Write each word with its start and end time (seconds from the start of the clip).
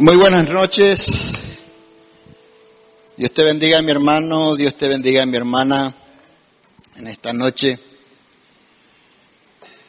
Muy 0.00 0.14
buenas 0.14 0.48
noches. 0.48 1.00
Dios 3.16 3.32
te 3.32 3.42
bendiga 3.42 3.82
mi 3.82 3.90
hermano, 3.90 4.54
Dios 4.54 4.76
te 4.76 4.86
bendiga 4.86 5.26
mi 5.26 5.36
hermana 5.36 5.92
en 6.94 7.08
esta 7.08 7.32
noche. 7.32 7.80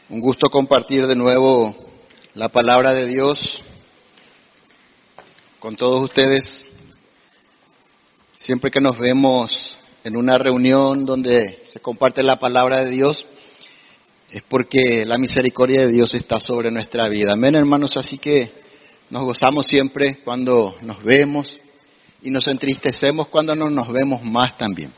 Un 0.10 0.20
gusto 0.20 0.50
compartir 0.50 1.06
de 1.06 1.16
nuevo 1.16 1.76
la 2.34 2.50
palabra 2.50 2.96
de 2.96 3.06
Dios 3.06 3.62
con 5.60 5.76
todos 5.76 6.06
ustedes. 6.06 6.66
Siempre 8.40 8.72
que 8.72 8.82
nos 8.82 8.98
vemos 8.98 9.78
en 10.04 10.18
una 10.18 10.40
reunión 10.40 11.06
donde 11.06 11.66
se 11.68 11.82
comparte 11.82 12.24
la 12.24 12.40
palabra 12.40 12.84
de 12.84 12.90
Dios, 12.90 13.24
es 14.32 14.42
porque 14.42 15.06
la 15.06 15.20
misericordia 15.20 15.86
de 15.86 15.92
Dios 15.92 16.16
está 16.16 16.40
sobre 16.40 16.72
nuestra 16.72 17.08
vida. 17.10 17.34
Amén, 17.34 17.54
hermanos. 17.54 17.96
Así 17.96 18.18
que 18.18 18.69
nos 19.10 19.24
gozamos 19.24 19.66
siempre 19.66 20.20
cuando 20.24 20.76
nos 20.82 21.04
vemos 21.04 21.60
y 22.22 22.30
nos 22.30 22.48
entristecemos 22.48 23.28
cuando 23.28 23.56
no 23.56 23.70
nos 23.70 23.92
vemos 23.92 24.22
más 24.24 24.58
también. 24.58 24.92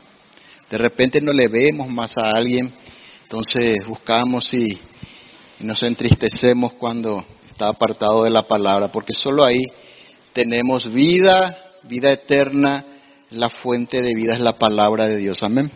De 0.70 0.78
repente 0.78 1.20
no 1.20 1.32
le 1.32 1.48
vemos 1.48 1.88
más 1.88 2.16
a 2.18 2.30
alguien, 2.36 2.72
entonces 3.22 3.78
buscamos 3.86 4.52
y, 4.52 4.78
y 5.60 5.64
nos 5.64 5.82
entristecemos 5.82 6.74
cuando 6.74 7.24
está 7.48 7.68
apartado 7.68 8.24
de 8.24 8.30
la 8.30 8.42
palabra, 8.42 8.88
porque 8.88 9.14
solo 9.14 9.44
ahí 9.44 9.62
tenemos 10.32 10.92
vida, 10.92 11.58
vida 11.84 12.12
eterna, 12.12 12.84
la 13.30 13.48
fuente 13.48 14.02
de 14.02 14.12
vida 14.14 14.34
es 14.34 14.40
la 14.40 14.58
palabra 14.58 15.06
de 15.06 15.16
Dios. 15.16 15.42
Amén. 15.42 15.70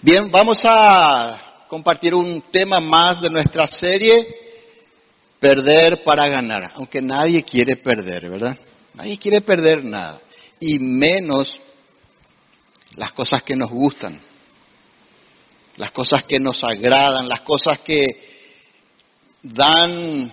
Bien, 0.00 0.30
vamos 0.30 0.60
a 0.64 1.64
compartir 1.68 2.14
un 2.14 2.42
tema 2.50 2.80
más 2.80 3.20
de 3.20 3.28
nuestra 3.28 3.66
serie, 3.66 4.45
perder 5.40 6.02
para 6.02 6.28
ganar, 6.28 6.72
aunque 6.74 7.02
nadie 7.02 7.42
quiere 7.42 7.76
perder, 7.76 8.30
¿verdad? 8.30 8.58
Nadie 8.94 9.18
quiere 9.18 9.40
perder 9.40 9.84
nada, 9.84 10.20
y 10.58 10.78
menos 10.78 11.60
las 12.94 13.12
cosas 13.12 13.42
que 13.42 13.54
nos 13.54 13.70
gustan, 13.70 14.20
las 15.76 15.92
cosas 15.92 16.24
que 16.24 16.40
nos 16.40 16.64
agradan, 16.64 17.28
las 17.28 17.42
cosas 17.42 17.80
que 17.80 18.04
dan, 19.42 20.32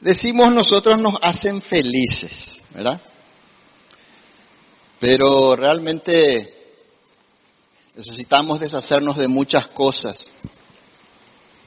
decimos 0.00 0.52
nosotros, 0.52 1.00
nos 1.00 1.14
hacen 1.22 1.62
felices, 1.62 2.52
¿verdad? 2.70 3.00
Pero 5.00 5.56
realmente 5.56 6.52
necesitamos 7.94 8.60
deshacernos 8.60 9.16
de 9.16 9.28
muchas 9.28 9.68
cosas 9.68 10.30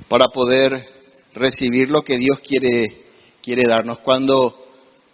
para 0.07 0.27
poder 0.27 0.96
recibir 1.37 1.89
lo 1.89 2.03
que 2.03 2.17
Dios 2.17 2.39
quiere, 2.39 3.05
quiere 3.41 3.67
darnos. 3.67 3.99
Cuando, 3.99 4.67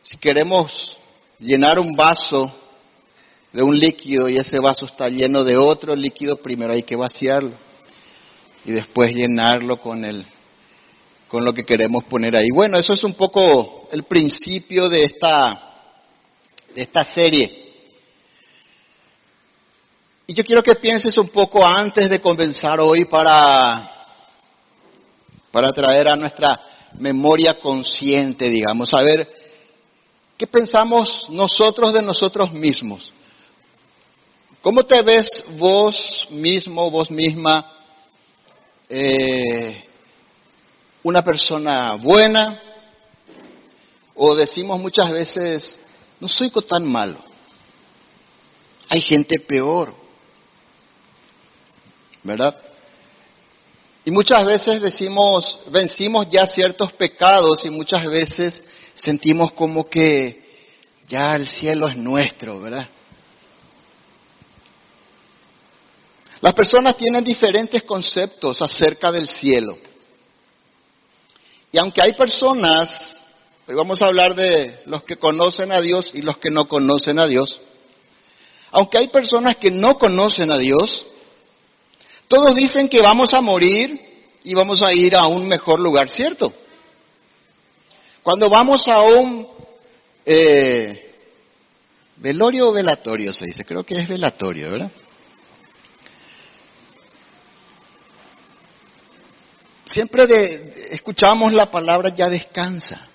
si 0.04 0.18
queremos 0.18 0.98
llenar 1.40 1.80
un 1.80 1.94
vaso 1.96 2.54
de 3.52 3.64
un 3.64 3.78
líquido 3.78 4.28
y 4.30 4.38
ese 4.38 4.60
vaso 4.60 4.86
está 4.86 5.10
lleno 5.10 5.44
de 5.44 5.58
otro 5.58 5.96
líquido, 5.96 6.38
primero 6.38 6.74
hay 6.74 6.84
que 6.84 6.96
vaciarlo 6.96 7.52
y 8.66 8.72
después 8.72 9.14
llenarlo 9.14 9.78
con 9.78 10.06
el 10.06 10.26
con 11.28 11.44
lo 11.44 11.52
que 11.52 11.64
queremos 11.64 12.04
poner 12.04 12.38
ahí. 12.38 12.50
Bueno, 12.54 12.78
eso 12.78 12.94
es 12.94 13.04
un 13.04 13.16
poco 13.16 13.90
el 13.92 14.04
principio 14.04 14.88
de 14.88 15.04
esta 15.04 15.74
de 16.76 16.82
esta 16.82 17.04
serie. 17.06 17.64
Y 20.26 20.34
yo 20.34 20.44
quiero 20.44 20.64
que 20.64 20.76
pienses 20.76 21.18
un 21.18 21.30
poco 21.30 21.66
antes 21.66 22.10
de 22.10 22.20
comenzar 22.20 22.80
hoy 22.80 23.06
para, 23.06 23.93
para 25.54 25.72
traer 25.72 26.08
a 26.08 26.16
nuestra 26.16 26.60
memoria 26.98 27.60
consciente, 27.60 28.50
digamos, 28.50 28.92
a 28.92 29.04
ver 29.04 29.30
qué 30.36 30.48
pensamos 30.48 31.28
nosotros 31.30 31.94
de 31.94 32.02
nosotros 32.02 32.52
mismos. 32.52 33.14
¿Cómo 34.64 34.84
te 34.84 35.00
ves 35.04 35.28
vos 35.60 36.28
mismo, 36.32 36.90
vos 36.90 37.12
misma, 37.12 37.72
eh, 38.90 39.86
una 41.04 41.24
persona 41.24 41.98
buena? 42.02 42.60
O 44.16 44.36
decimos 44.36 44.80
muchas 44.82 45.12
veces, 45.12 45.80
no 46.20 46.28
soy 46.28 46.50
tan 46.68 46.84
malo. 46.84 47.20
Hay 48.90 49.02
gente 49.02 49.40
peor. 49.40 50.02
¿verdad? 52.24 52.56
Y 54.06 54.12
muchas 54.12 54.46
veces 54.46 54.82
decimos, 54.82 55.60
vencimos 55.72 56.28
ya 56.30 56.46
ciertos 56.46 56.92
pecados 56.94 57.64
y 57.66 57.70
muchas 57.70 58.06
veces 58.06 58.62
sentimos 58.96 59.54
como 59.54 59.90
que 59.90 60.44
ya 61.08 61.32
el 61.34 61.48
cielo 61.48 61.88
es 61.88 61.96
nuestro, 61.96 62.60
¿verdad? 62.60 62.88
Las 66.42 66.54
personas 66.54 66.98
tienen 66.98 67.24
diferentes 67.24 67.84
conceptos 67.84 68.62
acerca 68.62 69.12
del 69.12 69.30
cielo. 69.30 69.78
Y 71.72 71.78
aunque 71.80 72.02
hay 72.04 72.14
personas, 72.14 73.18
hoy 73.66 73.76
vamos 73.76 74.02
a 74.02 74.08
hablar 74.08 74.36
de 74.36 74.82
los 74.86 75.04
que 75.04 75.16
conocen 75.16 75.72
a 75.72 75.80
Dios 75.80 76.12
y 76.14 76.22
los 76.22 76.38
que 76.40 76.52
no 76.52 76.68
conocen 76.68 77.18
a 77.20 77.28
Dios, 77.28 77.62
aunque 78.72 78.98
hay 78.98 79.08
personas 79.08 79.56
que 79.56 79.72
no 79.72 79.98
conocen 79.98 80.52
a 80.52 80.58
Dios, 80.58 81.06
todos 82.28 82.56
dicen 82.56 82.90
que 82.90 83.02
vamos 83.02 83.34
a 83.34 83.42
morir 83.42 84.00
y 84.44 84.54
vamos 84.54 84.82
a 84.82 84.92
ir 84.94 85.16
a 85.16 85.28
un 85.28 85.48
mejor 85.48 85.80
lugar, 85.80 86.10
¿cierto? 86.10 86.54
Cuando 88.22 88.50
vamos 88.50 88.88
a 88.88 89.02
un 89.02 89.48
eh, 90.26 91.16
velorio 92.18 92.70
o 92.70 92.74
velatorio, 92.74 93.34
se 93.34 93.46
dice, 93.46 93.66
creo 93.66 93.84
que 93.84 93.96
es 93.96 94.08
velatorio, 94.08 94.72
¿verdad? 94.72 94.92
Siempre 99.86 100.26
de, 100.26 100.88
escuchamos 100.92 101.54
la 101.54 101.70
palabra 101.70 102.10
ya 102.10 102.30
descansa. 102.30 103.08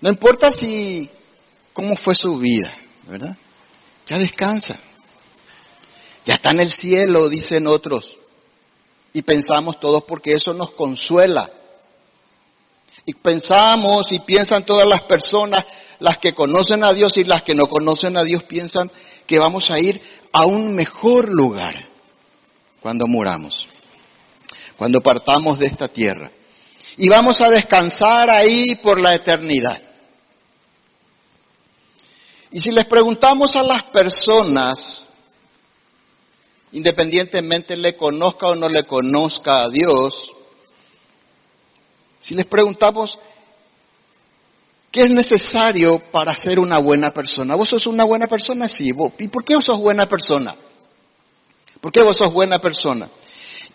No 0.00 0.10
importa 0.10 0.50
si 0.50 1.08
cómo 1.72 1.96
fue 1.96 2.14
su 2.14 2.36
vida, 2.38 2.76
¿verdad? 3.06 3.36
Ya 4.06 4.18
descansa. 4.18 4.78
Ya 6.24 6.34
está 6.34 6.50
en 6.50 6.60
el 6.60 6.72
cielo, 6.72 7.28
dicen 7.28 7.66
otros. 7.66 8.16
Y 9.12 9.22
pensamos 9.22 9.78
todos 9.78 10.02
porque 10.04 10.32
eso 10.32 10.52
nos 10.52 10.72
consuela. 10.72 11.50
Y 13.06 13.14
pensamos 13.14 14.10
y 14.10 14.20
piensan 14.20 14.64
todas 14.64 14.88
las 14.88 15.02
personas, 15.02 15.64
las 15.98 16.18
que 16.18 16.32
conocen 16.32 16.84
a 16.84 16.92
Dios 16.92 17.16
y 17.18 17.24
las 17.24 17.42
que 17.42 17.54
no 17.54 17.66
conocen 17.66 18.16
a 18.16 18.24
Dios, 18.24 18.44
piensan 18.44 18.90
que 19.26 19.38
vamos 19.38 19.70
a 19.70 19.78
ir 19.78 20.00
a 20.32 20.46
un 20.46 20.74
mejor 20.74 21.28
lugar 21.28 21.86
cuando 22.80 23.06
muramos, 23.06 23.68
cuando 24.76 25.00
partamos 25.00 25.58
de 25.58 25.66
esta 25.66 25.86
tierra. 25.86 26.30
Y 26.96 27.08
vamos 27.08 27.40
a 27.40 27.50
descansar 27.50 28.30
ahí 28.30 28.76
por 28.76 28.98
la 28.98 29.14
eternidad. 29.14 29.82
Y 32.50 32.60
si 32.60 32.70
les 32.70 32.86
preguntamos 32.86 33.54
a 33.56 33.62
las 33.62 33.84
personas 33.84 35.03
independientemente 36.74 37.76
le 37.76 37.96
conozca 37.96 38.48
o 38.48 38.56
no 38.56 38.68
le 38.68 38.82
conozca 38.82 39.62
a 39.62 39.68
Dios, 39.68 40.32
si 42.18 42.34
les 42.34 42.46
preguntamos, 42.46 43.16
¿qué 44.90 45.02
es 45.02 45.10
necesario 45.10 46.02
para 46.10 46.34
ser 46.34 46.58
una 46.58 46.78
buena 46.78 47.12
persona? 47.12 47.54
¿Vos 47.54 47.68
sos 47.68 47.86
una 47.86 48.02
buena 48.04 48.26
persona? 48.26 48.68
Sí. 48.68 48.90
¿Y 49.18 49.28
por 49.28 49.44
qué 49.44 49.54
vos 49.54 49.64
sos 49.64 49.78
buena 49.78 50.06
persona? 50.06 50.56
¿Por 51.80 51.92
qué 51.92 52.02
vos 52.02 52.16
sos 52.16 52.32
buena 52.32 52.58
persona? 52.58 53.08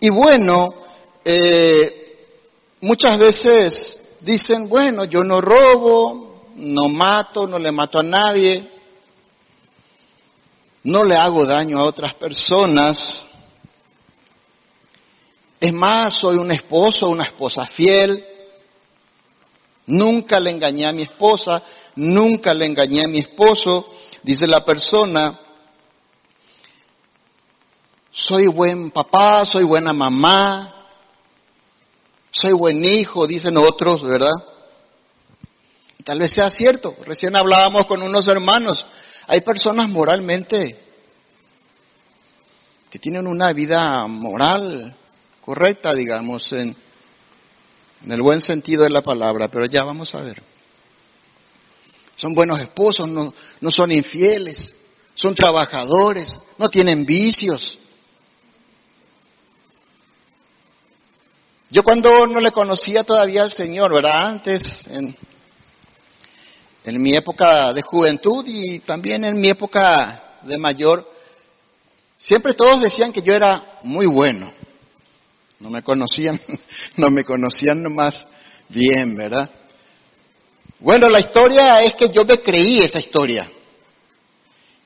Y 0.02 0.10
bueno, 0.10 0.68
eh, 1.24 2.18
muchas 2.82 3.18
veces 3.18 3.98
dicen, 4.20 4.68
bueno, 4.68 5.06
yo 5.06 5.24
no 5.24 5.40
robo, 5.40 6.50
no 6.56 6.90
mato, 6.90 7.48
no 7.48 7.58
le 7.58 7.72
mato 7.72 8.00
a 8.00 8.04
nadie, 8.04 8.79
no 10.84 11.04
le 11.04 11.16
hago 11.16 11.46
daño 11.46 11.80
a 11.80 11.84
otras 11.84 12.14
personas. 12.16 13.24
Es 15.60 15.74
más, 15.74 16.14
soy 16.14 16.38
un 16.38 16.52
esposo, 16.52 17.10
una 17.10 17.26
esposa 17.26 17.66
fiel. 17.68 18.26
Nunca 19.88 20.40
le 20.40 20.52
engañé 20.52 20.86
a 20.86 20.92
mi 20.92 21.04
esposa, 21.04 21.62
nunca 21.96 22.54
le 22.54 22.66
engañé 22.66 23.02
a 23.02 23.10
mi 23.10 23.20
esposo. 23.20 23.90
Dice 24.24 24.48
la 24.48 24.64
persona, 24.64 25.38
soy 28.12 28.48
buen 28.48 28.92
papá, 28.92 29.46
soy 29.46 29.64
buena 29.64 29.92
mamá, 29.92 30.86
soy 32.32 32.54
buen 32.54 32.84
hijo, 32.86 33.26
dicen 33.26 33.58
otros, 33.58 34.04
¿verdad? 34.04 34.36
Tal 36.06 36.20
vez 36.20 36.32
sea 36.32 36.50
cierto. 36.50 36.96
Recién 37.06 37.36
hablábamos 37.36 37.86
con 37.86 38.02
unos 38.02 38.28
hermanos 38.28 38.86
hay 39.30 39.42
personas 39.42 39.88
moralmente 39.88 40.76
que 42.90 42.98
tienen 42.98 43.28
una 43.28 43.54
vida 43.54 44.08
moral 44.08 44.96
correcta, 45.46 45.94
digamos, 45.94 46.52
en, 46.52 46.76
el 48.08 48.22
buen 48.24 48.42
sentido 48.42 48.86
de 48.86 48.90
la 48.90 49.04
palabra, 49.04 49.48
pero 49.48 49.68
ya 49.68 49.84
vamos 49.84 50.16
a 50.16 50.22
ver. 50.22 50.42
Son 52.16 52.34
buenos 52.34 52.60
esposos, 52.60 53.08
no, 53.08 53.32
no 53.62 53.70
son 53.70 53.92
infieles, 53.92 54.76
son 55.14 55.36
trabajadores, 55.36 56.36
no 56.58 56.68
tienen 56.68 57.06
vicios. 57.06 57.78
Yo 61.70 61.84
cuando 61.84 62.26
no 62.26 62.40
le 62.40 62.52
conocía 62.52 63.04
todavía 63.04 63.44
al 63.44 63.52
Señor, 63.52 63.94
¿verdad? 63.94 64.26
Antes, 64.26 64.88
en, 64.88 65.16
en 66.84 67.02
mi 67.02 67.16
época 67.16 67.74
de 67.74 67.82
juventud 67.82 68.46
y 68.48 68.80
también 68.80 69.24
en 69.24 69.40
mi 69.40 69.50
época 69.50 70.40
de 70.44 70.58
mayor, 70.58 71.06
siempre 72.18 72.54
todos 72.54 72.82
decían 72.82 73.12
que 73.12 73.22
yo 73.22 73.34
era 73.34 73.80
muy 73.84 74.06
bueno. 74.06 74.52
No 75.60 75.70
me 75.70 75.84
conocían, 75.84 76.40
no 76.96 77.10
me 77.10 77.24
conocían 77.24 77.84
nomás 77.84 78.26
bien, 78.70 79.16
¿verdad? 79.16 79.50
Bueno, 80.80 81.10
la 81.10 81.20
historia 81.20 81.82
es 81.82 81.96
que 81.96 82.10
yo 82.10 82.24
me 82.24 82.40
creí 82.40 82.78
esa 82.80 83.00
historia. 83.00 83.52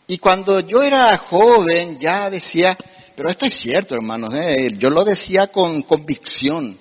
Y 0.07 0.18
cuando 0.18 0.60
yo 0.60 0.81
era 0.81 1.16
joven 1.18 2.00
ya 2.00 2.30
decía, 2.30 2.78
pero 3.16 3.30
esto 3.30 3.46
es 3.46 3.54
cierto, 3.60 3.94
hermanos, 3.94 4.34
¿eh? 4.34 4.69
yo 4.78 4.89
lo 4.89 5.04
decía 5.04 5.48
con 5.48 5.84
convicción. 5.84 6.78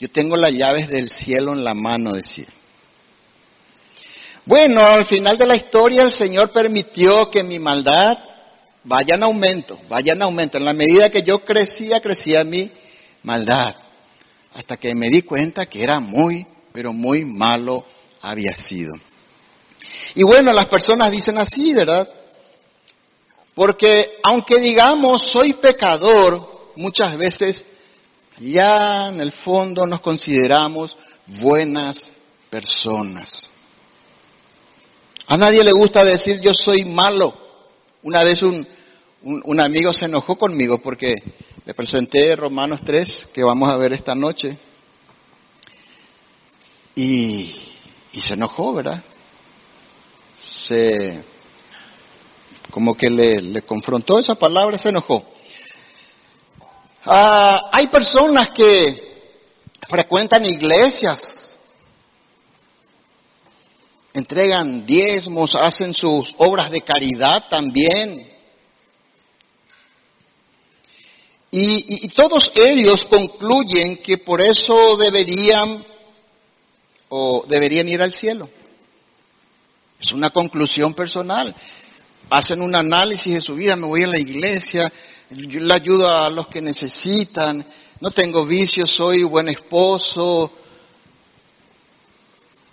Yo 0.00 0.08
tengo 0.10 0.36
las 0.36 0.52
llaves 0.52 0.88
del 0.88 1.08
cielo 1.08 1.52
en 1.52 1.64
la 1.64 1.74
mano, 1.74 2.12
decía. 2.12 2.46
Bueno, 4.48 4.80
al 4.80 5.04
final 5.04 5.36
de 5.36 5.46
la 5.46 5.56
historia 5.56 6.04
el 6.04 6.10
Señor 6.10 6.50
permitió 6.52 7.30
que 7.30 7.42
mi 7.42 7.58
maldad 7.58 8.16
vaya 8.82 9.14
en 9.14 9.22
aumento, 9.22 9.78
vaya 9.90 10.14
en 10.14 10.22
aumento. 10.22 10.56
En 10.56 10.64
la 10.64 10.72
medida 10.72 11.10
que 11.10 11.22
yo 11.22 11.40
crecía, 11.40 12.00
crecía 12.00 12.44
mi 12.44 12.70
maldad. 13.24 13.76
Hasta 14.54 14.78
que 14.78 14.94
me 14.94 15.10
di 15.10 15.20
cuenta 15.20 15.66
que 15.66 15.82
era 15.82 16.00
muy, 16.00 16.46
pero 16.72 16.94
muy 16.94 17.26
malo 17.26 17.84
había 18.22 18.54
sido. 18.62 18.94
Y 20.14 20.22
bueno, 20.22 20.50
las 20.54 20.64
personas 20.68 21.12
dicen 21.12 21.36
así, 21.36 21.74
¿verdad? 21.74 22.08
Porque 23.54 24.12
aunque 24.22 24.58
digamos 24.60 25.30
soy 25.30 25.52
pecador, 25.52 26.72
muchas 26.74 27.18
veces 27.18 27.62
ya 28.38 29.08
en 29.08 29.20
el 29.20 29.32
fondo 29.32 29.86
nos 29.86 30.00
consideramos 30.00 30.96
buenas 31.26 32.10
personas. 32.48 33.47
A 35.30 35.36
nadie 35.36 35.62
le 35.62 35.72
gusta 35.72 36.02
decir 36.04 36.40
yo 36.40 36.54
soy 36.54 36.86
malo. 36.86 37.34
Una 38.02 38.24
vez 38.24 38.40
un, 38.42 38.66
un, 39.22 39.60
amigo 39.60 39.92
se 39.92 40.06
enojó 40.06 40.36
conmigo 40.36 40.78
porque 40.78 41.14
le 41.66 41.74
presenté 41.74 42.34
Romanos 42.34 42.80
3 42.82 43.28
que 43.34 43.44
vamos 43.44 43.70
a 43.70 43.76
ver 43.76 43.92
esta 43.92 44.14
noche. 44.14 44.56
Y, 46.94 47.54
y 48.12 48.20
se 48.22 48.34
enojó, 48.34 48.72
¿verdad? 48.72 49.02
Se, 50.66 51.22
como 52.70 52.96
que 52.96 53.10
le, 53.10 53.42
le 53.42 53.60
confrontó 53.60 54.18
esa 54.18 54.34
palabra, 54.34 54.78
se 54.78 54.88
enojó. 54.88 55.26
Ah, 57.04 57.68
hay 57.70 57.88
personas 57.88 58.50
que 58.52 59.28
frecuentan 59.90 60.46
iglesias, 60.46 61.20
entregan 64.12 64.86
diezmos, 64.86 65.54
hacen 65.54 65.94
sus 65.94 66.34
obras 66.38 66.70
de 66.70 66.80
caridad 66.80 67.48
también. 67.48 68.26
Y, 71.50 72.08
todos 72.08 72.50
ellos 72.54 73.06
concluyen 73.08 73.98
que 74.02 74.18
por 74.18 74.40
eso 74.42 74.96
deberían 74.98 75.82
o 77.08 77.44
deberían 77.48 77.88
ir 77.88 78.02
al 78.02 78.12
cielo. 78.12 78.50
Es 79.98 80.12
una 80.12 80.30
conclusión 80.30 80.92
personal. 80.92 81.54
Hacen 82.28 82.60
un 82.60 82.74
análisis 82.74 83.32
de 83.32 83.40
su 83.40 83.54
vida, 83.54 83.76
me 83.76 83.86
voy 83.86 84.04
a 84.04 84.08
la 84.08 84.18
iglesia, 84.18 84.92
yo 85.30 85.60
le 85.60 85.74
ayudo 85.74 86.08
a 86.14 86.28
los 86.28 86.48
que 86.48 86.60
necesitan, 86.60 87.64
no 88.00 88.10
tengo 88.10 88.44
vicios, 88.44 88.90
soy 88.90 89.22
buen 89.22 89.48
esposo, 89.48 90.52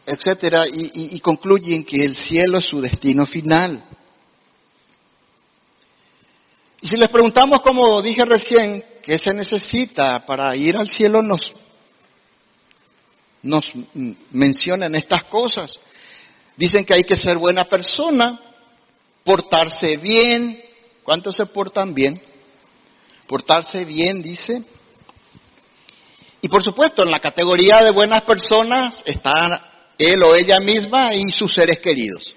etcétera, 0.06 0.66
y 0.68 1.20
concluyen 1.20 1.84
que 1.84 1.98
el 1.98 2.16
cielo 2.16 2.60
es 2.60 2.66
su 2.66 2.80
destino 2.82 3.26
final. 3.26 3.84
Y 6.86 6.88
si 6.88 6.98
les 6.98 7.10
preguntamos, 7.10 7.64
como 7.64 8.00
dije 8.00 8.24
recién, 8.26 8.84
qué 9.02 9.18
se 9.18 9.34
necesita 9.34 10.24
para 10.24 10.56
ir 10.56 10.78
al 10.78 10.88
cielo, 10.88 11.24
nos, 11.24 11.52
nos 13.42 13.72
mencionan 14.30 14.94
estas 14.94 15.24
cosas. 15.24 15.80
Dicen 16.56 16.86
que 16.86 16.94
hay 16.96 17.04
que 17.04 17.16
ser 17.16 17.38
buena 17.38 17.64
persona, 17.66 18.40
portarse 19.24 19.98
bien. 19.98 20.62
¿Cuántos 21.04 21.36
se 21.36 21.48
portan 21.48 21.96
bien? 21.96 22.22
Portarse 23.26 23.84
bien, 23.84 24.22
dice. 24.22 24.64
Y 26.40 26.48
por 26.48 26.64
supuesto, 26.64 27.04
en 27.04 27.10
la 27.10 27.20
categoría 27.20 27.84
de 27.84 27.90
buenas 27.90 28.22
personas 28.26 29.02
están 29.06 29.50
él 29.98 30.22
o 30.24 30.36
ella 30.36 30.60
misma 30.60 31.14
y 31.14 31.32
sus 31.32 31.54
seres 31.54 31.80
queridos. 31.80 32.34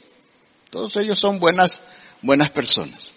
Todos 0.71 0.97
ellos 0.97 1.19
son 1.19 1.39
buenas, 1.39 1.81
buenas 2.23 2.51
personas. 2.51 3.11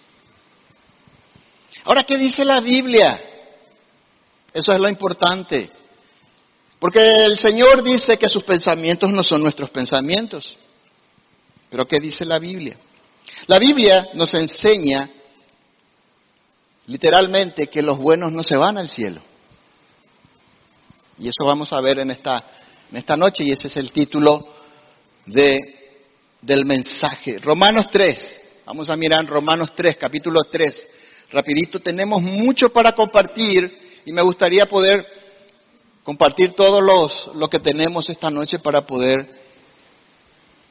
Ahora, 1.84 2.04
¿qué 2.04 2.16
dice 2.16 2.44
la 2.44 2.60
Biblia? 2.60 3.20
Eso 4.52 4.72
es 4.72 4.78
lo 4.78 4.88
importante. 4.88 5.70
Porque 6.78 7.00
el 7.00 7.38
Señor 7.38 7.82
dice 7.82 8.16
que 8.16 8.28
sus 8.28 8.42
pensamientos 8.44 9.10
no 9.10 9.22
son 9.22 9.42
nuestros 9.42 9.70
pensamientos. 9.70 10.56
Pero 11.70 11.86
¿qué 11.86 12.00
dice 12.00 12.24
la 12.24 12.38
Biblia? 12.38 12.76
La 13.46 13.58
Biblia 13.58 14.08
nos 14.14 14.34
enseña 14.34 15.08
literalmente 16.86 17.68
que 17.68 17.82
los 17.82 17.98
buenos 17.98 18.32
no 18.32 18.42
se 18.42 18.56
van 18.56 18.78
al 18.78 18.88
cielo. 18.88 19.22
Y 21.18 21.28
eso 21.28 21.44
vamos 21.44 21.72
a 21.72 21.80
ver 21.80 22.00
en 22.00 22.10
esta, 22.10 22.44
en 22.92 22.98
esta 22.98 23.16
noche 23.16 23.42
y 23.44 23.50
ese 23.50 23.66
es 23.66 23.76
el 23.78 23.90
título 23.90 24.46
de, 25.26 25.58
del 26.40 26.64
mensaje. 26.64 27.38
Romanos 27.40 27.86
3. 27.90 28.40
Vamos 28.66 28.88
a 28.88 28.96
mirar 28.96 29.26
Romanos 29.26 29.72
3, 29.74 29.96
capítulo 29.96 30.42
3 30.50 30.88
rapidito, 31.32 31.80
tenemos 31.80 32.22
mucho 32.22 32.68
para 32.68 32.92
compartir 32.92 33.72
y 34.04 34.12
me 34.12 34.22
gustaría 34.22 34.66
poder 34.66 35.04
compartir 36.04 36.52
todo 36.52 36.80
los, 36.80 37.30
lo 37.34 37.48
que 37.48 37.58
tenemos 37.58 38.08
esta 38.10 38.28
noche 38.28 38.58
para 38.58 38.82
poder 38.82 39.42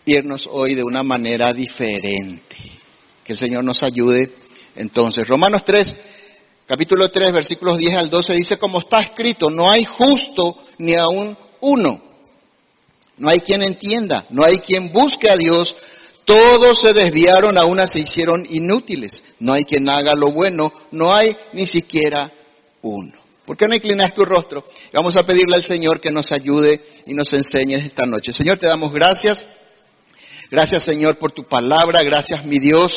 irnos 0.05 0.47
hoy 0.49 0.75
de 0.75 0.83
una 0.83 1.03
manera 1.03 1.53
diferente. 1.53 2.55
Que 3.23 3.33
el 3.33 3.39
Señor 3.39 3.63
nos 3.63 3.81
ayude. 3.83 4.33
Entonces, 4.75 5.27
Romanos 5.27 5.63
3, 5.65 5.93
capítulo 6.67 7.09
3, 7.09 7.31
versículos 7.31 7.77
10 7.77 7.97
al 7.97 8.09
12 8.09 8.33
dice, 8.33 8.57
como 8.57 8.79
está 8.79 9.01
escrito, 9.01 9.49
no 9.49 9.69
hay 9.69 9.85
justo 9.85 10.63
ni 10.77 10.95
aún 10.95 11.37
uno. 11.61 12.10
No 13.21 13.29
hay 13.29 13.37
quien 13.37 13.61
entienda, 13.61 14.25
no 14.31 14.43
hay 14.43 14.57
quien 14.57 14.91
busque 14.91 15.27
a 15.31 15.37
Dios, 15.37 15.75
todos 16.25 16.81
se 16.81 16.91
desviaron, 16.91 17.55
a 17.55 17.65
una 17.65 17.85
se 17.85 17.99
hicieron 17.99 18.47
inútiles. 18.49 19.21
No 19.39 19.53
hay 19.53 19.63
quien 19.63 19.87
haga 19.87 20.15
lo 20.15 20.31
bueno, 20.31 20.73
no 20.89 21.13
hay 21.13 21.37
ni 21.53 21.67
siquiera 21.67 22.31
uno. 22.81 23.13
¿Por 23.45 23.55
qué 23.55 23.67
no 23.67 23.75
inclinas 23.75 24.15
tu 24.15 24.25
rostro? 24.25 24.63
Vamos 24.91 25.15
a 25.17 25.23
pedirle 25.23 25.55
al 25.55 25.63
Señor 25.63 26.01
que 26.01 26.09
nos 26.09 26.31
ayude 26.31 26.81
y 27.05 27.13
nos 27.13 27.31
enseñe 27.31 27.75
esta 27.75 28.07
noche. 28.07 28.33
Señor, 28.33 28.57
te 28.57 28.67
damos 28.67 28.91
gracias. 28.91 29.45
Gracias, 30.49 30.83
Señor, 30.83 31.19
por 31.19 31.31
tu 31.31 31.43
palabra. 31.43 32.01
Gracias, 32.01 32.43
mi 32.43 32.57
Dios, 32.57 32.91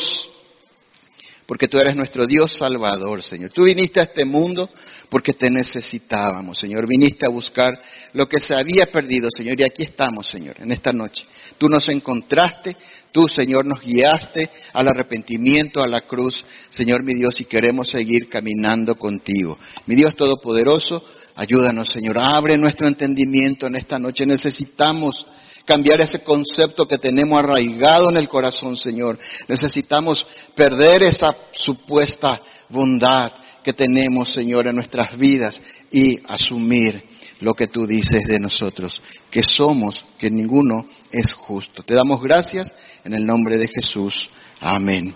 porque 1.46 1.68
tú 1.68 1.78
eres 1.78 1.96
nuestro 1.96 2.26
Dios 2.26 2.56
salvador, 2.56 3.22
Señor. 3.22 3.52
Tú 3.52 3.64
viniste 3.64 4.00
a 4.00 4.04
este 4.04 4.24
mundo 4.24 4.70
porque 5.08 5.34
te 5.34 5.50
necesitábamos, 5.50 6.58
Señor. 6.58 6.86
Viniste 6.88 7.26
a 7.26 7.30
buscar 7.30 7.70
lo 8.12 8.28
que 8.28 8.38
se 8.38 8.54
había 8.54 8.86
perdido, 8.86 9.28
Señor. 9.30 9.60
Y 9.60 9.64
aquí 9.64 9.82
estamos, 9.82 10.28
Señor, 10.28 10.56
en 10.60 10.72
esta 10.72 10.92
noche. 10.92 11.24
Tú 11.58 11.68
nos 11.68 11.88
encontraste, 11.88 12.76
Tú, 13.14 13.28
Señor, 13.28 13.64
nos 13.64 13.80
guiaste 13.80 14.50
al 14.72 14.88
arrepentimiento, 14.88 15.80
a 15.80 15.86
la 15.86 16.00
cruz, 16.00 16.44
Señor 16.70 17.04
mi 17.04 17.14
Dios, 17.14 17.40
y 17.40 17.44
queremos 17.44 17.88
seguir 17.88 18.28
caminando 18.28 18.96
contigo. 18.96 19.56
Mi 19.86 19.94
Dios 19.94 20.16
Todopoderoso, 20.16 21.00
ayúdanos, 21.36 21.90
Señor. 21.92 22.18
Abre 22.18 22.58
nuestro 22.58 22.88
entendimiento 22.88 23.68
en 23.68 23.76
esta 23.76 24.00
noche. 24.00 24.26
Necesitamos 24.26 25.24
cambiar 25.64 26.00
ese 26.00 26.20
concepto 26.20 26.86
que 26.86 26.98
tenemos 26.98 27.38
arraigado 27.38 28.10
en 28.10 28.16
el 28.16 28.28
corazón, 28.28 28.76
Señor. 28.76 29.18
Necesitamos 29.48 30.26
perder 30.54 31.04
esa 31.04 31.34
supuesta 31.52 32.40
bondad 32.68 33.32
que 33.62 33.72
tenemos, 33.72 34.32
Señor, 34.32 34.66
en 34.66 34.76
nuestras 34.76 35.16
vidas 35.16 35.60
y 35.90 36.18
asumir 36.28 37.02
lo 37.40 37.54
que 37.54 37.66
tú 37.66 37.86
dices 37.86 38.20
de 38.26 38.38
nosotros, 38.38 39.00
que 39.30 39.42
somos, 39.42 40.04
que 40.18 40.30
ninguno 40.30 40.86
es 41.10 41.32
justo. 41.32 41.82
Te 41.82 41.94
damos 41.94 42.22
gracias 42.22 42.72
en 43.04 43.14
el 43.14 43.26
nombre 43.26 43.56
de 43.58 43.68
Jesús. 43.68 44.28
Amén. 44.60 45.14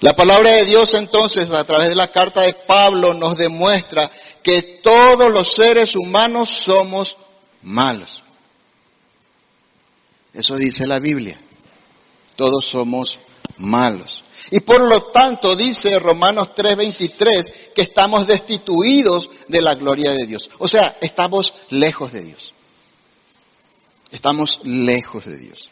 La 0.00 0.14
palabra 0.14 0.56
de 0.56 0.64
Dios 0.64 0.92
entonces, 0.94 1.48
a 1.50 1.64
través 1.64 1.88
de 1.88 1.94
la 1.94 2.10
carta 2.10 2.42
de 2.42 2.54
Pablo, 2.66 3.14
nos 3.14 3.38
demuestra 3.38 4.10
que 4.42 4.80
todos 4.82 5.32
los 5.32 5.54
seres 5.54 5.94
humanos 5.94 6.50
somos 6.64 7.16
malos. 7.62 8.23
Eso 10.34 10.56
dice 10.56 10.86
la 10.86 10.98
Biblia. 10.98 11.40
Todos 12.36 12.68
somos 12.68 13.18
malos. 13.58 14.22
Y 14.50 14.60
por 14.60 14.86
lo 14.86 15.12
tanto 15.12 15.54
dice 15.54 15.98
Romanos 15.98 16.48
3:23 16.56 17.72
que 17.74 17.82
estamos 17.82 18.26
destituidos 18.26 19.30
de 19.48 19.62
la 19.62 19.74
gloria 19.74 20.12
de 20.12 20.26
Dios. 20.26 20.50
O 20.58 20.66
sea, 20.66 20.96
estamos 21.00 21.54
lejos 21.70 22.12
de 22.12 22.24
Dios. 22.24 22.52
Estamos 24.10 24.60
lejos 24.64 25.24
de 25.24 25.38
Dios. 25.38 25.70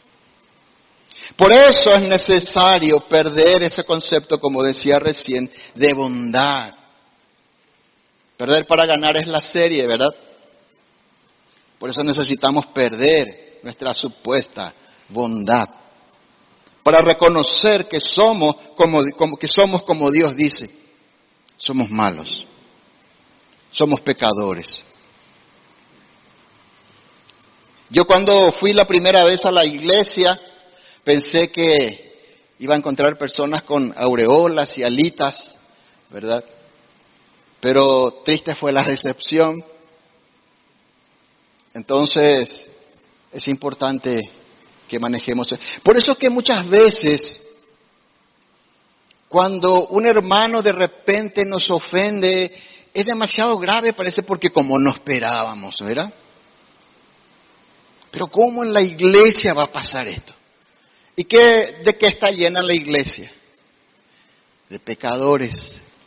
Por 1.35 1.51
eso 1.51 1.93
es 1.93 2.01
necesario 2.01 2.99
perder 3.07 3.63
ese 3.63 3.83
concepto, 3.83 4.39
como 4.39 4.61
decía 4.63 4.99
recién, 4.99 5.49
de 5.75 5.93
bondad. 5.93 6.73
Perder 8.37 8.65
para 8.65 8.85
ganar 8.85 9.17
es 9.17 9.27
la 9.27 9.39
serie, 9.39 9.85
¿verdad? 9.87 10.09
Por 11.79 11.89
eso 11.89 12.03
necesitamos 12.03 12.65
perder 12.67 13.42
nuestra 13.63 13.93
supuesta 13.93 14.73
bondad. 15.09 15.67
Para 16.83 16.99
reconocer 16.99 17.87
que 17.87 17.99
somos 17.99 18.55
como, 18.75 19.01
que 19.39 19.47
somos 19.47 19.83
como 19.83 20.11
Dios 20.11 20.35
dice. 20.35 20.69
Somos 21.57 21.89
malos. 21.89 22.45
Somos 23.71 24.01
pecadores. 24.01 24.83
Yo 27.89 28.05
cuando 28.05 28.51
fui 28.51 28.73
la 28.73 28.85
primera 28.85 29.23
vez 29.23 29.45
a 29.45 29.51
la 29.51 29.65
iglesia, 29.65 30.39
Pensé 31.03 31.51
que 31.51 32.13
iba 32.59 32.73
a 32.73 32.77
encontrar 32.77 33.17
personas 33.17 33.63
con 33.63 33.93
aureolas 33.97 34.77
y 34.77 34.83
alitas, 34.83 35.53
¿verdad? 36.09 36.43
Pero 37.59 38.21
triste 38.23 38.55
fue 38.55 38.71
la 38.71 38.83
decepción. 38.87 39.63
Entonces, 41.73 42.67
es 43.33 43.47
importante 43.47 44.29
que 44.87 44.99
manejemos. 44.99 45.53
Por 45.83 45.97
eso 45.97 46.11
es 46.11 46.17
que 46.17 46.29
muchas 46.29 46.69
veces, 46.69 47.41
cuando 49.27 49.87
un 49.87 50.05
hermano 50.05 50.61
de 50.61 50.71
repente 50.71 51.43
nos 51.43 51.69
ofende, 51.71 52.55
es 52.93 53.05
demasiado 53.05 53.57
grave, 53.57 53.93
parece, 53.93 54.23
porque 54.23 54.51
como 54.51 54.77
no 54.77 54.91
esperábamos, 54.91 55.81
¿verdad? 55.81 56.13
Pero 58.11 58.27
¿cómo 58.27 58.63
en 58.63 58.71
la 58.71 58.81
iglesia 58.81 59.55
va 59.55 59.63
a 59.63 59.71
pasar 59.71 60.07
esto? 60.07 60.33
¿Y 61.15 61.25
qué, 61.25 61.81
de 61.83 61.97
qué 61.97 62.07
está 62.07 62.29
llena 62.29 62.61
la 62.61 62.73
iglesia? 62.73 63.31
De 64.69 64.79
pecadores, 64.79 65.53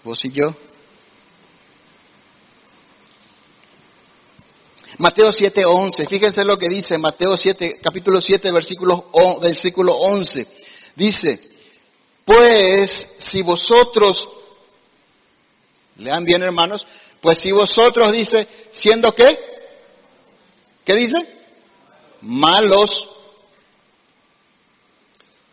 vos 0.04 0.24
y 0.24 0.30
yo. 0.30 0.54
Mateo 4.98 5.30
7:11, 5.30 6.06
fíjense 6.08 6.44
lo 6.44 6.58
que 6.58 6.68
dice 6.68 6.96
Mateo 6.96 7.36
7, 7.36 7.78
capítulo 7.82 8.20
7, 8.20 8.50
versículo, 8.50 9.10
versículo 9.40 9.94
11. 9.94 10.46
Dice, 10.94 11.40
pues 12.24 13.08
si 13.18 13.42
vosotros, 13.42 14.28
lean 15.96 16.24
bien 16.24 16.42
hermanos, 16.42 16.86
pues 17.20 17.38
si 17.38 17.52
vosotros 17.52 18.12
dice, 18.12 18.48
siendo 18.72 19.12
qué, 19.12 19.38
¿qué 20.84 20.94
dice? 20.94 21.16
Malos 22.22 23.08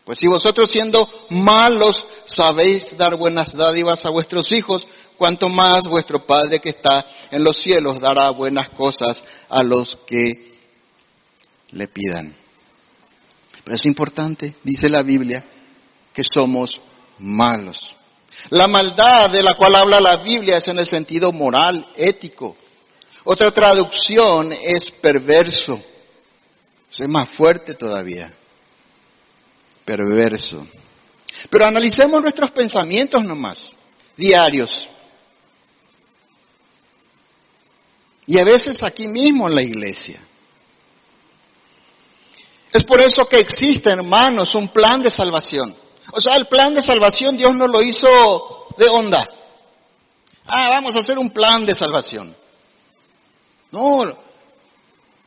pues 0.05 0.19
si 0.19 0.27
vosotros 0.27 0.69
siendo 0.69 1.07
malos 1.29 2.05
sabéis 2.25 2.95
dar 2.97 3.15
buenas 3.15 3.55
dádivas 3.55 4.05
a 4.05 4.09
vuestros 4.09 4.51
hijos, 4.51 4.85
cuanto 5.23 5.47
más 5.47 5.85
vuestro 5.85 6.25
Padre 6.25 6.59
que 6.59 6.71
está 6.71 7.05
en 7.31 7.45
los 7.45 7.57
cielos 7.61 7.97
dará 7.97 8.29
buenas 8.31 8.67
cosas 8.71 9.23
a 9.47 9.63
los 9.63 9.97
que 10.05 10.51
le 11.71 11.87
pidan. 11.87 12.35
Pero 13.63 13.77
es 13.77 13.85
importante, 13.85 14.55
dice 14.61 14.89
la 14.89 15.01
Biblia, 15.01 15.41
que 16.13 16.25
somos 16.25 16.77
malos. 17.19 17.95
La 18.49 18.67
maldad 18.67 19.29
de 19.29 19.41
la 19.41 19.55
cual 19.55 19.75
habla 19.75 20.01
la 20.01 20.17
Biblia 20.17 20.57
es 20.57 20.67
en 20.67 20.79
el 20.79 20.87
sentido 20.87 21.31
moral, 21.31 21.87
ético. 21.95 22.57
Otra 23.23 23.49
traducción 23.49 24.51
es 24.51 24.91
perverso. 24.99 25.81
Es 26.91 27.07
más 27.07 27.29
fuerte 27.29 27.75
todavía 27.75 28.33
perverso. 29.85 30.67
Pero 31.49 31.65
analicemos 31.65 32.21
nuestros 32.21 32.51
pensamientos 32.51 33.23
nomás, 33.23 33.71
diarios. 34.17 34.89
Y 38.25 38.37
a 38.37 38.43
veces 38.43 38.81
aquí 38.83 39.07
mismo 39.07 39.47
en 39.47 39.55
la 39.55 39.61
iglesia. 39.61 40.21
Es 42.71 42.83
por 42.85 43.01
eso 43.01 43.25
que 43.25 43.39
existe, 43.39 43.91
hermanos, 43.91 44.55
un 44.55 44.69
plan 44.69 45.01
de 45.01 45.09
salvación. 45.09 45.75
O 46.11 46.19
sea, 46.19 46.35
el 46.35 46.47
plan 46.47 46.73
de 46.73 46.81
salvación 46.81 47.37
Dios 47.37 47.53
no 47.53 47.67
lo 47.67 47.81
hizo 47.81 48.07
de 48.77 48.85
onda. 48.89 49.27
Ah, 50.45 50.69
vamos 50.69 50.95
a 50.95 50.99
hacer 50.99 51.17
un 51.17 51.31
plan 51.31 51.65
de 51.65 51.75
salvación. 51.75 52.35
No, 53.71 54.17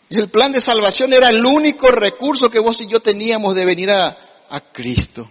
y 0.09 0.19
el 0.19 0.31
plan 0.31 0.53
de 0.53 0.61
salvación 0.61 1.12
era 1.12 1.29
el 1.29 1.45
único 1.45 1.88
recurso 1.88 2.49
que 2.49 2.61
vos 2.61 2.81
y 2.81 2.87
yo 2.87 3.00
teníamos 3.00 3.55
de 3.55 3.65
venir 3.65 3.91
a, 3.91 4.17
a 4.49 4.61
Cristo. 4.73 5.29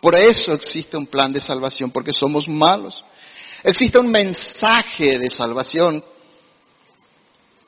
Por 0.00 0.14
eso 0.14 0.52
existe 0.52 0.96
un 0.96 1.06
plan 1.06 1.32
de 1.32 1.40
salvación, 1.40 1.90
porque 1.90 2.12
somos 2.12 2.48
malos. 2.48 3.04
Existe 3.62 3.98
un 3.98 4.10
mensaje 4.10 5.18
de 5.18 5.30
salvación. 5.30 6.02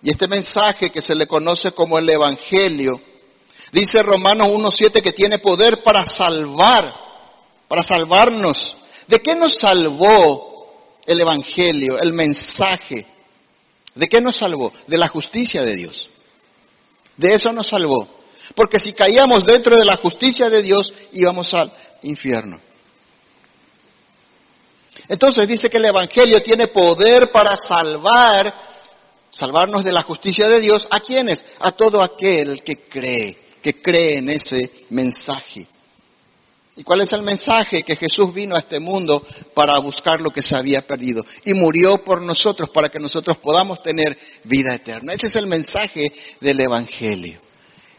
Y 0.03 0.11
este 0.11 0.29
mensaje 0.29 0.91
que 0.91 1.03
se 1.03 1.15
le 1.15 1.27
conoce 1.27 1.73
como 1.73 1.99
el 1.99 2.09
Evangelio, 2.09 3.01
dice 3.73 4.03
Romanos 4.03 4.49
1.7 4.49 5.03
que 5.03 5.13
tiene 5.13 5.39
poder 5.39 5.83
para 5.83 6.05
salvar, 6.05 6.95
para 7.67 7.83
salvarnos. 7.83 8.77
¿De 9.07 9.19
qué 9.19 9.35
nos 9.35 9.59
salvó 9.59 10.99
el 11.05 11.21
Evangelio, 11.21 11.99
el 12.01 12.13
mensaje? 12.13 13.07
¿De 13.95 14.09
qué 14.09 14.21
nos 14.21 14.37
salvó? 14.37 14.73
De 14.87 14.97
la 14.97 15.09
justicia 15.09 15.63
de 15.65 15.75
Dios. 15.75 16.09
De 17.17 17.35
eso 17.35 17.53
nos 17.53 17.67
salvó. 17.67 18.07
Porque 18.55 18.79
si 18.79 18.93
caíamos 18.93 19.45
dentro 19.45 19.77
de 19.77 19.85
la 19.85 19.97
justicia 19.97 20.49
de 20.49 20.63
Dios, 20.63 20.93
íbamos 21.13 21.53
al 21.53 21.73
infierno. 22.03 22.61
Entonces 25.09 25.49
dice 25.49 25.69
que 25.71 25.79
el 25.79 25.87
Evangelio 25.87 26.43
tiene 26.43 26.69
poder 26.69 27.31
para 27.31 27.57
salvar, 27.57 28.68
salvarnos 29.31 29.85
de 29.85 29.93
la 29.93 30.03
justicia 30.03 30.49
de 30.49 30.61
Dios. 30.61 30.87
¿A 30.91 31.01
quiénes? 31.01 31.45
A 31.61 31.73
todo 31.73 32.03
aquel 32.03 32.63
que 32.63 32.89
cree, 32.89 33.37
que 33.63 33.81
cree 33.81 34.19
en 34.19 34.31
ese 34.31 34.71
mensaje. 34.91 35.67
¿Y 36.79 36.85
cuál 36.85 37.01
es 37.01 37.13
el 37.13 37.23
mensaje? 37.23 37.83
Que 37.83 37.97
Jesús 37.97 38.33
vino 38.33 38.55
a 38.55 38.61
este 38.61 38.79
mundo 38.79 39.27
para 39.53 39.81
buscar 39.81 40.21
lo 40.21 40.31
que 40.31 40.43
se 40.43 40.57
había 40.57 40.83
perdido 40.83 41.25
y 41.45 41.53
murió 41.53 42.05
por 42.05 42.23
nosotros 42.23 42.71
para 42.71 42.89
que 42.89 43.01
nosotros 43.01 43.39
podamos 43.39 43.83
tener 43.83 44.17
vida 44.45 44.77
eterna. 44.77 45.13
Ese 45.13 45.27
es 45.27 45.35
el 45.35 45.49
mensaje 45.49 46.07
del 46.41 46.61
Evangelio. 46.61 47.41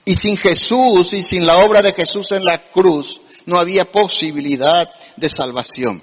Y 0.05 0.15
sin 0.15 0.38
Jesús 0.38 1.12
y 1.12 1.24
sin 1.24 1.45
la 1.45 1.65
obra 1.65 1.81
de 1.81 1.91
Jesús 1.91 2.31
en 2.31 2.45
la 2.45 2.71
cruz, 2.71 3.19
no 3.45 3.59
había 3.59 3.83
posibilidad 3.83 4.88
de 5.17 5.29
salvación. 5.29 6.01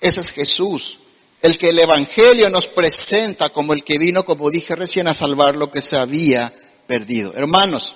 Ese 0.00 0.22
es 0.22 0.30
Jesús, 0.30 0.98
el 1.44 1.58
que 1.58 1.68
el 1.68 1.78
Evangelio 1.78 2.48
nos 2.48 2.64
presenta 2.68 3.50
como 3.50 3.74
el 3.74 3.84
que 3.84 3.98
vino, 3.98 4.24
como 4.24 4.48
dije 4.48 4.74
recién, 4.74 5.06
a 5.08 5.12
salvar 5.12 5.54
lo 5.56 5.70
que 5.70 5.82
se 5.82 5.94
había 5.94 6.50
perdido. 6.86 7.34
Hermanos, 7.34 7.94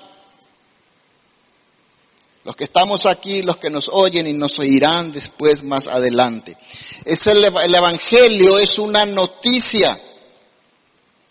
los 2.44 2.54
que 2.54 2.64
estamos 2.64 3.06
aquí, 3.06 3.40
los 3.40 3.56
que 3.56 3.70
nos 3.70 3.88
oyen 3.90 4.26
y 4.26 4.34
nos 4.34 4.58
oirán 4.58 5.12
después 5.12 5.62
más 5.62 5.88
adelante. 5.88 6.58
Es 7.06 7.26
el, 7.26 7.42
el 7.42 7.74
Evangelio 7.74 8.58
es 8.58 8.78
una 8.78 9.06
noticia, 9.06 9.98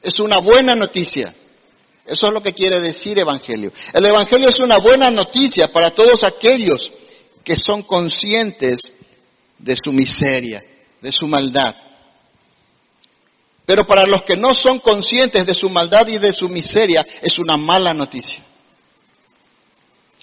es 0.02 0.20
una 0.20 0.40
buena 0.40 0.74
noticia. 0.74 1.36
Eso 2.04 2.28
es 2.30 2.34
lo 2.34 2.42
que 2.42 2.54
quiere 2.54 2.80
decir 2.80 3.20
Evangelio. 3.20 3.72
El 3.94 4.04
Evangelio 4.04 4.50
es 4.50 4.60
una 4.60 4.80
buena 4.80 5.12
noticia 5.12 5.68
para 5.68 5.92
todos 5.92 6.24
aquellos 6.24 6.92
que 7.44 7.56
son 7.56 7.84
conscientes 7.84 8.78
de 9.60 9.76
su 9.76 9.94
miseria, 9.94 10.64
de 11.00 11.12
su 11.12 11.28
maldad. 11.28 11.76
Pero 13.68 13.86
para 13.86 14.08
los 14.08 14.24
que 14.24 14.38
no 14.38 14.54
son 14.54 14.80
conscientes 14.80 15.46
de 15.46 15.54
su 15.54 15.70
maldad 15.70 16.08
y 16.08 16.18
de 16.18 16.32
su 16.32 16.48
miseria, 16.48 17.06
es 17.22 17.38
una 17.38 17.58
mala 17.58 17.94
noticia. 17.94 18.42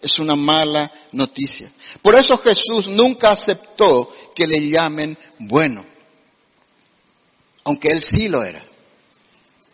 Es 0.01 0.19
una 0.19 0.35
mala 0.35 0.91
noticia. 1.13 1.71
Por 2.01 2.19
eso 2.19 2.39
Jesús 2.39 2.89
nunca 2.89 3.33
aceptó 3.33 4.09
que 4.35 4.47
le 4.47 4.71
llamen 4.71 5.19
bueno, 5.41 5.85
aunque 7.65 7.89
él 7.89 8.03
sí 8.03 8.29
lo 8.29 8.43
era. 8.43 8.65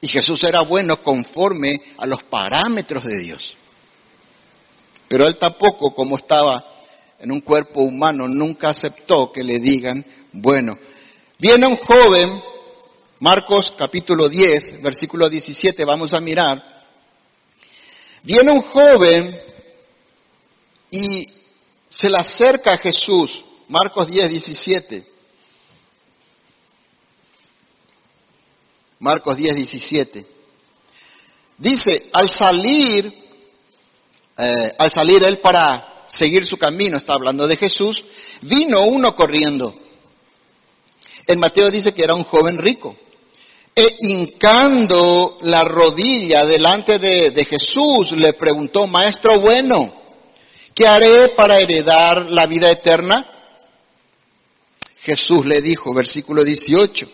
Y 0.01 0.09
Jesús 0.09 0.43
era 0.43 0.63
bueno 0.63 1.01
conforme 1.01 1.81
a 1.97 2.07
los 2.07 2.25
parámetros 2.25 3.05
de 3.05 3.21
Dios. 3.21 3.57
Pero 5.07 5.29
él 5.29 5.39
tampoco, 5.39 5.95
como 5.95 6.17
estaba 6.17 6.65
en 7.21 7.31
un 7.31 7.41
cuerpo 7.41 7.83
humano, 7.83 8.27
nunca 8.27 8.71
aceptó 8.71 9.31
que 9.31 9.45
le 9.45 9.61
digan, 9.61 10.05
bueno, 10.33 10.77
viene 11.39 11.69
un 11.69 11.77
joven 11.77 12.50
Marcos 13.21 13.71
capítulo 13.77 14.31
10, 14.31 14.81
versículo 14.81 15.29
17, 15.29 15.85
vamos 15.85 16.15
a 16.15 16.21
mirar. 16.21 16.87
Viene 18.23 18.51
un 18.51 18.63
joven 18.63 19.39
y 20.91 21.27
se 21.87 22.09
le 22.09 22.17
acerca 22.17 22.73
a 22.73 22.79
Jesús. 22.79 23.45
Marcos 23.69 24.09
10, 24.09 24.31
17. 24.31 25.07
Marcos 29.01 29.37
10, 29.37 29.55
17. 29.55 30.27
Dice, 31.59 32.09
al 32.15 32.31
salir, 32.31 33.13
eh, 34.39 34.75
al 34.79 34.91
salir 34.91 35.23
él 35.25 35.41
para 35.41 36.07
seguir 36.09 36.47
su 36.47 36.57
camino, 36.57 36.97
está 36.97 37.13
hablando 37.13 37.47
de 37.47 37.59
Jesús, 37.59 38.03
vino 38.41 38.87
uno 38.87 39.15
corriendo. 39.15 39.79
En 41.27 41.39
Mateo 41.39 41.71
dice 41.71 41.93
que 41.93 42.03
era 42.03 42.15
un 42.15 42.25
joven 42.25 42.57
rico. 42.57 42.97
E 43.75 43.87
hincando 44.01 45.39
la 45.43 45.63
rodilla 45.63 46.45
delante 46.45 46.99
de, 46.99 47.31
de 47.31 47.45
Jesús, 47.45 48.13
le 48.13 48.33
preguntó, 48.35 48.87
Maestro 48.87 49.39
bueno, 49.41 49.95
¿qué 50.75 50.87
haré 50.87 51.31
para 51.31 51.61
heredar 51.61 52.27
la 52.27 52.47
vida 52.47 52.71
eterna? 52.71 53.27
Jesús 55.03 55.47
le 55.47 55.61
dijo, 55.61 55.95
versículo 55.95 56.45
18, 56.45 57.09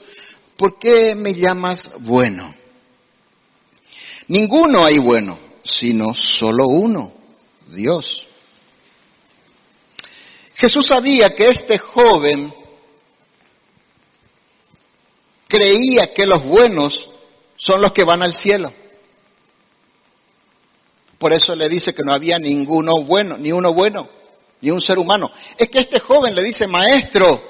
¿por 0.57 0.79
qué 0.79 1.15
me 1.15 1.35
llamas 1.35 1.91
bueno? 2.01 2.55
Ninguno 4.29 4.85
hay 4.85 4.99
bueno, 4.99 5.39
sino 5.63 6.15
solo 6.15 6.67
uno, 6.67 7.13
Dios. 7.69 8.27
Jesús 10.57 10.87
sabía 10.87 11.35
que 11.35 11.49
este 11.49 11.79
joven 11.79 12.53
creía 15.49 16.13
que 16.13 16.27
los 16.27 16.45
buenos 16.45 17.09
son 17.57 17.81
los 17.81 17.93
que 17.93 18.05
van 18.05 18.23
al 18.23 18.35
cielo. 18.35 18.73
Por 21.19 21.33
eso 21.33 21.55
le 21.55 21.69
dice 21.69 21.95
que 21.95 22.03
no 22.03 22.13
había 22.13 22.39
ninguno 22.39 23.03
bueno, 23.05 23.39
ni 23.39 23.53
uno 23.53 23.73
bueno, 23.73 24.09
ni 24.61 24.71
un 24.71 24.81
ser 24.81 24.99
humano. 24.99 25.31
Es 25.57 25.71
que 25.71 25.81
este 25.81 25.99
joven 26.01 26.35
le 26.35 26.43
dice, 26.43 26.67
maestro, 26.67 27.43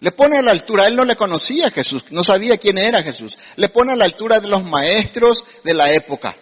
le 0.00 0.12
pone 0.12 0.38
a 0.38 0.42
la 0.42 0.50
altura, 0.50 0.86
él 0.88 0.96
no 0.96 1.04
le 1.04 1.16
conocía 1.16 1.68
a 1.68 1.70
Jesús, 1.70 2.04
no 2.10 2.24
sabía 2.24 2.58
quién 2.58 2.76
era 2.78 3.02
Jesús. 3.02 3.36
Le 3.56 3.68
pone 3.68 3.92
a 3.92 3.96
la 3.96 4.04
altura 4.04 4.40
de 4.40 4.48
los 4.48 4.64
maestros 4.64 5.44
de 5.62 5.74
la 5.74 5.90
época. 5.90 6.36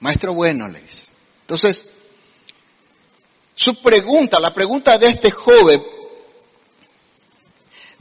Maestro 0.00 0.34
bueno, 0.34 0.66
le 0.66 0.80
dice. 0.80 1.04
Entonces, 1.42 1.84
su 3.54 3.80
pregunta, 3.82 4.40
la 4.40 4.54
pregunta 4.54 4.98
de 4.98 5.10
este 5.10 5.30
joven, 5.30 5.82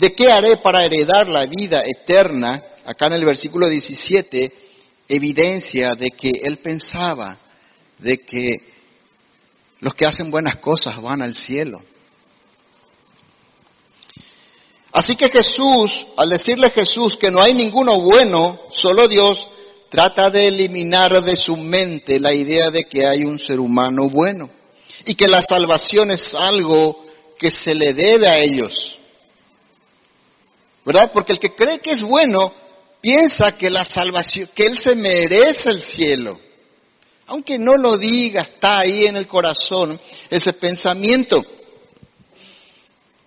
¿de 0.02 0.16
qué 0.16 0.32
haré 0.32 0.58
para 0.58 0.84
heredar 0.84 1.28
la 1.28 1.46
vida 1.46 1.84
eterna? 1.86 2.64
Acá 2.84 3.06
en 3.06 3.14
el 3.14 3.24
versículo 3.24 3.70
17, 3.70 4.52
evidencia 5.08 5.92
de 5.96 6.10
que 6.10 6.32
él 6.44 6.58
pensaba 6.58 7.38
de 8.00 8.18
que 8.18 8.56
los 9.80 9.94
que 9.94 10.08
hacen 10.08 10.32
buenas 10.32 10.56
cosas 10.56 11.00
van 11.00 11.22
al 11.22 11.36
cielo. 11.36 11.84
Así 14.92 15.16
que 15.16 15.30
Jesús, 15.30 16.08
al 16.18 16.30
decirle 16.30 16.68
a 16.68 16.72
Jesús 16.72 17.16
que 17.16 17.30
no 17.30 17.40
hay 17.40 17.54
ninguno 17.54 18.00
bueno, 18.00 18.60
solo 18.72 19.08
Dios, 19.08 19.48
trata 19.92 20.32
de 20.32 20.48
eliminar 20.48 21.24
de 21.24 21.36
su 21.36 21.56
mente 21.56 22.20
la 22.20 22.34
idea 22.34 22.72
de 22.72 22.86
que 22.86 23.08
hay 23.08 23.24
un 23.24 23.38
ser 23.38 23.60
humano 23.60 24.10
bueno 24.10 24.50
y 25.06 25.14
que 25.14 25.28
la 25.28 25.44
salvación 25.44 26.10
es 26.10 26.34
algo 26.34 27.06
que 27.38 27.52
se 27.52 27.76
le 27.76 27.94
debe 27.94 28.28
a 28.28 28.40
ellos. 28.40 28.98
¿Verdad? 30.86 31.12
Porque 31.14 31.34
el 31.34 31.40
que 31.40 31.54
cree 31.54 31.80
que 31.80 31.92
es 31.92 32.02
bueno 32.02 32.54
piensa 33.02 33.52
que 33.54 33.70
la 33.70 33.84
salvación, 33.84 34.50
que 34.56 34.66
él 34.66 34.78
se 34.78 34.96
merece 34.96 35.70
el 35.70 35.82
cielo. 35.82 36.40
Aunque 37.28 37.58
no 37.58 37.76
lo 37.76 37.98
diga, 37.98 38.42
está 38.42 38.80
ahí 38.80 39.06
en 39.06 39.16
el 39.16 39.28
corazón 39.28 40.00
ese 40.30 40.54
pensamiento. 40.54 41.44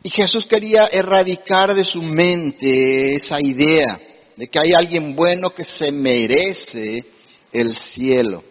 Y 0.02 0.11
Jesús 0.11 0.44
quería 0.46 0.88
erradicar 0.92 1.74
de 1.74 1.85
su 1.85 2.02
mente 2.02 3.16
esa 3.16 3.38
idea 3.40 3.98
de 4.37 4.48
que 4.48 4.59
hay 4.62 4.72
alguien 4.78 5.16
bueno 5.16 5.55
que 5.55 5.64
se 5.64 5.90
merece 5.90 7.02
el 7.50 7.76
cielo. 7.76 8.44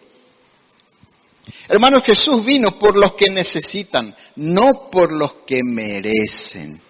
Hermanos, 1.68 2.02
Jesús 2.04 2.44
vino 2.44 2.78
por 2.78 2.96
los 2.96 3.14
que 3.14 3.30
necesitan, 3.30 4.14
no 4.36 4.90
por 4.90 5.12
los 5.12 5.44
que 5.46 5.62
merecen. 5.62 6.80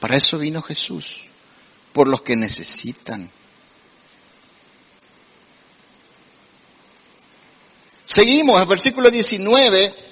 Para 0.00 0.16
eso 0.16 0.38
vino 0.38 0.62
Jesús, 0.62 1.27
por 1.92 2.08
los 2.08 2.22
que 2.22 2.36
necesitan. 2.36 3.30
Seguimos, 8.06 8.60
el 8.60 8.66
versículo 8.66 9.10
19 9.10 10.08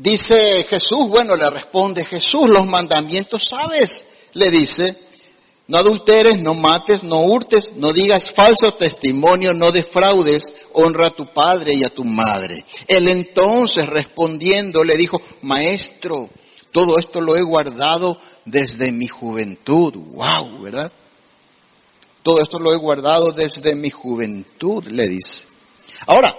Dice 0.00 0.64
Jesús, 0.64 1.08
bueno, 1.08 1.36
le 1.36 1.50
responde 1.50 2.06
Jesús, 2.06 2.48
los 2.48 2.66
mandamientos 2.66 3.46
sabes, 3.46 4.02
le 4.32 4.48
dice, 4.48 4.96
no 5.68 5.76
adulteres, 5.76 6.40
no 6.40 6.54
mates, 6.54 7.02
no 7.02 7.20
hurtes, 7.20 7.70
no 7.76 7.92
digas 7.92 8.30
falso 8.30 8.72
testimonio, 8.72 9.52
no 9.52 9.70
defraudes, 9.70 10.50
honra 10.72 11.08
a 11.08 11.10
tu 11.10 11.26
padre 11.34 11.74
y 11.74 11.84
a 11.84 11.90
tu 11.90 12.02
madre. 12.02 12.64
Él 12.88 13.08
entonces 13.08 13.86
respondiendo 13.86 14.82
le 14.82 14.96
dijo, 14.96 15.20
maestro, 15.42 16.30
todo 16.72 16.96
esto 16.98 17.20
lo 17.20 17.36
he 17.36 17.42
guardado 17.42 18.18
desde 18.44 18.92
mi 18.92 19.06
juventud. 19.06 19.94
Wow, 19.94 20.62
¿verdad? 20.62 20.92
Todo 22.22 22.40
esto 22.40 22.58
lo 22.58 22.72
he 22.72 22.76
guardado 22.76 23.32
desde 23.32 23.74
mi 23.74 23.90
juventud, 23.90 24.84
le 24.86 25.08
dice. 25.08 25.44
Ahora, 26.06 26.36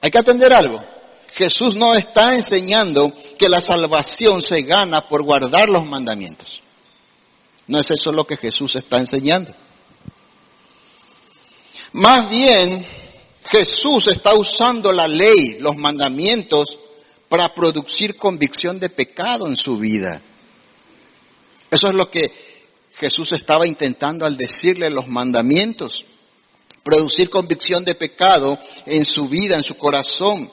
hay 0.00 0.10
que 0.10 0.18
atender 0.18 0.52
algo. 0.52 0.80
Jesús 1.34 1.74
no 1.74 1.94
está 1.94 2.34
enseñando 2.34 3.12
que 3.38 3.48
la 3.48 3.60
salvación 3.60 4.42
se 4.42 4.62
gana 4.62 5.06
por 5.08 5.22
guardar 5.22 5.68
los 5.68 5.84
mandamientos. 5.84 6.60
No 7.66 7.80
es 7.80 7.90
eso 7.90 8.10
lo 8.10 8.26
que 8.26 8.36
Jesús 8.36 8.74
está 8.76 8.98
enseñando. 8.98 9.52
Más 11.92 12.28
bien, 12.28 12.86
Jesús 13.44 14.08
está 14.08 14.34
usando 14.34 14.92
la 14.92 15.08
ley, 15.08 15.58
los 15.60 15.76
mandamientos, 15.76 16.68
para 17.30 17.54
producir 17.54 18.16
convicción 18.16 18.80
de 18.80 18.90
pecado 18.90 19.46
en 19.46 19.56
su 19.56 19.78
vida. 19.78 20.20
Eso 21.70 21.86
es 21.86 21.94
lo 21.94 22.10
que 22.10 22.22
Jesús 22.96 23.30
estaba 23.30 23.68
intentando 23.68 24.26
al 24.26 24.36
decirle 24.36 24.90
los 24.90 25.06
mandamientos. 25.06 26.04
Producir 26.82 27.30
convicción 27.30 27.84
de 27.84 27.94
pecado 27.94 28.58
en 28.84 29.04
su 29.04 29.28
vida, 29.28 29.56
en 29.56 29.62
su 29.62 29.76
corazón 29.76 30.50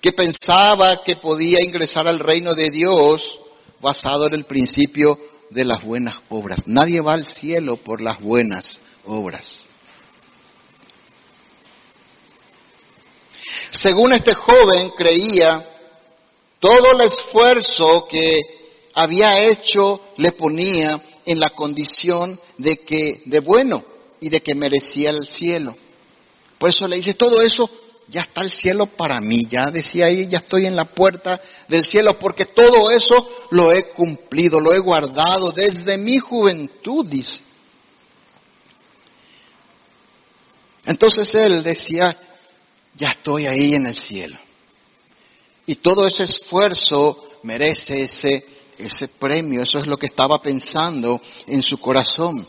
que 0.00 0.12
pensaba 0.12 1.04
que 1.04 1.16
podía 1.16 1.58
ingresar 1.62 2.08
al 2.08 2.20
reino 2.20 2.54
de 2.54 2.70
Dios 2.70 3.38
basado 3.78 4.26
en 4.26 4.34
el 4.34 4.44
principio 4.44 5.18
de 5.50 5.66
las 5.66 5.84
buenas 5.84 6.16
obras. 6.30 6.62
Nadie 6.66 7.02
va 7.02 7.12
al 7.12 7.26
cielo 7.26 7.76
por 7.76 8.00
las 8.00 8.18
buenas 8.18 8.78
obras. 9.04 9.60
Según 13.70 14.14
este 14.14 14.32
joven 14.34 14.90
creía, 14.96 15.71
todo 16.62 16.92
el 16.92 17.00
esfuerzo 17.08 18.06
que 18.08 18.38
había 18.94 19.46
hecho 19.46 20.00
le 20.16 20.30
ponía 20.30 21.02
en 21.26 21.40
la 21.40 21.50
condición 21.50 22.38
de 22.56 22.76
que 22.76 23.22
de 23.26 23.40
bueno 23.40 23.82
y 24.20 24.28
de 24.28 24.40
que 24.40 24.54
merecía 24.54 25.10
el 25.10 25.26
cielo. 25.26 25.76
Por 26.58 26.70
eso 26.70 26.86
le 26.86 26.98
dice, 26.98 27.14
todo 27.14 27.42
eso 27.42 27.68
ya 28.06 28.20
está 28.20 28.42
el 28.42 28.52
cielo 28.52 28.86
para 28.86 29.20
mí, 29.20 29.38
ya 29.50 29.72
decía 29.72 30.06
ahí, 30.06 30.28
ya 30.28 30.38
estoy 30.38 30.66
en 30.66 30.76
la 30.76 30.84
puerta 30.84 31.40
del 31.66 31.84
cielo, 31.84 32.16
porque 32.20 32.44
todo 32.44 32.92
eso 32.92 33.28
lo 33.50 33.72
he 33.72 33.90
cumplido, 33.94 34.60
lo 34.60 34.72
he 34.72 34.78
guardado 34.78 35.50
desde 35.50 35.98
mi 35.98 36.20
juventud, 36.20 37.04
dice. 37.08 37.40
Entonces 40.84 41.34
él 41.34 41.64
decía, 41.64 42.16
ya 42.94 43.08
estoy 43.08 43.46
ahí 43.46 43.74
en 43.74 43.88
el 43.88 43.96
cielo. 43.96 44.38
Y 45.66 45.76
todo 45.76 46.06
ese 46.06 46.24
esfuerzo 46.24 47.28
merece 47.42 48.04
ese, 48.04 48.44
ese 48.78 49.08
premio, 49.08 49.62
eso 49.62 49.78
es 49.78 49.86
lo 49.86 49.96
que 49.96 50.06
estaba 50.06 50.40
pensando 50.40 51.20
en 51.46 51.62
su 51.62 51.78
corazón. 51.78 52.46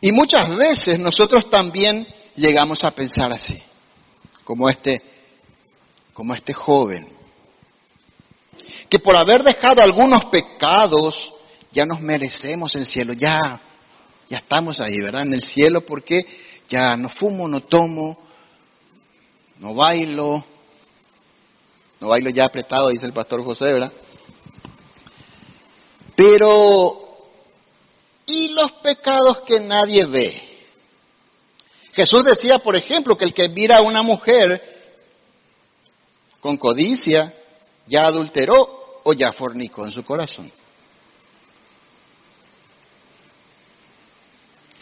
Y 0.00 0.12
muchas 0.12 0.54
veces 0.56 0.98
nosotros 0.98 1.48
también 1.48 2.06
llegamos 2.36 2.84
a 2.84 2.90
pensar 2.90 3.32
así, 3.32 3.58
como 4.44 4.68
este, 4.68 5.00
como 6.12 6.34
este 6.34 6.52
joven, 6.52 7.08
que 8.88 8.98
por 8.98 9.16
haber 9.16 9.42
dejado 9.42 9.82
algunos 9.82 10.26
pecados 10.26 11.32
ya 11.72 11.84
nos 11.84 12.00
merecemos 12.00 12.74
el 12.74 12.86
cielo, 12.86 13.14
ya, 13.14 13.60
ya 14.28 14.38
estamos 14.38 14.80
ahí, 14.80 14.96
¿verdad? 15.02 15.22
En 15.22 15.34
el 15.34 15.42
cielo 15.42 15.80
porque 15.80 16.24
ya 16.68 16.96
no 16.96 17.08
fumo, 17.08 17.48
no 17.48 17.60
tomo, 17.60 18.18
no 19.58 19.74
bailo, 19.74 20.44
no 22.00 22.08
bailo 22.08 22.30
ya 22.30 22.44
apretado, 22.44 22.88
dice 22.90 23.06
el 23.06 23.12
pastor 23.12 23.44
José, 23.44 23.64
¿verdad? 23.72 23.92
Pero, 26.14 27.18
¿y 28.26 28.48
los 28.48 28.72
pecados 28.72 29.42
que 29.42 29.60
nadie 29.60 30.06
ve? 30.06 30.42
Jesús 31.92 32.24
decía, 32.24 32.58
por 32.58 32.76
ejemplo, 32.76 33.16
que 33.16 33.24
el 33.24 33.34
que 33.34 33.48
mira 33.48 33.78
a 33.78 33.82
una 33.82 34.02
mujer 34.02 34.62
con 36.40 36.56
codicia 36.56 37.34
ya 37.86 38.06
adulteró 38.06 39.00
o 39.02 39.12
ya 39.12 39.32
fornicó 39.32 39.84
en 39.84 39.92
su 39.92 40.04
corazón. 40.04 40.52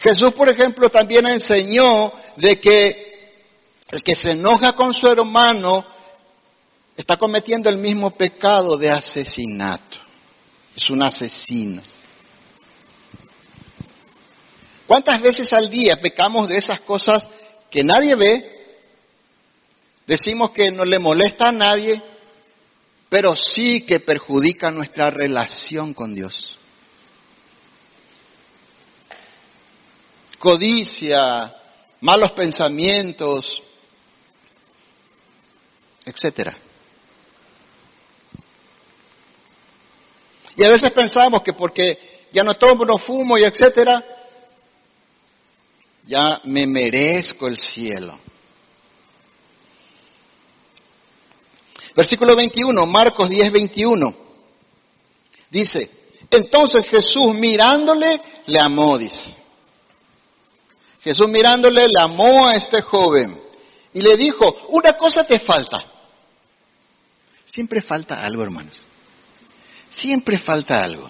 Jesús, 0.05 0.35
por 0.35 0.47
ejemplo, 0.47 0.87
también 0.89 1.25
enseñó 1.25 2.13
de 2.37 2.59
que 2.59 3.39
el 3.89 4.03
que 4.03 4.13
se 4.13 4.33
enoja 4.33 4.73
con 4.73 4.93
su 4.93 5.07
hermano 5.07 5.83
está 6.95 7.17
cometiendo 7.17 7.71
el 7.71 7.77
mismo 7.77 8.11
pecado 8.11 8.77
de 8.77 8.91
asesinato. 8.91 9.97
Es 10.77 10.91
un 10.91 11.03
asesino. 11.03 11.81
¿Cuántas 14.85 15.19
veces 15.23 15.51
al 15.51 15.71
día 15.71 15.95
pecamos 15.95 16.49
de 16.49 16.57
esas 16.57 16.81
cosas 16.81 17.27
que 17.71 17.83
nadie 17.83 18.13
ve? 18.13 18.75
Decimos 20.05 20.51
que 20.51 20.69
no 20.69 20.85
le 20.85 20.99
molesta 20.99 21.47
a 21.47 21.51
nadie, 21.51 21.99
pero 23.09 23.35
sí 23.35 23.81
que 23.87 24.01
perjudica 24.01 24.69
nuestra 24.69 25.09
relación 25.09 25.95
con 25.95 26.13
Dios. 26.13 26.59
Codicia, 30.45 31.55
malos 32.01 32.31
pensamientos, 32.33 33.63
etcétera. 36.05 36.55
Y 40.55 40.63
a 40.63 40.69
veces 40.69 40.91
pensamos 40.91 41.41
que 41.41 41.53
porque 41.53 42.27
ya 42.31 42.43
no 42.43 42.53
tomo, 42.53 42.85
no 42.85 42.99
fumo 42.99 43.39
y 43.39 43.43
etcétera, 43.43 44.05
ya 46.05 46.41
me 46.43 46.67
merezco 46.67 47.47
el 47.47 47.57
cielo. 47.57 48.19
Versículo 51.95 52.35
21, 52.35 52.85
Marcos 52.85 53.31
10, 53.31 53.51
21. 53.51 54.15
Dice, 55.49 55.89
entonces 56.29 56.85
Jesús 56.85 57.33
mirándole 57.33 58.21
le 58.45 58.59
amó, 58.59 58.95
dice. 58.99 59.44
Jesús 61.05 61.29
mirándole 61.29 61.81
le 61.81 62.01
amó 62.01 62.47
a 62.47 62.55
este 62.55 62.81
joven 62.81 63.39
y 63.93 64.01
le 64.01 64.17
dijo, 64.17 64.55
una 64.69 64.97
cosa 64.97 65.23
te 65.23 65.39
falta. 65.39 65.77
Siempre 67.45 67.79
falta 67.79 68.15
algo, 68.15 68.41
hermanos. 68.41 68.75
Siempre 69.91 70.39
falta 70.39 70.83
algo. 70.83 71.07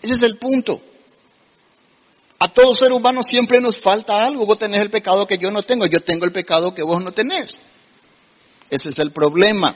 Ese 0.00 0.14
es 0.14 0.22
el 0.22 0.38
punto. 0.38 0.80
A 2.38 2.52
todo 2.52 2.72
ser 2.72 2.92
humano 2.92 3.24
siempre 3.24 3.60
nos 3.60 3.80
falta 3.80 4.24
algo. 4.24 4.46
Vos 4.46 4.60
tenés 4.60 4.80
el 4.80 4.90
pecado 4.90 5.26
que 5.26 5.36
yo 5.36 5.50
no 5.50 5.64
tengo, 5.64 5.86
yo 5.86 5.98
tengo 5.98 6.24
el 6.24 6.32
pecado 6.32 6.72
que 6.72 6.84
vos 6.84 7.02
no 7.02 7.10
tenés. 7.10 7.58
Ese 8.70 8.90
es 8.90 8.98
el 9.00 9.10
problema. 9.10 9.74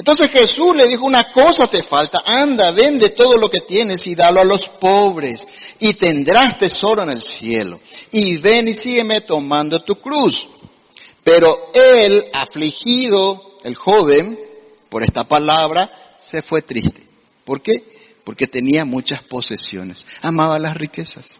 Entonces 0.00 0.30
Jesús 0.30 0.74
le 0.74 0.88
dijo, 0.88 1.04
una 1.04 1.30
cosa 1.30 1.66
te 1.66 1.82
falta, 1.82 2.22
anda, 2.24 2.70
vende 2.70 3.10
todo 3.10 3.36
lo 3.36 3.50
que 3.50 3.60
tienes 3.60 4.06
y 4.06 4.14
dalo 4.14 4.40
a 4.40 4.44
los 4.44 4.66
pobres 4.80 5.46
y 5.78 5.92
tendrás 5.92 6.58
tesoro 6.58 7.02
en 7.02 7.10
el 7.10 7.20
cielo. 7.20 7.78
Y 8.10 8.38
ven 8.38 8.68
y 8.68 8.74
sígueme 8.76 9.20
tomando 9.20 9.84
tu 9.84 9.96
cruz. 9.96 10.48
Pero 11.22 11.70
él, 11.74 12.24
afligido, 12.32 13.58
el 13.62 13.74
joven, 13.74 14.38
por 14.88 15.04
esta 15.04 15.24
palabra, 15.24 16.16
se 16.30 16.40
fue 16.40 16.62
triste. 16.62 17.06
¿Por 17.44 17.60
qué? 17.60 17.84
Porque 18.24 18.46
tenía 18.46 18.86
muchas 18.86 19.22
posesiones. 19.24 20.02
Amaba 20.22 20.58
las 20.58 20.78
riquezas. 20.78 21.30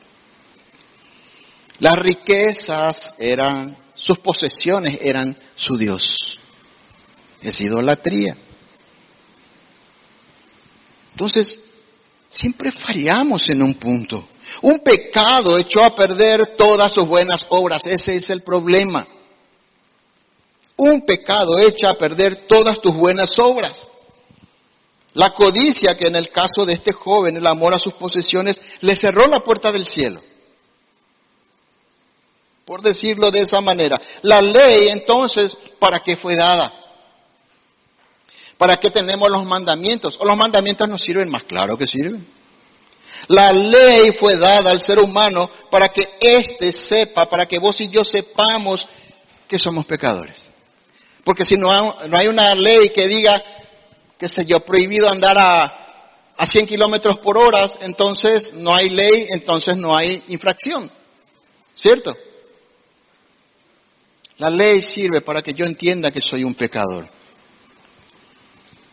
Las 1.78 1.98
riquezas 1.98 3.14
eran, 3.18 3.74
sus 3.94 4.18
posesiones 4.18 4.98
eran 5.00 5.34
su 5.56 5.78
Dios. 5.78 6.38
Es 7.40 7.58
idolatría. 7.62 8.36
Entonces, 11.12 11.60
siempre 12.28 12.70
fallamos 12.70 13.48
en 13.48 13.62
un 13.62 13.74
punto. 13.74 14.28
Un 14.62 14.80
pecado 14.80 15.58
echó 15.58 15.82
a 15.82 15.94
perder 15.94 16.56
todas 16.56 16.92
sus 16.92 17.06
buenas 17.06 17.46
obras. 17.50 17.82
Ese 17.86 18.14
es 18.14 18.30
el 18.30 18.42
problema. 18.42 19.06
Un 20.76 21.04
pecado 21.04 21.58
echa 21.58 21.90
a 21.90 21.94
perder 21.94 22.46
todas 22.46 22.80
tus 22.80 22.94
buenas 22.94 23.38
obras. 23.38 23.86
La 25.14 25.32
codicia 25.34 25.96
que 25.96 26.06
en 26.06 26.16
el 26.16 26.30
caso 26.30 26.64
de 26.64 26.74
este 26.74 26.92
joven, 26.92 27.36
el 27.36 27.46
amor 27.46 27.74
a 27.74 27.78
sus 27.78 27.94
posesiones, 27.94 28.60
le 28.80 28.96
cerró 28.96 29.26
la 29.26 29.40
puerta 29.40 29.72
del 29.72 29.84
cielo. 29.84 30.22
Por 32.64 32.80
decirlo 32.80 33.30
de 33.30 33.40
esa 33.40 33.60
manera. 33.60 33.96
La 34.22 34.40
ley 34.40 34.88
entonces, 34.88 35.56
¿para 35.78 36.00
qué 36.00 36.16
fue 36.16 36.36
dada? 36.36 36.72
¿Para 38.60 38.76
qué 38.76 38.90
tenemos 38.90 39.30
los 39.30 39.46
mandamientos? 39.46 40.18
¿O 40.20 40.24
los 40.26 40.36
mandamientos 40.36 40.86
nos 40.86 41.02
sirven 41.02 41.30
más? 41.30 41.44
Claro 41.44 41.78
que 41.78 41.86
sirven. 41.86 42.26
La 43.28 43.50
ley 43.50 44.12
fue 44.20 44.36
dada 44.36 44.70
al 44.70 44.82
ser 44.82 44.98
humano 44.98 45.48
para 45.70 45.88
que 45.88 46.02
éste 46.20 46.70
sepa, 46.70 47.24
para 47.24 47.46
que 47.46 47.58
vos 47.58 47.80
y 47.80 47.88
yo 47.88 48.04
sepamos 48.04 48.86
que 49.48 49.58
somos 49.58 49.86
pecadores. 49.86 50.36
Porque 51.24 51.42
si 51.42 51.56
no 51.56 51.70
hay, 51.72 52.28
una 52.28 52.54
ley 52.54 52.90
que 52.90 53.08
diga, 53.08 53.42
que 54.18 54.28
se 54.28 54.44
yo, 54.44 54.60
prohibido 54.60 55.08
andar 55.08 55.38
a, 55.38 56.34
a 56.36 56.44
100 56.44 56.66
kilómetros 56.66 57.16
por 57.20 57.38
hora, 57.38 57.62
entonces 57.80 58.52
no 58.52 58.74
hay 58.74 58.90
ley, 58.90 59.28
entonces 59.30 59.74
no 59.74 59.96
hay 59.96 60.22
infracción. 60.28 60.90
¿Cierto? 61.72 62.14
La 64.36 64.50
ley 64.50 64.82
sirve 64.82 65.22
para 65.22 65.40
que 65.40 65.54
yo 65.54 65.64
entienda 65.64 66.10
que 66.10 66.20
soy 66.20 66.44
un 66.44 66.54
pecador. 66.54 67.19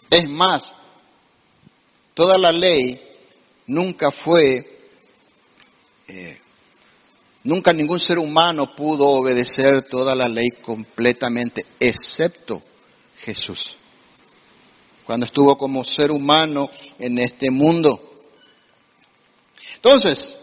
Es 0.10 0.30
más, 0.30 0.64
toda 2.14 2.38
la 2.38 2.52
ley 2.52 3.00
nunca 3.68 4.10
fue, 4.10 4.66
eh, 6.08 6.38
nunca 7.44 7.74
ningún 7.74 8.00
ser 8.00 8.18
humano 8.18 8.74
pudo 8.76 9.06
obedecer 9.08 9.84
toda 9.90 10.16
la 10.16 10.28
ley 10.28 10.50
completamente, 10.62 11.66
excepto 11.80 12.62
Jesús. 13.20 13.76
Cuando 15.06 15.26
estuvo 15.26 15.58
como 15.58 15.84
ser 15.84 16.12
humano 16.12 16.70
en 17.00 17.20
este 17.20 17.50
mundo. 17.50 18.00
Entonces, 19.76 20.36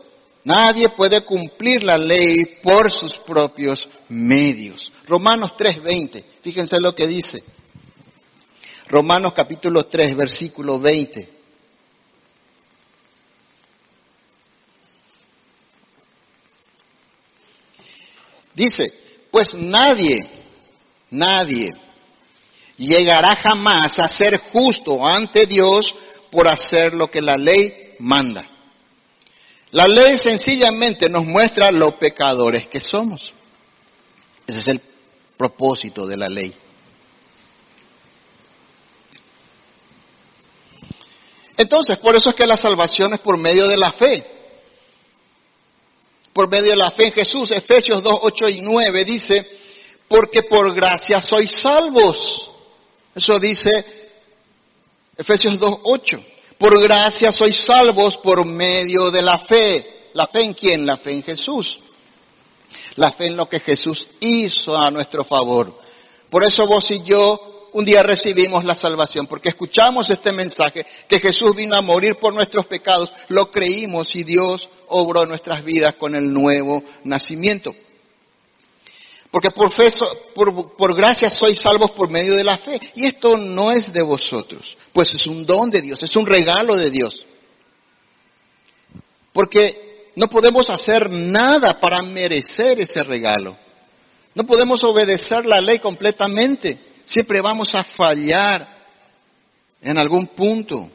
nadie 0.45 0.91
puede 0.91 1.25
cumplir 1.25 1.83
la 1.83 1.99
ley 1.99 2.61
por 2.63 2.91
sus 2.91 3.17
propios 3.19 3.89
medios. 4.09 4.93
Romanos 5.07 5.53
3:20, 5.59 6.25
fíjense 6.43 6.79
lo 6.81 6.95
que 6.95 7.07
dice. 7.07 7.43
Romanos 8.95 9.33
capítulo 9.35 9.87
3, 9.87 10.17
versículo 10.17 10.79
20. 10.79 11.29
Dice, 18.55 18.95
pues 19.33 19.53
nadie, 19.53 20.25
nadie 21.11 21.71
llegará 22.77 23.35
jamás 23.35 23.99
a 23.99 24.07
ser 24.07 24.39
justo 24.53 25.05
ante 25.05 25.45
Dios 25.45 25.93
por 26.31 26.47
hacer 26.47 26.95
lo 26.95 27.11
que 27.11 27.21
la 27.21 27.35
ley 27.35 27.97
manda. 27.99 28.49
La 29.73 29.89
ley 29.89 30.19
sencillamente 30.19 31.09
nos 31.09 31.25
muestra 31.25 31.73
lo 31.73 31.99
pecadores 31.99 32.69
que 32.69 32.81
somos. 32.81 33.33
Ese 34.47 34.61
es 34.61 34.69
el 34.69 34.81
propósito 35.37 36.07
de 36.07 36.17
la 36.17 36.29
ley. 36.29 36.55
Entonces, 41.57 41.99
por 41.99 42.17
eso 42.17 42.31
es 42.31 42.37
que 42.37 42.47
la 42.47 42.57
salvación 42.57 43.15
es 43.15 43.21
por 43.21 43.37
medio 43.37 43.67
de 43.67 43.77
la 43.77 43.93
fe. 43.93 44.25
Por 46.33 46.51
medio 46.51 46.71
de 46.71 46.77
la 46.77 46.91
fe 46.91 47.09
en 47.09 47.13
Jesús. 47.13 47.51
Efesios 47.51 48.03
2, 48.03 48.19
8 48.23 48.49
y 48.49 48.61
9 48.61 49.05
dice, 49.05 49.47
porque 50.09 50.43
por 50.43 50.75
gracia 50.75 51.21
sois 51.21 51.51
salvos. 51.61 52.51
Eso 53.15 53.39
dice 53.39 53.71
Efesios 55.17 55.59
2, 55.59 55.79
8. 55.85 56.25
Por 56.59 56.83
gracia 56.83 57.31
sois 57.31 57.65
salvos 57.65 58.17
por 58.19 58.45
medio 58.45 59.11
de 59.11 59.23
la 59.23 59.39
fe. 59.39 60.11
¿La 60.15 60.27
fe 60.27 60.43
en 60.43 60.55
quién? 60.55 60.87
La 60.87 60.97
fe 60.97 61.13
en 61.13 61.23
Jesús. 61.23 61.79
La 62.97 63.13
fe 63.13 63.27
en 63.27 63.37
lo 63.37 63.49
que 63.49 63.61
Jesús 63.61 64.07
hizo 64.21 64.77
a 64.77 64.91
nuestro 64.91 65.25
favor. 65.25 65.81
Por 66.31 66.45
eso 66.45 66.67
vos 66.67 66.91
y 66.91 67.03
yo 67.05 67.54
un 67.75 67.85
día 67.85 68.03
recibimos 68.03 68.65
la 68.65 68.75
salvación, 68.75 69.27
porque 69.27 69.49
escuchamos 69.49 70.09
este 70.09 70.31
mensaje, 70.31 70.87
que 71.09 71.19
Jesús 71.19 71.55
vino 71.57 71.75
a 71.75 71.83
morir 71.83 72.17
por 72.17 72.33
nuestros 72.33 72.67
pecados, 72.67 73.13
lo 73.29 73.51
creímos 73.51 74.15
y 74.15 74.23
Dios 74.23 74.69
obró 74.89 75.27
nuestras 75.27 75.65
vidas 75.65 75.97
con 75.97 76.15
el 76.15 76.33
nuevo 76.33 76.83
nacimiento. 77.03 77.75
Porque 79.29 79.51
por, 79.51 79.73
fe, 79.73 79.89
por, 80.33 80.77
por 80.77 80.95
gracia 80.95 81.29
sois 81.29 81.59
salvos 81.59 81.91
por 81.91 82.09
medio 82.09 82.37
de 82.37 82.45
la 82.45 82.59
fe. 82.59 82.81
Y 82.95 83.07
esto 83.07 83.37
no 83.37 83.73
es 83.73 83.93
de 83.93 84.03
vosotros, 84.05 84.77
pues 84.93 85.13
es 85.13 85.27
un 85.27 85.45
don 85.45 85.69
de 85.71 85.83
Dios, 85.83 86.01
es 86.01 86.15
un 86.15 86.25
regalo 86.25 86.77
de 86.77 86.89
Dios. 86.93 87.27
Porque 89.33 90.11
no 90.15 90.29
podemos 90.29 90.71
hacer 90.71 91.11
nada 91.11 91.81
para 91.81 92.01
merecer 92.05 92.81
ese 92.81 93.03
regalo. 93.03 93.57
No 94.37 94.45
podemos 94.45 94.85
obedecer 94.85 95.45
la 95.45 95.61
ley 95.61 95.81
completamente. 95.81 96.94
Siempre 97.05 97.41
vamos 97.41 97.75
a 97.75 97.85
fallar 97.85 98.67
en 99.81 99.99
algún 99.99 100.29
punto. 100.29 100.91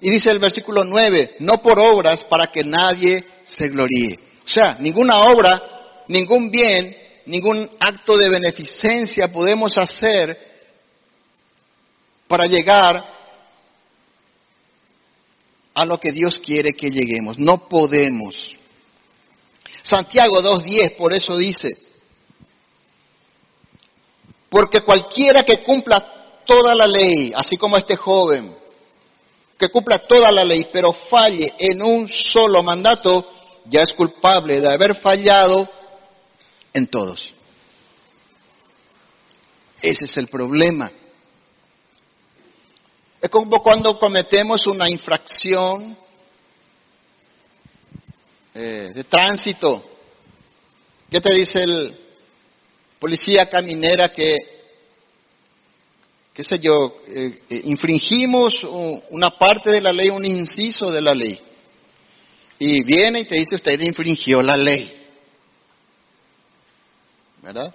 Y 0.00 0.10
dice 0.10 0.30
el 0.30 0.38
versículo 0.38 0.84
9, 0.84 1.36
no 1.40 1.62
por 1.62 1.78
obras 1.78 2.24
para 2.24 2.48
que 2.48 2.64
nadie 2.64 3.24
se 3.44 3.68
gloríe. 3.68 4.18
O 4.44 4.48
sea, 4.48 4.76
ninguna 4.80 5.26
obra, 5.26 6.04
ningún 6.08 6.50
bien, 6.50 6.96
ningún 7.26 7.70
acto 7.78 8.16
de 8.16 8.28
beneficencia 8.28 9.32
podemos 9.32 9.78
hacer 9.78 10.36
para 12.26 12.46
llegar 12.46 13.04
a 15.74 15.84
lo 15.84 15.98
que 15.98 16.12
Dios 16.12 16.40
quiere 16.40 16.72
que 16.72 16.90
lleguemos. 16.90 17.38
No 17.38 17.68
podemos. 17.68 18.56
Santiago 19.82 20.40
2.10 20.40 20.96
por 20.96 21.12
eso 21.12 21.36
dice, 21.36 21.68
porque 24.52 24.82
cualquiera 24.82 25.44
que 25.44 25.62
cumpla 25.62 26.42
toda 26.44 26.74
la 26.74 26.86
ley, 26.86 27.32
así 27.34 27.56
como 27.56 27.78
este 27.78 27.96
joven, 27.96 28.54
que 29.58 29.70
cumpla 29.70 30.00
toda 30.00 30.30
la 30.30 30.44
ley, 30.44 30.68
pero 30.70 30.92
falle 30.92 31.54
en 31.58 31.82
un 31.82 32.06
solo 32.06 32.62
mandato, 32.62 33.32
ya 33.64 33.80
es 33.80 33.94
culpable 33.94 34.60
de 34.60 34.70
haber 34.70 34.94
fallado 34.96 35.66
en 36.74 36.86
todos. 36.86 37.32
Ese 39.80 40.04
es 40.04 40.16
el 40.18 40.28
problema. 40.28 40.92
Es 43.22 43.30
como 43.30 43.62
cuando 43.62 43.98
cometemos 43.98 44.66
una 44.66 44.86
infracción 44.90 45.96
eh, 48.52 48.92
de 48.94 49.04
tránsito. 49.04 49.82
¿Qué 51.10 51.22
te 51.22 51.32
dice 51.32 51.62
el 51.62 52.01
policía 53.02 53.50
caminera 53.50 54.12
que 54.12 54.36
qué 56.32 56.44
sé 56.44 56.60
yo, 56.60 56.98
eh, 57.08 57.42
eh, 57.50 57.62
infringimos 57.64 58.64
una 59.10 59.30
parte 59.30 59.70
de 59.70 59.80
la 59.80 59.92
ley, 59.92 60.08
un 60.08 60.24
inciso 60.24 60.88
de 60.90 61.02
la 61.02 61.12
ley. 61.12 61.38
Y 62.60 62.84
viene 62.84 63.22
y 63.22 63.24
te 63.24 63.34
dice, 63.34 63.56
usted 63.56 63.80
infringió 63.80 64.40
la 64.40 64.56
ley. 64.56 64.90
¿Verdad? 67.42 67.74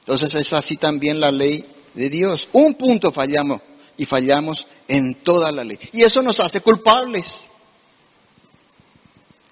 Entonces 0.00 0.34
es 0.34 0.52
así 0.52 0.76
también 0.76 1.18
la 1.18 1.32
ley 1.32 1.64
de 1.94 2.10
Dios. 2.10 2.46
Un 2.52 2.74
punto 2.74 3.10
fallamos 3.10 3.62
y 3.96 4.04
fallamos 4.04 4.66
en 4.86 5.14
toda 5.22 5.50
la 5.50 5.64
ley. 5.64 5.78
Y 5.92 6.04
eso 6.04 6.20
nos 6.20 6.38
hace 6.40 6.60
culpables. 6.60 7.26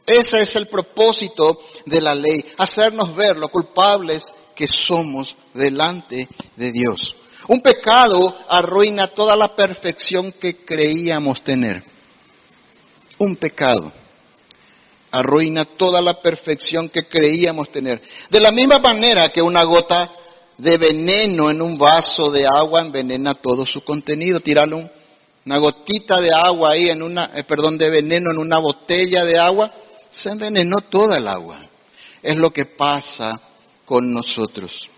Ese 0.09 0.40
es 0.40 0.57
el 0.57 0.68
propósito 0.68 1.59
de 1.85 2.01
la 2.01 2.14
ley, 2.14 2.44
hacernos 2.57 3.14
ver 3.14 3.37
lo 3.37 3.49
culpables 3.49 4.25
que 4.57 4.66
somos 4.66 5.37
delante 5.53 6.27
de 6.57 6.73
Dios. 6.73 7.14
Un 7.49 7.61
pecado 7.61 8.35
arruina 8.49 9.09
toda 9.09 9.37
la 9.37 9.55
perfección 9.55 10.33
que 10.33 10.64
creíamos 10.64 11.42
tener. 11.42 11.85
Un 13.18 13.37
pecado 13.37 13.92
arruina 15.11 15.64
toda 15.64 16.01
la 16.01 16.14
perfección 16.21 16.88
que 16.88 17.03
creíamos 17.09 17.71
tener. 17.71 18.01
De 18.31 18.40
la 18.40 18.51
misma 18.51 18.79
manera 18.79 19.31
que 19.31 19.42
una 19.42 19.64
gota 19.64 20.11
de 20.57 20.77
veneno 20.77 21.51
en 21.51 21.62
un 21.62 21.79
vaso 21.79 22.31
de 22.31 22.44
agua 22.47 22.81
envenena 22.81 23.35
todo 23.35 23.64
su 23.64 23.83
contenido. 23.83 24.40
Tirarle 24.40 24.90
una 25.47 25.59
gotita 25.59 26.21
de 26.21 26.31
agua 26.33 26.73
ahí 26.73 26.88
en 26.88 27.03
una, 27.03 27.31
eh, 27.35 27.44
perdón, 27.44 27.79
de 27.79 27.88
veneno 27.88 28.31
en 28.33 28.38
una 28.38 28.59
botella 28.59 29.25
de 29.25 29.38
agua, 29.38 29.73
se 30.11 30.31
envenenó 30.31 30.79
toda 30.90 31.18
el 31.18 31.29
agua. 31.29 31.61
Es 32.23 32.37
lo 32.37 32.51
que 32.51 32.66
pasa 32.66 33.40
con 33.85 34.11
nosotros. 34.12 34.88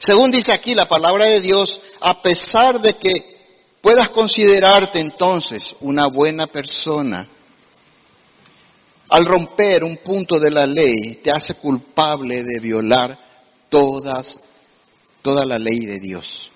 Según 0.00 0.30
dice 0.30 0.52
aquí 0.52 0.74
la 0.74 0.88
palabra 0.88 1.26
de 1.26 1.40
Dios, 1.40 1.80
a 2.00 2.20
pesar 2.20 2.80
de 2.80 2.94
que 2.94 3.10
puedas 3.80 4.10
considerarte 4.10 5.00
entonces 5.00 5.74
una 5.80 6.06
buena 6.06 6.46
persona, 6.46 7.26
al 9.08 9.24
romper 9.24 9.84
un 9.84 9.96
punto 9.98 10.38
de 10.38 10.50
la 10.50 10.66
ley 10.66 11.20
te 11.22 11.30
hace 11.30 11.54
culpable 11.54 12.44
de 12.44 12.60
violar 12.60 13.18
todas, 13.70 14.38
toda 15.22 15.46
la 15.46 15.58
ley 15.58 15.86
de 15.86 15.98
Dios. 15.98 16.50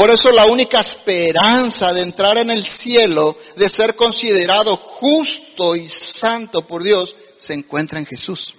Por 0.00 0.10
eso 0.10 0.30
la 0.30 0.46
única 0.46 0.80
esperanza 0.80 1.92
de 1.92 2.00
entrar 2.00 2.38
en 2.38 2.48
el 2.48 2.64
cielo, 2.70 3.36
de 3.54 3.68
ser 3.68 3.94
considerado 3.94 4.74
justo 4.78 5.76
y 5.76 5.88
santo 5.88 6.66
por 6.66 6.82
Dios, 6.82 7.14
se 7.36 7.52
encuentra 7.52 7.98
en 7.98 8.06
Jesús. 8.06 8.54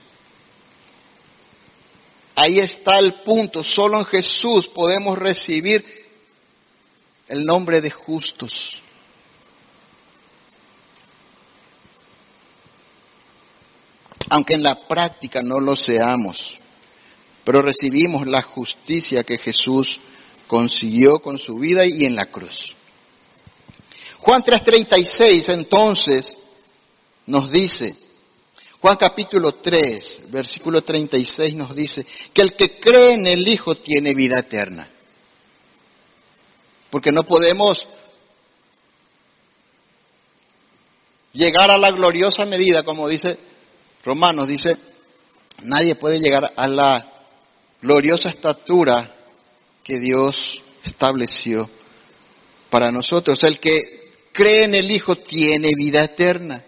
Ahí 2.35 2.59
está 2.59 2.99
el 2.99 3.23
punto. 3.23 3.63
Solo 3.63 3.97
en 3.97 4.05
Jesús 4.05 4.67
podemos 4.67 5.17
recibir 5.17 5.83
el 7.27 7.43
nombre 7.43 7.81
de 7.81 7.89
justos. 7.89 8.79
Aunque 14.29 14.53
en 14.53 14.61
la 14.61 14.75
práctica 14.87 15.41
no 15.41 15.59
lo 15.59 15.75
seamos, 15.75 16.59
pero 17.43 17.63
recibimos 17.63 18.27
la 18.27 18.43
justicia 18.43 19.23
que 19.23 19.39
Jesús 19.39 19.99
consiguió 20.51 21.19
con 21.19 21.37
su 21.37 21.55
vida 21.55 21.85
y 21.85 22.03
en 22.03 22.13
la 22.13 22.25
cruz. 22.25 22.75
Juan 24.19 24.43
3:36 24.43 25.47
entonces 25.47 26.37
nos 27.25 27.49
dice, 27.49 27.95
Juan 28.81 28.97
capítulo 28.97 29.53
3, 29.53 30.23
versículo 30.27 30.81
36 30.81 31.53
nos 31.53 31.73
dice 31.73 32.05
que 32.33 32.41
el 32.41 32.57
que 32.57 32.81
cree 32.81 33.13
en 33.13 33.27
el 33.27 33.47
Hijo 33.47 33.75
tiene 33.75 34.13
vida 34.13 34.39
eterna. 34.39 34.89
Porque 36.89 37.13
no 37.13 37.23
podemos 37.23 37.87
llegar 41.31 41.71
a 41.71 41.77
la 41.77 41.91
gloriosa 41.91 42.43
medida, 42.43 42.83
como 42.83 43.07
dice 43.07 43.39
Romanos, 44.03 44.49
dice, 44.49 44.75
nadie 45.61 45.95
puede 45.95 46.19
llegar 46.19 46.51
a 46.57 46.67
la 46.67 47.09
gloriosa 47.81 48.27
estatura 48.27 49.15
que 49.83 49.99
Dios 49.99 50.61
estableció 50.83 51.69
para 52.69 52.91
nosotros. 52.91 53.43
El 53.43 53.59
que 53.59 53.79
cree 54.31 54.65
en 54.65 54.75
el 54.75 54.89
Hijo 54.91 55.15
tiene 55.15 55.71
vida 55.75 56.03
eterna. 56.03 56.63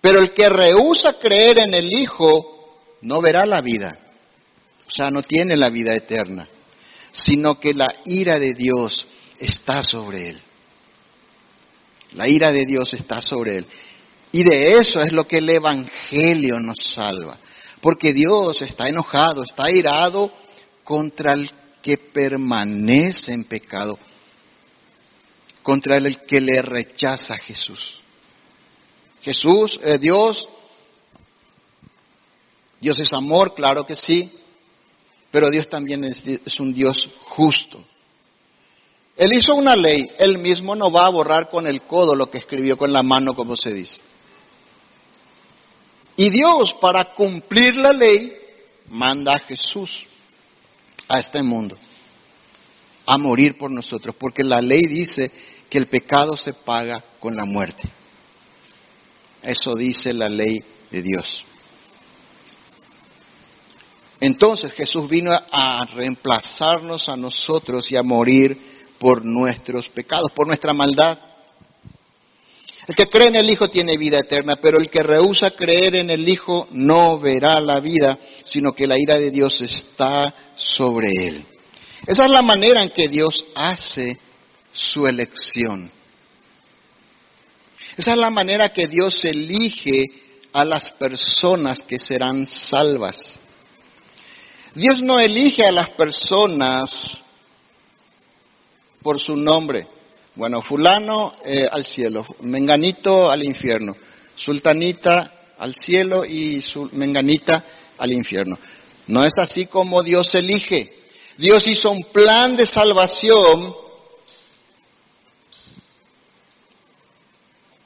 Pero 0.00 0.20
el 0.20 0.32
que 0.32 0.48
rehúsa 0.48 1.18
creer 1.18 1.58
en 1.60 1.74
el 1.74 1.92
Hijo 1.92 2.80
no 3.02 3.20
verá 3.20 3.46
la 3.46 3.60
vida. 3.60 3.98
O 4.86 4.90
sea, 4.90 5.10
no 5.10 5.22
tiene 5.22 5.56
la 5.56 5.68
vida 5.68 5.94
eterna, 5.94 6.48
sino 7.12 7.58
que 7.58 7.74
la 7.74 7.88
ira 8.04 8.38
de 8.38 8.54
Dios 8.54 9.06
está 9.38 9.82
sobre 9.82 10.30
él. 10.30 10.40
La 12.12 12.28
ira 12.28 12.52
de 12.52 12.64
Dios 12.64 12.94
está 12.94 13.20
sobre 13.20 13.58
él. 13.58 13.66
Y 14.32 14.44
de 14.44 14.74
eso 14.74 15.00
es 15.00 15.12
lo 15.12 15.26
que 15.26 15.38
el 15.38 15.48
Evangelio 15.48 16.60
nos 16.60 16.76
salva. 16.94 17.38
Porque 17.80 18.12
Dios 18.12 18.62
está 18.62 18.88
enojado, 18.88 19.42
está 19.42 19.70
irado 19.70 20.32
contra 20.84 21.32
el 21.32 21.50
que 21.86 21.98
permanece 21.98 23.32
en 23.32 23.44
pecado, 23.44 23.96
contra 25.62 25.98
el 25.98 26.20
que 26.22 26.40
le 26.40 26.60
rechaza 26.60 27.34
a 27.34 27.38
Jesús. 27.38 27.94
Jesús, 29.22 29.78
es 29.80 30.00
Dios, 30.00 30.48
Dios 32.80 32.98
es 32.98 33.12
amor, 33.12 33.54
claro 33.54 33.86
que 33.86 33.94
sí, 33.94 34.32
pero 35.30 35.48
Dios 35.48 35.68
también 35.68 36.02
es 36.02 36.58
un 36.58 36.74
Dios 36.74 37.08
justo. 37.26 37.84
Él 39.16 39.34
hizo 39.34 39.54
una 39.54 39.76
ley, 39.76 40.10
él 40.18 40.38
mismo 40.38 40.74
no 40.74 40.90
va 40.90 41.06
a 41.06 41.10
borrar 41.10 41.48
con 41.48 41.68
el 41.68 41.82
codo 41.82 42.16
lo 42.16 42.28
que 42.28 42.38
escribió 42.38 42.76
con 42.76 42.92
la 42.92 43.04
mano, 43.04 43.36
como 43.36 43.54
se 43.54 43.72
dice. 43.72 44.00
Y 46.16 46.30
Dios, 46.30 46.74
para 46.80 47.14
cumplir 47.14 47.76
la 47.76 47.92
ley, 47.92 48.32
manda 48.88 49.34
a 49.34 49.38
Jesús 49.38 50.04
a 51.08 51.18
este 51.18 51.42
mundo 51.42 51.76
a 53.06 53.16
morir 53.18 53.56
por 53.56 53.70
nosotros, 53.70 54.16
porque 54.18 54.42
la 54.42 54.60
ley 54.60 54.82
dice 54.82 55.30
que 55.70 55.78
el 55.78 55.86
pecado 55.86 56.36
se 56.36 56.52
paga 56.52 57.02
con 57.20 57.36
la 57.36 57.44
muerte. 57.44 57.88
Eso 59.42 59.76
dice 59.76 60.12
la 60.12 60.28
ley 60.28 60.62
de 60.90 61.02
Dios. 61.02 61.44
Entonces 64.18 64.72
Jesús 64.72 65.08
vino 65.08 65.30
a 65.32 65.84
reemplazarnos 65.84 67.08
a 67.08 67.16
nosotros 67.16 67.90
y 67.92 67.96
a 67.96 68.02
morir 68.02 68.58
por 68.98 69.24
nuestros 69.24 69.88
pecados, 69.88 70.32
por 70.32 70.46
nuestra 70.46 70.72
maldad. 70.72 71.18
El 72.86 72.94
que 72.94 73.06
cree 73.06 73.28
en 73.28 73.36
el 73.36 73.50
Hijo 73.50 73.68
tiene 73.68 73.96
vida 73.96 74.18
eterna, 74.20 74.54
pero 74.62 74.78
el 74.78 74.88
que 74.88 75.02
rehúsa 75.02 75.50
creer 75.50 75.96
en 75.96 76.10
el 76.10 76.28
Hijo 76.28 76.68
no 76.70 77.18
verá 77.18 77.60
la 77.60 77.80
vida, 77.80 78.16
sino 78.44 78.72
que 78.72 78.86
la 78.86 78.96
ira 78.98 79.18
de 79.18 79.30
Dios 79.30 79.60
está 79.60 80.32
sobre 80.54 81.08
él. 81.08 81.44
Esa 82.06 82.26
es 82.26 82.30
la 82.30 82.42
manera 82.42 82.82
en 82.82 82.90
que 82.90 83.08
Dios 83.08 83.44
hace 83.54 84.12
su 84.72 85.06
elección. 85.06 85.90
Esa 87.96 88.12
es 88.12 88.18
la 88.18 88.30
manera 88.30 88.72
que 88.72 88.86
Dios 88.86 89.24
elige 89.24 90.04
a 90.52 90.64
las 90.64 90.90
personas 90.92 91.78
que 91.80 91.98
serán 91.98 92.46
salvas. 92.46 93.18
Dios 94.74 95.02
no 95.02 95.18
elige 95.18 95.64
a 95.64 95.72
las 95.72 95.90
personas 95.90 97.22
por 99.02 99.18
su 99.18 99.36
nombre. 99.36 99.88
Bueno, 100.36 100.60
fulano 100.60 101.36
eh, 101.44 101.66
al 101.70 101.86
cielo, 101.86 102.26
menganito 102.42 103.30
al 103.30 103.42
infierno, 103.42 103.96
sultanita 104.34 105.32
al 105.58 105.74
cielo 105.74 106.26
y 106.26 106.62
menganita 106.92 107.64
al 107.96 108.12
infierno. 108.12 108.58
No 109.06 109.24
es 109.24 109.32
así 109.38 109.64
como 109.64 110.02
Dios 110.02 110.34
elige. 110.34 110.90
Dios 111.38 111.66
hizo 111.66 111.90
un 111.90 112.04
plan 112.12 112.54
de 112.54 112.66
salvación 112.66 113.74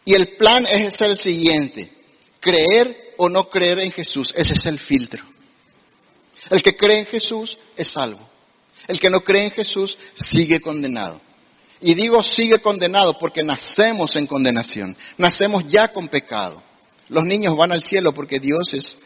y 0.04 0.14
el 0.14 0.30
plan 0.36 0.66
es 0.66 1.00
el 1.00 1.18
siguiente, 1.18 1.92
creer 2.40 3.14
o 3.16 3.28
no 3.28 3.48
creer 3.48 3.78
en 3.78 3.92
Jesús, 3.92 4.32
ese 4.36 4.54
es 4.54 4.66
el 4.66 4.80
filtro. 4.80 5.24
El 6.48 6.62
que 6.64 6.76
cree 6.76 7.00
en 7.00 7.06
Jesús 7.06 7.56
es 7.76 7.92
salvo. 7.92 8.28
El 8.88 8.98
que 8.98 9.10
no 9.10 9.20
cree 9.20 9.44
en 9.44 9.50
Jesús 9.52 9.96
sigue 10.14 10.58
condenado. 10.58 11.20
Y 11.80 11.94
digo 11.94 12.22
sigue 12.22 12.60
condenado 12.60 13.16
porque 13.18 13.42
nacemos 13.42 14.14
en 14.16 14.26
condenación, 14.26 14.96
nacemos 15.16 15.64
ya 15.66 15.88
con 15.88 16.08
pecado. 16.08 16.62
Los 17.08 17.24
niños 17.24 17.56
van 17.56 17.72
al 17.72 17.82
cielo 17.82 18.12
porque 18.12 18.38
Dios 18.38 18.72
es 18.74 18.96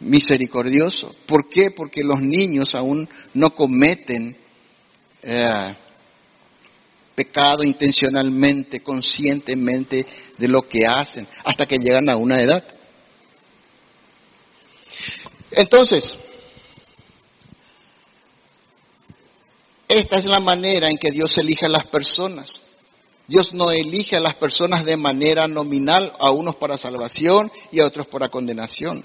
misericordioso. 0.00 1.14
¿Por 1.26 1.48
qué? 1.48 1.70
Porque 1.76 2.02
los 2.02 2.20
niños 2.20 2.74
aún 2.74 3.08
no 3.34 3.54
cometen 3.54 4.36
eh, 5.22 5.74
pecado 7.14 7.62
intencionalmente, 7.64 8.80
conscientemente 8.80 10.06
de 10.36 10.48
lo 10.48 10.62
que 10.62 10.86
hacen, 10.86 11.26
hasta 11.44 11.66
que 11.66 11.78
llegan 11.78 12.08
a 12.08 12.16
una 12.16 12.36
edad. 12.36 12.64
Entonces, 15.50 16.18
Esta 19.94 20.16
es 20.16 20.24
la 20.24 20.40
manera 20.40 20.90
en 20.90 20.98
que 20.98 21.12
Dios 21.12 21.38
elige 21.38 21.66
a 21.66 21.68
las 21.68 21.86
personas. 21.86 22.60
Dios 23.28 23.54
no 23.54 23.70
elige 23.70 24.16
a 24.16 24.20
las 24.20 24.34
personas 24.34 24.84
de 24.84 24.96
manera 24.96 25.46
nominal, 25.46 26.12
a 26.18 26.32
unos 26.32 26.56
para 26.56 26.76
salvación 26.76 27.48
y 27.70 27.80
a 27.80 27.86
otros 27.86 28.08
para 28.08 28.28
condenación. 28.28 29.04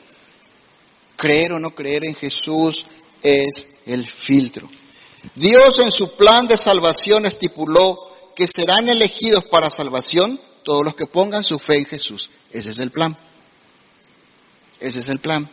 Creer 1.16 1.54
o 1.54 1.60
no 1.60 1.76
creer 1.76 2.06
en 2.06 2.16
Jesús 2.16 2.84
es 3.22 3.68
el 3.86 4.04
filtro. 4.26 4.68
Dios 5.36 5.78
en 5.78 5.92
su 5.92 6.16
plan 6.16 6.48
de 6.48 6.58
salvación 6.58 7.28
estipuló 7.28 8.12
que 8.36 8.48
serán 8.48 8.90
elegidos 8.90 9.46
para 9.46 9.70
salvación 9.70 10.40
todos 10.64 10.84
los 10.84 10.96
que 10.96 11.06
pongan 11.06 11.44
su 11.44 11.60
fe 11.60 11.78
en 11.78 11.86
Jesús. 11.86 12.32
Ese 12.52 12.72
es 12.72 12.80
el 12.80 12.90
plan. 12.90 13.16
Ese 14.80 14.98
es 14.98 15.08
el 15.08 15.20
plan. 15.20 15.48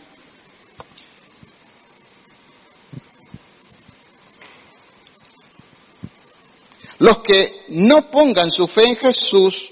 Los 6.98 7.18
que 7.18 7.64
no 7.68 8.10
pongan 8.10 8.50
su 8.50 8.66
fe 8.66 8.84
en 8.84 8.96
Jesús 8.96 9.70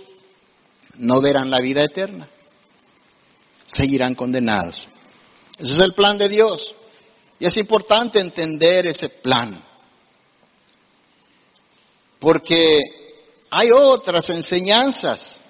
no 0.97 1.21
verán 1.21 1.51
la 1.51 1.59
vida 1.59 1.83
eterna, 1.83 2.29
seguirán 3.67 4.15
condenados. 4.15 4.87
Ese 5.59 5.73
es 5.73 5.79
el 5.79 5.95
plan 5.95 6.19
de 6.19 6.29
Dios. 6.29 6.75
Y 7.39 7.47
es 7.47 7.57
importante 7.57 8.21
entender 8.21 8.87
ese 8.87 9.09
plan. 9.09 9.63
Porque 12.19 12.81
hay 13.51 13.71
otras 13.71 14.29
enseñanzas 14.31 15.41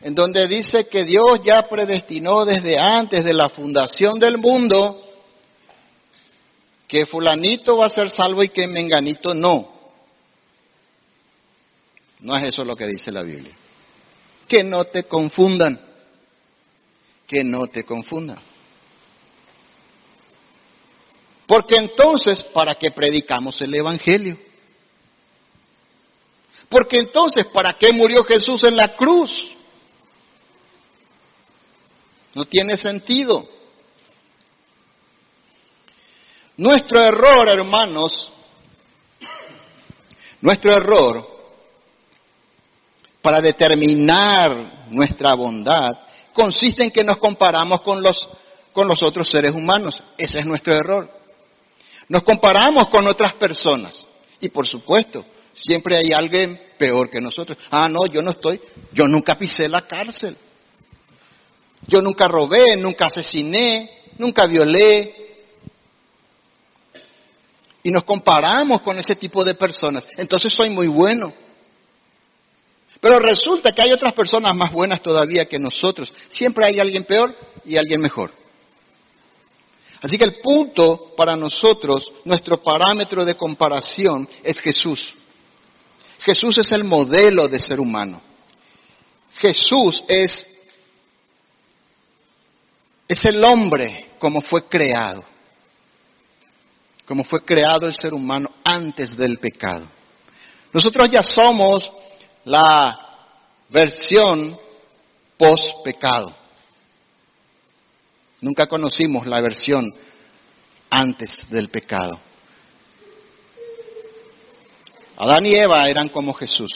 en 0.00 0.14
donde 0.14 0.48
dice 0.48 0.86
que 0.86 1.04
Dios 1.04 1.40
ya 1.44 1.62
predestinó 1.68 2.44
desde 2.44 2.78
antes 2.78 3.24
de 3.24 3.34
la 3.34 3.50
fundación 3.50 4.18
del 4.18 4.38
mundo 4.38 5.02
que 6.88 7.06
fulanito 7.06 7.76
va 7.76 7.86
a 7.86 7.90
ser 7.90 8.10
salvo 8.10 8.42
y 8.42 8.48
que 8.48 8.66
menganito 8.66 9.34
no. 9.34 9.79
No 12.20 12.36
es 12.36 12.48
eso 12.48 12.64
lo 12.64 12.76
que 12.76 12.86
dice 12.86 13.10
la 13.10 13.22
Biblia. 13.22 13.56
Que 14.46 14.62
no 14.62 14.84
te 14.84 15.04
confundan. 15.04 15.80
Que 17.26 17.44
no 17.44 17.66
te 17.66 17.84
confundan. 17.84 18.40
Porque 21.46 21.76
entonces, 21.76 22.44
¿para 22.44 22.74
qué 22.74 22.90
predicamos 22.90 23.60
el 23.62 23.74
Evangelio? 23.74 24.38
Porque 26.68 26.96
entonces, 26.98 27.46
¿para 27.46 27.74
qué 27.74 27.92
murió 27.92 28.22
Jesús 28.24 28.62
en 28.64 28.76
la 28.76 28.94
cruz? 28.94 29.30
No 32.34 32.44
tiene 32.44 32.76
sentido. 32.76 33.48
Nuestro 36.56 37.00
error, 37.00 37.48
hermanos, 37.48 38.30
nuestro 40.40 40.72
error 40.72 41.39
para 43.22 43.40
determinar 43.40 44.88
nuestra 44.90 45.34
bondad 45.34 45.90
consiste 46.32 46.84
en 46.84 46.90
que 46.90 47.04
nos 47.04 47.18
comparamos 47.18 47.80
con 47.82 48.02
los, 48.02 48.28
con 48.72 48.88
los 48.88 49.02
otros 49.02 49.28
seres 49.28 49.54
humanos. 49.54 50.02
Ese 50.16 50.38
es 50.38 50.46
nuestro 50.46 50.74
error. 50.74 51.10
Nos 52.08 52.22
comparamos 52.22 52.88
con 52.88 53.06
otras 53.06 53.34
personas. 53.34 54.06
Y 54.40 54.48
por 54.48 54.66
supuesto, 54.66 55.24
siempre 55.52 55.98
hay 55.98 56.10
alguien 56.12 56.60
peor 56.78 57.10
que 57.10 57.20
nosotros. 57.20 57.58
Ah, 57.70 57.88
no, 57.88 58.06
yo 58.06 58.22
no 58.22 58.30
estoy, 58.30 58.60
yo 58.92 59.06
nunca 59.06 59.36
pisé 59.36 59.68
la 59.68 59.82
cárcel. 59.82 60.36
Yo 61.86 62.00
nunca 62.00 62.28
robé, 62.28 62.76
nunca 62.76 63.06
asesiné, 63.06 63.90
nunca 64.18 64.46
violé. 64.46 65.14
Y 67.82 67.90
nos 67.90 68.04
comparamos 68.04 68.82
con 68.82 68.98
ese 68.98 69.16
tipo 69.16 69.44
de 69.44 69.54
personas. 69.54 70.06
Entonces 70.16 70.52
soy 70.52 70.70
muy 70.70 70.86
bueno. 70.86 71.32
Pero 73.00 73.18
resulta 73.18 73.72
que 73.72 73.82
hay 73.82 73.92
otras 73.92 74.12
personas 74.12 74.54
más 74.54 74.72
buenas 74.72 75.02
todavía 75.02 75.46
que 75.46 75.58
nosotros. 75.58 76.12
Siempre 76.28 76.66
hay 76.66 76.78
alguien 76.78 77.04
peor 77.04 77.34
y 77.64 77.76
alguien 77.76 78.00
mejor. 78.00 78.32
Así 80.02 80.16
que 80.16 80.24
el 80.24 80.36
punto 80.36 81.12
para 81.16 81.36
nosotros, 81.36 82.10
nuestro 82.24 82.62
parámetro 82.62 83.24
de 83.24 83.36
comparación 83.36 84.28
es 84.42 84.58
Jesús. 84.60 85.14
Jesús 86.20 86.58
es 86.58 86.72
el 86.72 86.84
modelo 86.84 87.48
de 87.48 87.58
ser 87.58 87.80
humano. 87.80 88.20
Jesús 89.38 90.02
es, 90.06 90.46
es 93.08 93.24
el 93.24 93.42
hombre 93.44 94.10
como 94.18 94.42
fue 94.42 94.64
creado, 94.68 95.24
como 97.06 97.24
fue 97.24 97.42
creado 97.44 97.86
el 97.86 97.94
ser 97.94 98.12
humano 98.12 98.50
antes 98.64 99.16
del 99.16 99.38
pecado. 99.38 99.86
Nosotros 100.72 101.10
ya 101.10 101.22
somos 101.22 101.90
la 102.44 102.98
versión 103.68 104.58
post 105.36 105.82
pecado. 105.84 106.32
Nunca 108.40 108.66
conocimos 108.66 109.26
la 109.26 109.40
versión 109.40 109.94
antes 110.88 111.46
del 111.50 111.68
pecado. 111.68 112.18
Adán 115.16 115.44
y 115.44 115.54
Eva 115.54 115.88
eran 115.88 116.08
como 116.08 116.32
Jesús 116.32 116.70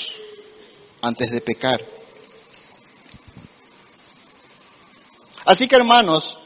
antes 1.01 1.31
de 1.31 1.41
pecar. 1.41 1.81
Así 5.47 5.67
que 5.67 5.77
hermanos, 5.77 6.37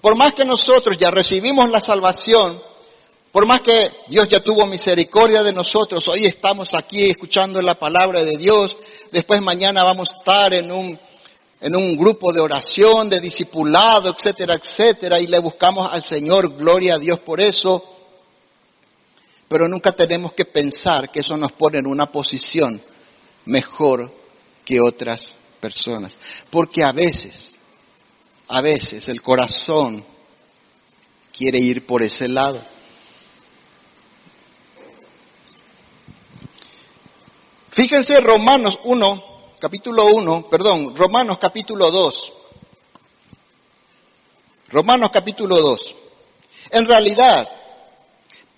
por 0.00 0.16
más 0.16 0.34
que 0.34 0.44
nosotros 0.44 0.96
ya 0.98 1.10
recibimos 1.10 1.70
la 1.70 1.80
salvación, 1.80 2.60
por 3.36 3.44
más 3.44 3.60
que 3.60 3.90
Dios 4.08 4.30
ya 4.30 4.40
tuvo 4.40 4.64
misericordia 4.64 5.42
de 5.42 5.52
nosotros, 5.52 6.08
hoy 6.08 6.24
estamos 6.24 6.74
aquí 6.74 7.10
escuchando 7.10 7.60
la 7.60 7.74
palabra 7.74 8.24
de 8.24 8.38
Dios, 8.38 8.74
después 9.12 9.42
mañana 9.42 9.84
vamos 9.84 10.10
a 10.10 10.16
estar 10.16 10.54
en 10.54 10.72
un, 10.72 10.98
en 11.60 11.76
un 11.76 11.98
grupo 11.98 12.32
de 12.32 12.40
oración, 12.40 13.10
de 13.10 13.20
discipulado, 13.20 14.08
etcétera, 14.08 14.54
etcétera, 14.54 15.20
y 15.20 15.26
le 15.26 15.38
buscamos 15.38 15.86
al 15.92 16.02
Señor, 16.02 16.56
gloria 16.56 16.94
a 16.94 16.98
Dios 16.98 17.20
por 17.20 17.38
eso, 17.38 17.84
pero 19.48 19.68
nunca 19.68 19.92
tenemos 19.92 20.32
que 20.32 20.46
pensar 20.46 21.10
que 21.10 21.20
eso 21.20 21.36
nos 21.36 21.52
pone 21.52 21.76
en 21.76 21.86
una 21.86 22.06
posición 22.06 22.80
mejor 23.44 24.10
que 24.64 24.78
otras 24.80 25.30
personas, 25.60 26.16
porque 26.48 26.82
a 26.82 26.92
veces, 26.92 27.54
a 28.48 28.62
veces 28.62 29.06
el 29.10 29.20
corazón 29.20 30.02
quiere 31.36 31.58
ir 31.62 31.84
por 31.84 32.02
ese 32.02 32.30
lado. 32.30 32.75
Fíjense 37.86 38.18
Romanos 38.18 38.80
1, 38.82 39.24
capítulo 39.60 40.06
1, 40.06 40.48
perdón, 40.50 40.96
Romanos 40.96 41.38
capítulo 41.40 41.88
2. 41.88 42.32
Romanos 44.70 45.12
capítulo 45.12 45.54
2. 45.54 45.94
En 46.70 46.84
realidad, 46.84 47.48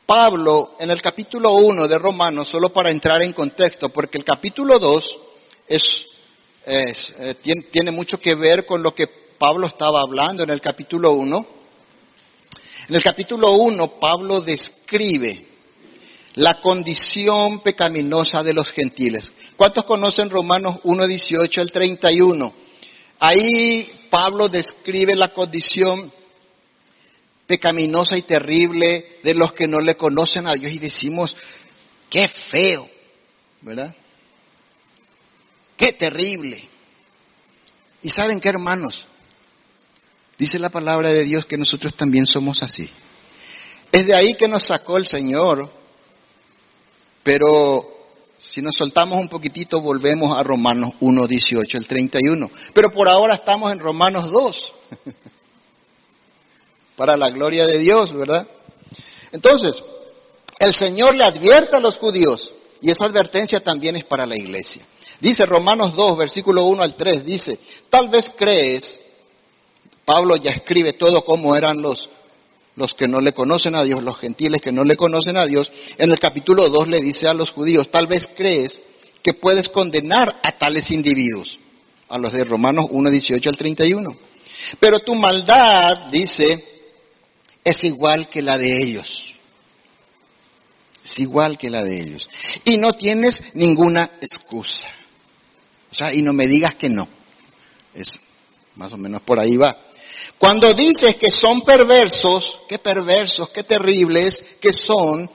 Pablo 0.07 0.77
en 0.79 0.91
el 0.91 1.03
capítulo 1.03 1.57
1 1.57 1.89
de 1.89 1.99
Romanos, 1.99 2.49
solo 2.49 2.71
para 2.71 2.91
entrar 2.91 3.21
en 3.21 3.35
contexto, 3.35 3.91
porque 3.91 4.17
el 4.17 4.25
capítulo 4.25 4.79
2 4.79 5.19
es, 5.67 6.07
eh, 6.65 7.35
tiene, 7.43 7.65
tiene 7.65 7.91
mucho 7.91 8.19
que 8.19 8.35
ver 8.35 8.65
con 8.65 8.83
lo 8.83 8.95
que 8.95 9.09
Pablo 9.39 9.67
estaba 9.67 10.01
hablando 10.01 10.43
en 10.43 10.49
el 10.49 10.63
capítulo 10.63 11.13
1. 11.13 11.47
En 12.89 12.95
el 12.95 13.03
capítulo 13.03 13.57
1 13.57 13.89
Pablo 14.01 14.41
describe 14.41 15.58
la 16.39 16.61
condición 16.61 17.61
pecaminosa 17.61 18.45
de 18.45 18.53
los 18.53 18.71
gentiles. 18.71 19.29
¿Cuántos 19.57 19.85
conocen 19.85 20.31
Romanos 20.31 20.79
1, 20.85 21.07
18 21.09 21.61
al 21.61 21.73
31? 21.73 22.55
Ahí 23.19 24.07
Pablo 24.09 24.49
describe 24.49 25.17
la 25.17 25.33
condición 25.33 26.13
pecaminosa 27.45 28.17
y 28.17 28.23
terrible 28.23 29.19
de 29.25 29.35
los 29.35 29.53
que 29.53 29.67
no 29.67 29.79
le 29.79 29.97
conocen 29.97 30.47
a 30.47 30.55
Dios 30.55 30.73
y 30.73 30.79
decimos, 30.79 31.35
qué 32.09 32.29
feo, 32.29 32.89
¿verdad? 33.61 33.97
Qué 35.77 35.93
terrible. 35.95 36.69
¿Y 38.01 38.11
saben 38.11 38.39
qué, 38.39 38.51
hermanos? 38.51 39.07
Dice 40.39 40.61
la 40.61 40.69
palabra 40.69 41.13
de 41.13 41.25
Dios 41.25 41.47
que 41.47 41.57
nosotros 41.57 41.97
también 41.97 42.27
somos 42.27 42.63
así. 42.63 42.89
Es 43.91 44.07
de 44.07 44.15
ahí 44.15 44.35
que 44.35 44.47
nos 44.47 44.67
sacó 44.67 44.99
el 44.99 45.07
Señor, 45.07 45.78
pero 47.29 47.87
si 48.39 48.63
nos 48.63 48.75
soltamos 48.75 49.21
un 49.21 49.29
poquitito 49.29 49.83
volvemos 49.83 50.35
a 50.35 50.43
Romanos 50.43 50.95
1, 50.99 51.27
18, 51.27 51.77
el 51.77 51.87
31. 51.87 52.51
Pero 52.73 52.91
por 52.91 53.07
ahora 53.07 53.35
estamos 53.35 53.71
en 53.71 53.81
Romanos 53.81 54.33
2. 54.33 54.75
para 56.97 57.19
la 57.19 57.29
gloria 57.29 57.67
de 57.67 57.77
Dios, 57.77 58.15
¿verdad? 58.15 58.49
Entonces, 59.31 59.75
el 60.59 60.73
Señor 60.73 61.15
le 61.17 61.25
advierte 61.25 61.77
a 61.77 61.81
los 61.81 61.99
judíos, 61.99 62.51
y 62.81 62.91
esa 62.91 63.05
advertencia 63.05 63.61
también 63.61 63.97
es 63.97 64.07
para 64.07 64.25
la 64.25 64.35
iglesia. 64.35 64.87
Dice 65.21 65.45
Romanos 65.45 65.95
2, 65.97 66.17
versículo 66.17 66.63
1 66.63 66.83
al 66.83 66.95
3, 66.95 67.27
dice, 67.27 67.59
tal 67.91 68.09
vez 68.09 68.33
crees, 68.39 68.99
Pablo 70.07 70.37
ya 70.37 70.53
escribe 70.53 70.95
todo 70.95 71.27
cómo 71.27 71.55
eran 71.55 71.83
los, 71.83 72.09
los 72.79 72.95
que 72.95 73.09
no 73.09 73.19
le 73.19 73.33
conocen 73.33 73.75
a 73.75 73.83
Dios, 73.83 74.03
los 74.03 74.19
gentiles 74.19 74.63
que 74.63 74.71
no 74.71 74.85
le 74.85 74.97
conocen 74.97 75.37
a 75.37 75.45
Dios, 75.45 75.71
en 75.99 76.11
el 76.13 76.19
capítulo 76.19 76.69
2 76.69 76.89
le 76.89 77.01
dice 77.01 77.27
a 77.27 77.35
los 77.35 77.51
judíos, 77.51 77.91
tal 77.91 78.07
vez 78.07 78.29
crees 78.37 78.81
que 79.23 79.35
puedes 79.35 79.69
condenar 79.69 80.41
a 80.43 80.53
tales 80.53 80.91
individuos, 80.91 81.59
a 82.09 82.19
los 82.19 82.33
de 82.33 82.45
Romanos 82.45 82.87
1, 82.91 83.11
18 83.11 83.49
al 83.49 83.57
31. 83.57 84.17
Pero 84.79 85.01
tu 85.01 85.15
maldad, 85.15 86.09
dice, 86.11 86.65
es 87.65 87.83
igual 87.83 88.29
que 88.29 88.43
la 88.43 88.57
de 88.57 88.73
ellos. 88.81 89.35
Es 91.05 91.19
igual 91.19 91.59
que 91.59 91.71
la 91.71 91.83
de 91.83 92.01
ellos. 92.01 92.29
Y 92.65 92.77
no 92.77 92.93
tienes 92.93 93.43
ninguna 93.55 94.13
excusa. 94.21 94.87
O 95.91 95.95
sea, 95.95 96.15
y 96.15 96.23
no 96.23 96.33
me 96.33 96.47
digas 96.47 96.77
que 96.77 96.89
no. 96.89 97.09
Es 97.93 98.09
más 98.77 98.93
o 98.93 98.97
menos 98.97 99.23
por 99.23 99.41
ahí 99.41 99.57
va. 99.57 99.77
Cuando 100.39 100.73
dices 100.75 101.15
que 101.17 101.31
son 101.31 101.63
perversos, 101.63 102.61
qué 102.69 102.79
perversos, 102.79 103.51
qué 103.51 103.63
terribles 103.63 104.35
que 104.61 104.73
son, 104.73 105.31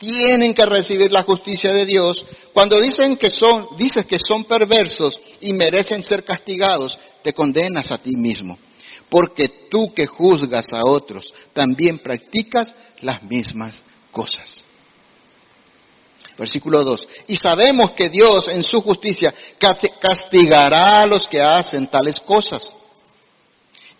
tienen 0.00 0.52
que 0.52 0.66
recibir 0.66 1.10
la 1.12 1.22
justicia 1.22 1.72
de 1.72 1.86
Dios. 1.86 2.24
Cuando 2.52 2.80
dicen 2.80 3.16
que 3.16 3.30
son, 3.30 3.68
dices 3.76 4.04
que 4.04 4.18
son 4.18 4.44
perversos 4.44 5.18
y 5.40 5.52
merecen 5.52 6.02
ser 6.02 6.24
castigados, 6.24 6.98
te 7.22 7.32
condenas 7.32 7.90
a 7.90 7.98
ti 7.98 8.16
mismo 8.16 8.58
porque 9.08 9.68
tú 9.70 9.92
que 9.94 10.06
juzgas 10.06 10.66
a 10.72 10.84
otros 10.84 11.32
también 11.52 11.98
practicas 11.98 12.74
las 13.00 13.22
mismas 13.22 13.80
cosas. 14.10 14.60
Versículo 16.36 16.84
2. 16.84 17.08
Y 17.28 17.36
sabemos 17.36 17.92
que 17.92 18.10
Dios 18.10 18.48
en 18.48 18.62
su 18.62 18.82
justicia 18.82 19.32
castigará 20.00 21.02
a 21.02 21.06
los 21.06 21.26
que 21.26 21.40
hacen 21.40 21.86
tales 21.86 22.20
cosas. 22.20 22.74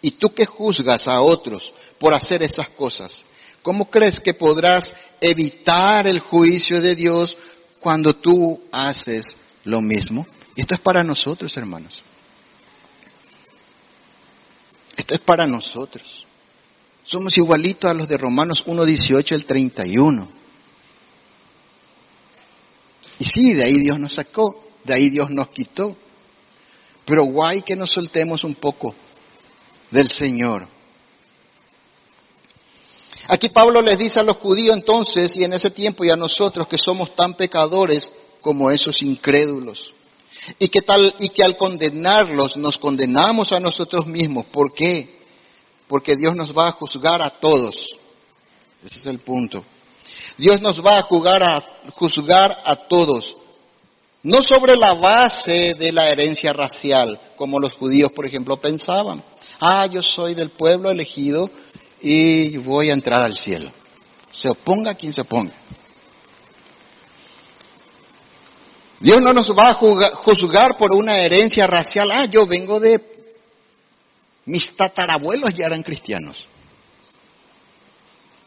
Y 0.00 0.12
tú 0.12 0.32
que 0.34 0.46
juzgas 0.46 1.06
a 1.06 1.20
otros 1.20 1.72
por 1.98 2.14
hacer 2.14 2.42
esas 2.42 2.68
cosas, 2.70 3.22
¿cómo 3.62 3.90
crees 3.90 4.20
que 4.20 4.34
podrás 4.34 4.92
evitar 5.20 6.06
el 6.06 6.20
juicio 6.20 6.80
de 6.80 6.94
Dios 6.94 7.36
cuando 7.80 8.14
tú 8.14 8.62
haces 8.70 9.24
lo 9.64 9.80
mismo? 9.80 10.26
Y 10.54 10.60
esto 10.60 10.74
es 10.74 10.80
para 10.80 11.02
nosotros, 11.02 11.56
hermanos. 11.56 12.02
Esto 14.96 15.14
es 15.14 15.20
para 15.20 15.46
nosotros. 15.46 16.24
Somos 17.04 17.36
igualitos 17.36 17.90
a 17.90 17.94
los 17.94 18.08
de 18.08 18.16
Romanos 18.16 18.62
1, 18.66 18.84
18 18.84 19.34
al 19.34 19.44
31. 19.44 20.28
Y 23.18 23.24
sí, 23.24 23.54
de 23.54 23.64
ahí 23.64 23.76
Dios 23.82 23.98
nos 23.98 24.14
sacó, 24.14 24.64
de 24.84 24.94
ahí 24.94 25.10
Dios 25.10 25.30
nos 25.30 25.48
quitó. 25.50 25.96
Pero 27.04 27.24
guay 27.24 27.62
que 27.62 27.76
nos 27.76 27.90
soltemos 27.92 28.42
un 28.42 28.54
poco 28.56 28.94
del 29.90 30.10
Señor. 30.10 30.68
Aquí 33.28 33.48
Pablo 33.48 33.82
les 33.82 33.98
dice 33.98 34.20
a 34.20 34.22
los 34.22 34.36
judíos 34.36 34.76
entonces 34.76 35.36
y 35.36 35.44
en 35.44 35.52
ese 35.52 35.70
tiempo 35.70 36.04
y 36.04 36.10
a 36.10 36.16
nosotros 36.16 36.68
que 36.68 36.78
somos 36.78 37.14
tan 37.16 37.34
pecadores 37.34 38.10
como 38.40 38.70
esos 38.70 39.02
incrédulos. 39.02 39.92
Y 40.60 40.68
que, 40.68 40.80
tal, 40.80 41.12
y 41.18 41.30
que 41.30 41.42
al 41.42 41.56
condenarlos 41.56 42.56
nos 42.56 42.76
condenamos 42.78 43.50
a 43.52 43.58
nosotros 43.58 44.06
mismos. 44.06 44.46
¿Por 44.46 44.72
qué? 44.72 45.18
Porque 45.88 46.14
Dios 46.14 46.36
nos 46.36 46.56
va 46.56 46.68
a 46.68 46.72
juzgar 46.72 47.20
a 47.20 47.30
todos. 47.40 47.74
Ese 48.84 49.00
es 49.00 49.06
el 49.06 49.18
punto. 49.18 49.64
Dios 50.38 50.60
nos 50.60 50.80
va 50.84 50.98
a 50.98 51.02
juzgar 51.02 51.42
a, 51.42 51.60
juzgar 51.94 52.62
a 52.64 52.86
todos. 52.86 53.36
No 54.22 54.42
sobre 54.42 54.76
la 54.76 54.94
base 54.94 55.74
de 55.74 55.90
la 55.90 56.08
herencia 56.08 56.52
racial, 56.52 57.18
como 57.36 57.58
los 57.58 57.74
judíos, 57.74 58.12
por 58.12 58.26
ejemplo, 58.26 58.56
pensaban. 58.56 59.22
Ah, 59.60 59.86
yo 59.86 60.02
soy 60.02 60.34
del 60.34 60.50
pueblo 60.50 60.90
elegido 60.90 61.50
y 62.00 62.56
voy 62.58 62.90
a 62.90 62.92
entrar 62.92 63.22
al 63.22 63.36
cielo. 63.36 63.70
Se 64.30 64.48
oponga 64.48 64.94
quien 64.94 65.12
se 65.12 65.22
oponga. 65.22 65.54
Dios 69.00 69.20
no 69.22 69.32
nos 69.32 69.50
va 69.50 69.70
a 69.70 69.74
juzgar 69.74 70.76
por 70.76 70.94
una 70.94 71.18
herencia 71.18 71.66
racial. 71.66 72.10
Ah, 72.10 72.26
yo 72.26 72.46
vengo 72.46 72.80
de... 72.80 73.14
Mis 74.46 74.76
tatarabuelos 74.76 75.50
ya 75.54 75.66
eran 75.66 75.82
cristianos. 75.82 76.46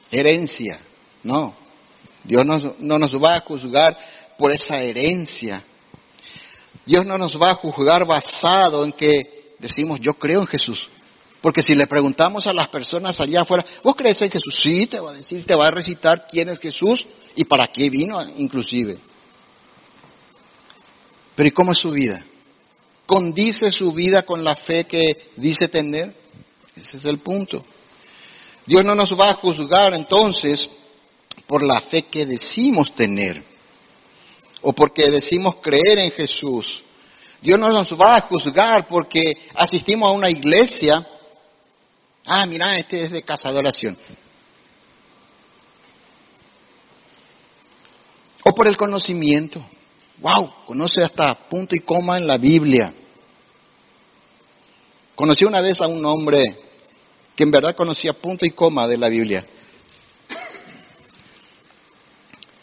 Herencia. 0.09 0.79
No. 1.23 1.53
Dios 2.23 2.45
no 2.79 2.99
nos 2.99 3.15
va 3.21 3.35
a 3.35 3.41
juzgar 3.41 3.97
por 4.37 4.51
esa 4.51 4.77
herencia. 4.77 5.63
Dios 6.85 7.05
no 7.05 7.17
nos 7.17 7.39
va 7.39 7.51
a 7.51 7.55
juzgar 7.55 8.05
basado 8.05 8.85
en 8.85 8.93
que 8.93 9.53
decimos 9.59 9.99
yo 9.99 10.13
creo 10.13 10.41
en 10.41 10.47
Jesús. 10.47 10.89
Porque 11.41 11.61
si 11.61 11.73
le 11.73 11.87
preguntamos 11.87 12.45
a 12.47 12.53
las 12.53 12.67
personas 12.67 13.19
allá 13.19 13.41
afuera, 13.41 13.65
¿vos 13.83 13.95
crees 13.95 14.21
en 14.21 14.29
Jesús? 14.29 14.59
Sí, 14.61 14.87
te 14.87 14.99
va 14.99 15.11
a 15.11 15.13
decir, 15.13 15.45
te 15.45 15.55
va 15.55 15.67
a 15.67 15.71
recitar 15.71 16.27
quién 16.29 16.49
es 16.49 16.59
Jesús 16.59 17.05
y 17.35 17.45
para 17.45 17.67
qué 17.67 17.89
vino 17.89 18.21
inclusive. 18.37 18.97
Pero 21.35 21.47
¿y 21.47 21.51
cómo 21.51 21.71
es 21.71 21.77
su 21.77 21.91
vida? 21.91 22.25
¿Condice 23.05 23.71
su 23.71 23.93
vida 23.93 24.23
con 24.23 24.43
la 24.43 24.55
fe 24.55 24.85
que 24.85 25.31
dice 25.37 25.67
tener? 25.69 26.13
Ese 26.75 26.97
es 26.97 27.05
el 27.05 27.19
punto. 27.19 27.63
Dios 28.65 28.83
no 28.83 28.93
nos 28.93 29.13
va 29.13 29.31
a 29.31 29.35
juzgar 29.35 29.93
entonces 29.93 30.69
por 31.47 31.63
la 31.63 31.81
fe 31.81 32.03
que 32.03 32.25
decimos 32.25 32.93
tener 32.93 33.43
o 34.61 34.73
porque 34.73 35.09
decimos 35.09 35.55
creer 35.61 35.99
en 35.99 36.11
Jesús. 36.11 36.83
Dios 37.41 37.59
no 37.59 37.69
nos 37.69 37.91
va 37.93 38.17
a 38.17 38.21
juzgar 38.21 38.85
porque 38.87 39.31
asistimos 39.55 40.09
a 40.09 40.13
una 40.13 40.29
iglesia. 40.29 41.05
Ah, 42.25 42.45
mira, 42.45 42.75
este 42.75 43.05
es 43.05 43.11
de 43.11 43.23
casa 43.23 43.51
de 43.51 43.57
oración. 43.57 43.97
O 48.43 48.53
por 48.53 48.67
el 48.67 48.77
conocimiento. 48.77 49.63
Wow, 50.19 50.65
conoce 50.65 51.01
hasta 51.01 51.33
punto 51.49 51.75
y 51.75 51.79
coma 51.79 52.17
en 52.17 52.27
la 52.27 52.37
Biblia. 52.37 52.93
Conocí 55.15 55.45
una 55.45 55.61
vez 55.61 55.81
a 55.81 55.87
un 55.87 56.03
hombre 56.05 56.57
que 57.35 57.43
en 57.43 57.51
verdad 57.51 57.75
conocía 57.75 58.13
punto 58.13 58.45
y 58.45 58.51
coma 58.51 58.87
de 58.87 58.97
la 58.97 59.09
Biblia. 59.09 59.45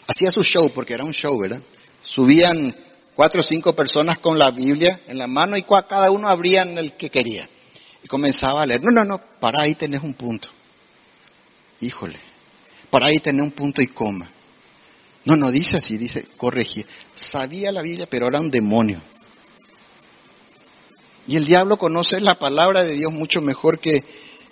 Hacía 0.06 0.30
su 0.30 0.42
show, 0.42 0.70
porque 0.74 0.94
era 0.94 1.04
un 1.04 1.12
show, 1.12 1.38
¿verdad? 1.38 1.62
Subían 2.02 2.74
cuatro 3.14 3.40
o 3.40 3.42
cinco 3.42 3.74
personas 3.74 4.18
con 4.18 4.38
la 4.38 4.50
Biblia 4.50 5.00
en 5.06 5.18
la 5.18 5.26
mano 5.26 5.56
y 5.56 5.62
cada 5.62 6.10
uno 6.10 6.28
abrían 6.28 6.76
el 6.78 6.92
que 6.92 7.10
quería. 7.10 7.48
Y 8.06 8.08
comenzaba 8.08 8.62
a 8.62 8.66
leer. 8.66 8.84
No, 8.84 8.92
no, 8.92 9.04
no, 9.04 9.20
para 9.40 9.64
ahí 9.64 9.74
tenés 9.74 10.00
un 10.00 10.14
punto. 10.14 10.46
Híjole, 11.80 12.20
para 12.88 13.06
ahí 13.06 13.16
tenés 13.16 13.42
un 13.42 13.50
punto 13.50 13.82
y 13.82 13.88
coma. 13.88 14.30
No, 15.24 15.34
no 15.34 15.50
dice 15.50 15.78
así, 15.78 15.98
dice 15.98 16.24
corregir. 16.36 16.86
Sabía 17.16 17.72
la 17.72 17.82
Biblia, 17.82 18.06
pero 18.08 18.28
era 18.28 18.38
un 18.38 18.48
demonio. 18.48 19.00
Y 21.26 21.36
el 21.36 21.46
diablo 21.46 21.76
conoce 21.76 22.20
la 22.20 22.36
palabra 22.36 22.84
de 22.84 22.92
Dios 22.92 23.12
mucho 23.12 23.40
mejor 23.40 23.80
que 23.80 24.04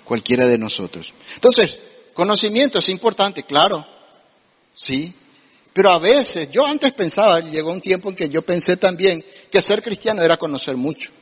cualquiera 0.02 0.48
de 0.48 0.58
nosotros. 0.58 1.12
Entonces, 1.36 1.78
conocimiento 2.12 2.80
es 2.80 2.88
importante, 2.88 3.44
claro. 3.44 3.86
Sí, 4.74 5.14
pero 5.72 5.92
a 5.92 6.00
veces, 6.00 6.50
yo 6.50 6.66
antes 6.66 6.92
pensaba, 6.94 7.38
llegó 7.38 7.70
un 7.70 7.80
tiempo 7.80 8.10
en 8.10 8.16
que 8.16 8.28
yo 8.28 8.42
pensé 8.42 8.76
también 8.76 9.24
que 9.48 9.62
ser 9.62 9.80
cristiano 9.80 10.22
era 10.22 10.36
conocer 10.38 10.76
mucho. 10.76 11.12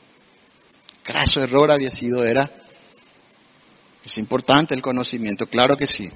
Graso 1.04 1.40
error 1.40 1.72
había 1.72 1.90
sido, 1.90 2.24
era. 2.24 2.48
Es 4.04 4.18
importante 4.18 4.74
el 4.74 4.82
conocimiento, 4.82 5.46
claro 5.46 5.76
que 5.76 5.86
sí, 5.86 6.10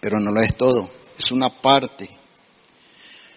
pero 0.00 0.20
no 0.20 0.30
lo 0.30 0.40
es 0.42 0.54
todo, 0.56 0.90
es 1.18 1.30
una 1.30 1.48
parte. 1.48 2.08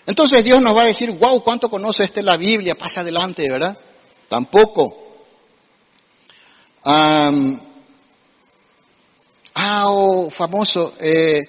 Entonces 0.05 0.43
Dios 0.43 0.61
nos 0.61 0.75
va 0.75 0.83
a 0.83 0.87
decir, 0.87 1.11
wow, 1.11 1.43
¿cuánto 1.43 1.69
conoce 1.69 2.03
este 2.03 2.21
la 2.21 2.37
Biblia? 2.37 2.75
Pasa 2.75 3.01
adelante, 3.01 3.47
¿verdad? 3.49 3.77
Tampoco. 4.27 5.25
ah, 6.83 7.31
oh, 9.85 10.29
famoso, 10.29 10.93
eh, 10.99 11.41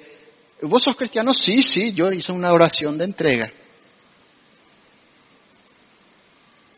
¿vos 0.63 0.83
sos 0.83 0.97
cristiano? 0.97 1.35
Sí, 1.35 1.63
sí, 1.63 1.93
yo 1.93 2.13
hice 2.13 2.33
una 2.33 2.53
oración 2.53 2.97
de 2.97 3.05
entrega. 3.05 3.51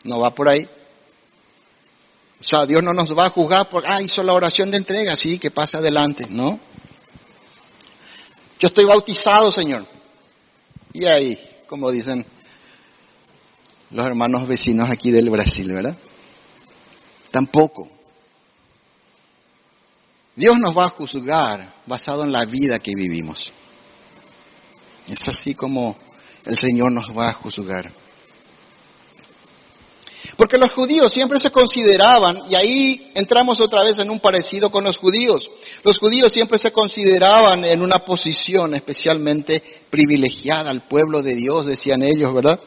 No 0.04 0.20
va 0.20 0.30
por 0.30 0.48
ahí. 0.48 0.66
O 2.40 2.42
sea, 2.42 2.64
Dios 2.64 2.82
no 2.82 2.94
nos 2.94 3.16
va 3.16 3.26
a 3.26 3.30
juzgar 3.30 3.68
por, 3.68 3.84
ah, 3.86 4.00
hizo 4.00 4.22
la 4.22 4.32
oración 4.32 4.70
de 4.70 4.78
entrega, 4.78 5.14
sí, 5.14 5.38
que 5.38 5.50
pase 5.50 5.76
adelante, 5.76 6.26
¿no? 6.30 6.58
Yo 8.58 8.68
estoy 8.68 8.86
bautizado, 8.86 9.52
Señor. 9.52 9.86
Y 10.92 11.06
ahí, 11.06 11.38
como 11.66 11.90
dicen 11.90 12.24
los 13.90 14.06
hermanos 14.06 14.46
vecinos 14.48 14.88
aquí 14.88 15.10
del 15.10 15.28
Brasil, 15.28 15.70
¿verdad? 15.72 15.96
Tampoco. 17.30 17.88
Dios 20.34 20.56
nos 20.58 20.76
va 20.76 20.86
a 20.86 20.90
juzgar 20.90 21.74
basado 21.86 22.24
en 22.24 22.32
la 22.32 22.44
vida 22.44 22.78
que 22.78 22.92
vivimos. 22.94 23.52
Es 25.06 25.28
así 25.28 25.54
como 25.54 25.96
el 26.44 26.56
Señor 26.56 26.92
nos 26.92 27.16
va 27.16 27.30
a 27.30 27.34
juzgar. 27.34 27.92
Porque 30.40 30.56
los 30.56 30.72
judíos 30.72 31.12
siempre 31.12 31.38
se 31.38 31.50
consideraban, 31.50 32.44
y 32.48 32.54
ahí 32.54 33.10
entramos 33.12 33.60
otra 33.60 33.84
vez 33.84 33.98
en 33.98 34.08
un 34.08 34.20
parecido 34.20 34.70
con 34.70 34.82
los 34.84 34.96
judíos, 34.96 35.46
los 35.84 35.98
judíos 35.98 36.32
siempre 36.32 36.56
se 36.56 36.70
consideraban 36.70 37.62
en 37.62 37.82
una 37.82 37.98
posición 37.98 38.74
especialmente 38.74 39.62
privilegiada 39.90 40.70
al 40.70 40.88
pueblo 40.88 41.20
de 41.20 41.34
Dios, 41.34 41.66
decían 41.66 42.02
ellos, 42.02 42.34
¿verdad? 42.34 42.58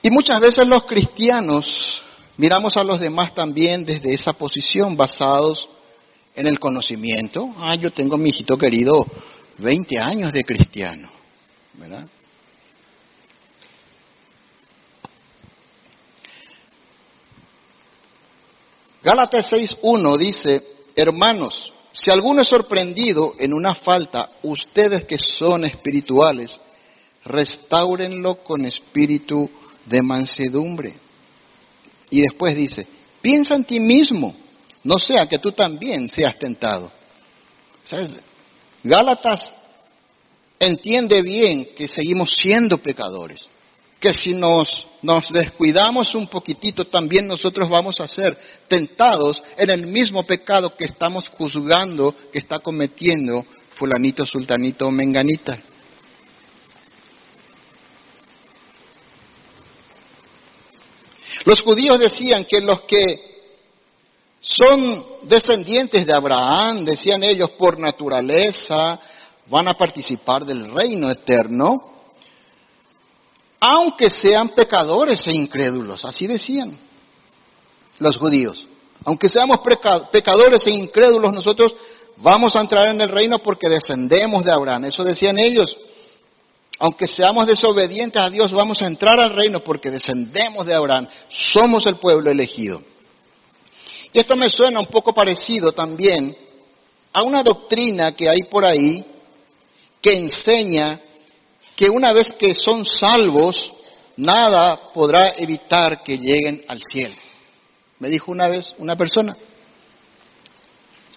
Y 0.00 0.10
muchas 0.10 0.40
veces 0.40 0.66
los 0.66 0.84
cristianos 0.84 2.00
miramos 2.38 2.78
a 2.78 2.82
los 2.82 2.98
demás 2.98 3.34
también 3.34 3.84
desde 3.84 4.14
esa 4.14 4.32
posición, 4.32 4.96
basados 4.96 5.68
en 6.36 6.46
el 6.46 6.58
conocimiento. 6.58 7.54
Ah, 7.58 7.74
yo 7.74 7.90
tengo 7.90 8.16
mi 8.16 8.30
hijito 8.30 8.56
querido 8.56 9.06
20 9.58 9.98
años 9.98 10.32
de 10.32 10.42
cristiano, 10.42 11.10
¿verdad? 11.74 12.06
Gálatas 19.02 19.50
6.1 19.50 20.18
dice, 20.18 20.62
hermanos, 20.94 21.72
si 21.92 22.10
alguno 22.10 22.42
es 22.42 22.48
sorprendido 22.48 23.34
en 23.38 23.54
una 23.54 23.74
falta, 23.74 24.30
ustedes 24.42 25.04
que 25.04 25.16
son 25.18 25.64
espirituales, 25.64 26.58
restáurenlo 27.24 28.42
con 28.44 28.66
espíritu 28.66 29.48
de 29.86 30.02
mansedumbre. 30.02 30.94
Y 32.10 32.20
después 32.20 32.54
dice, 32.54 32.86
piensa 33.22 33.54
en 33.54 33.64
ti 33.64 33.80
mismo, 33.80 34.34
no 34.84 34.98
sea 34.98 35.26
que 35.26 35.38
tú 35.38 35.52
también 35.52 36.06
seas 36.06 36.38
tentado. 36.38 36.92
¿Sabes? 37.84 38.12
Gálatas 38.82 39.52
entiende 40.58 41.22
bien 41.22 41.70
que 41.74 41.88
seguimos 41.88 42.34
siendo 42.34 42.78
pecadores 42.78 43.48
que 44.00 44.14
si 44.14 44.32
nos, 44.32 44.86
descuidamos 45.30 46.14
un 46.14 46.26
poquitito, 46.26 46.86
también 46.86 47.28
nosotros 47.28 47.68
vamos 47.68 48.00
a 48.00 48.08
ser 48.08 48.36
tentados 48.66 49.42
en 49.58 49.68
el 49.68 49.86
mismo 49.86 50.24
pecado 50.24 50.74
que 50.74 50.86
estamos 50.86 51.28
juzgando 51.28 52.16
que 52.32 52.38
está 52.38 52.60
cometiendo 52.60 53.44
fulanito, 53.74 54.24
sultanito 54.24 54.86
o 54.86 54.90
menganita. 54.90 55.58
Los 61.44 61.60
judíos 61.60 61.98
decían 61.98 62.46
que 62.46 62.60
los 62.60 62.82
que 62.82 63.02
son 64.40 65.04
descendientes 65.24 66.06
de 66.06 66.14
Abraham, 66.14 66.86
decían 66.86 67.22
ellos 67.22 67.50
por 67.50 67.78
naturaleza, 67.78 68.98
van 69.46 69.68
a 69.68 69.74
participar 69.74 70.44
del 70.44 70.70
reino 70.70 71.10
eterno, 71.10 71.89
aunque 73.60 74.08
sean 74.08 74.48
pecadores 74.48 75.26
e 75.26 75.36
incrédulos, 75.36 76.04
así 76.04 76.26
decían 76.26 76.78
los 77.98 78.16
judíos. 78.16 78.66
Aunque 79.04 79.28
seamos 79.28 79.60
pecadores 80.10 80.66
e 80.66 80.72
incrédulos, 80.72 81.32
nosotros 81.32 81.74
vamos 82.16 82.56
a 82.56 82.60
entrar 82.60 82.88
en 82.88 83.00
el 83.00 83.08
reino 83.08 83.38
porque 83.38 83.68
descendemos 83.68 84.44
de 84.44 84.52
Abraham. 84.52 84.86
Eso 84.86 85.04
decían 85.04 85.38
ellos. 85.38 85.76
Aunque 86.78 87.06
seamos 87.06 87.46
desobedientes 87.46 88.22
a 88.22 88.30
Dios, 88.30 88.52
vamos 88.52 88.80
a 88.80 88.86
entrar 88.86 89.20
al 89.20 89.34
reino 89.34 89.60
porque 89.60 89.90
descendemos 89.90 90.64
de 90.64 90.74
Abraham. 90.74 91.08
Somos 91.52 91.84
el 91.86 91.96
pueblo 91.96 92.30
elegido. 92.30 92.82
Y 94.12 94.18
esto 94.18 94.34
me 94.34 94.48
suena 94.48 94.80
un 94.80 94.86
poco 94.86 95.12
parecido 95.12 95.72
también 95.72 96.36
a 97.12 97.22
una 97.22 97.42
doctrina 97.42 98.12
que 98.12 98.28
hay 98.28 98.42
por 98.50 98.64
ahí 98.64 99.04
que 100.00 100.12
enseña 100.14 101.00
que 101.80 101.88
una 101.88 102.12
vez 102.12 102.30
que 102.34 102.54
son 102.54 102.84
salvos, 102.84 103.72
nada 104.18 104.92
podrá 104.92 105.32
evitar 105.34 106.02
que 106.02 106.18
lleguen 106.18 106.62
al 106.68 106.78
cielo. 106.92 107.14
Me 107.98 108.10
dijo 108.10 108.30
una 108.30 108.48
vez 108.48 108.74
una 108.76 108.96
persona, 108.96 109.34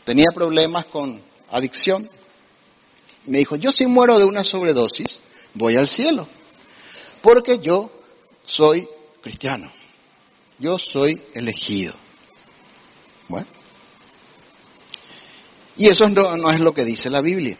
tenía 0.05 0.27
problemas 0.33 0.85
con 0.85 1.21
adicción, 1.51 2.09
me 3.25 3.39
dijo, 3.39 3.57
yo 3.57 3.73
si 3.73 3.85
muero 3.87 4.17
de 4.17 4.23
una 4.23 4.45
sobredosis, 4.45 5.19
voy 5.53 5.75
al 5.75 5.89
cielo, 5.89 6.29
porque 7.21 7.59
yo 7.59 7.91
soy 8.45 8.87
cristiano, 9.21 9.69
yo 10.59 10.79
soy 10.79 11.21
elegido. 11.33 11.93
Bueno, 13.27 13.47
y 15.75 15.91
eso 15.91 16.07
no, 16.07 16.49
es 16.51 16.61
lo 16.61 16.73
que 16.73 16.85
dice 16.85 17.09
la 17.09 17.19
Biblia. 17.19 17.57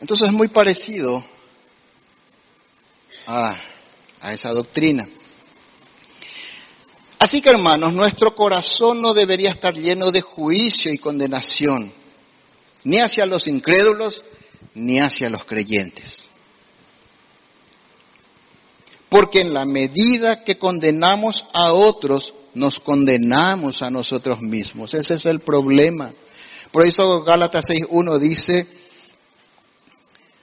Entonces 0.00 0.28
es 0.28 0.34
muy 0.34 0.48
parecido 0.48 1.24
a, 3.26 3.60
esa 4.32 4.50
doctrina. 4.50 5.08
Así 7.18 7.42
que 7.42 7.50
hermanos, 7.50 7.92
nuestro 7.92 8.34
corazón 8.34 9.02
no 9.02 9.12
debería 9.12 9.50
estar 9.50 9.74
lleno 9.74 10.10
de 10.10 10.20
juicio 10.20 10.92
y 10.92 10.98
condenación, 10.98 11.92
ni 12.84 12.98
hacia 12.98 13.26
los 13.26 13.46
incrédulos, 13.48 14.24
ni 14.74 15.00
hacia 15.00 15.28
los 15.28 15.44
creyentes. 15.44 16.28
Porque 19.08 19.40
en 19.40 19.52
la 19.52 19.64
medida 19.64 20.44
que 20.44 20.58
condenamos 20.58 21.44
a 21.52 21.72
otros, 21.72 22.32
nos 22.54 22.78
condenamos 22.80 23.82
a 23.82 23.90
nosotros 23.90 24.40
mismos. 24.40 24.94
Ese 24.94 25.14
es 25.14 25.26
el 25.26 25.40
problema. 25.40 26.12
Por 26.72 26.86
eso 26.86 27.22
Gálatas 27.22 27.64
6.1 27.66 28.18
dice, 28.18 28.66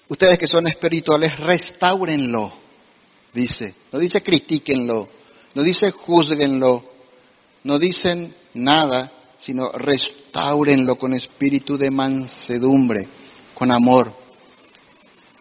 Ustedes 0.07 0.37
que 0.37 0.47
son 0.47 0.67
espirituales, 0.67 1.37
restáurenlo, 1.39 2.53
dice. 3.33 3.73
No 3.91 3.99
dice 3.99 4.21
critíquenlo, 4.21 5.09
no 5.55 5.63
dice 5.63 5.91
juzguenlo, 5.91 6.83
no 7.63 7.79
dicen 7.79 8.33
nada, 8.53 9.11
sino 9.37 9.71
restáurenlo 9.71 10.95
con 10.97 11.13
espíritu 11.13 11.77
de 11.77 11.89
mansedumbre, 11.89 13.07
con 13.53 13.71
amor. 13.71 14.09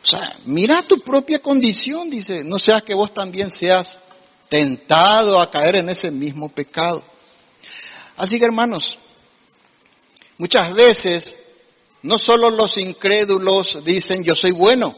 O 0.02 0.06
sea, 0.06 0.36
mira 0.44 0.82
tu 0.82 0.98
propia 1.00 1.38
condición, 1.38 2.10
dice, 2.10 2.44
no 2.44 2.58
sea 2.58 2.80
que 2.80 2.94
vos 2.94 3.12
también 3.12 3.50
seas 3.50 3.98
tentado 4.48 5.40
a 5.40 5.50
caer 5.50 5.76
en 5.76 5.88
ese 5.88 6.10
mismo 6.10 6.48
pecado. 6.48 7.02
Así 8.16 8.38
que 8.38 8.44
hermanos, 8.44 8.98
muchas 10.38 10.72
veces 10.74 11.34
no 12.04 12.18
solo 12.18 12.50
los 12.50 12.76
incrédulos 12.76 13.82
dicen 13.82 14.22
yo 14.24 14.34
soy 14.34 14.50
bueno, 14.50 14.94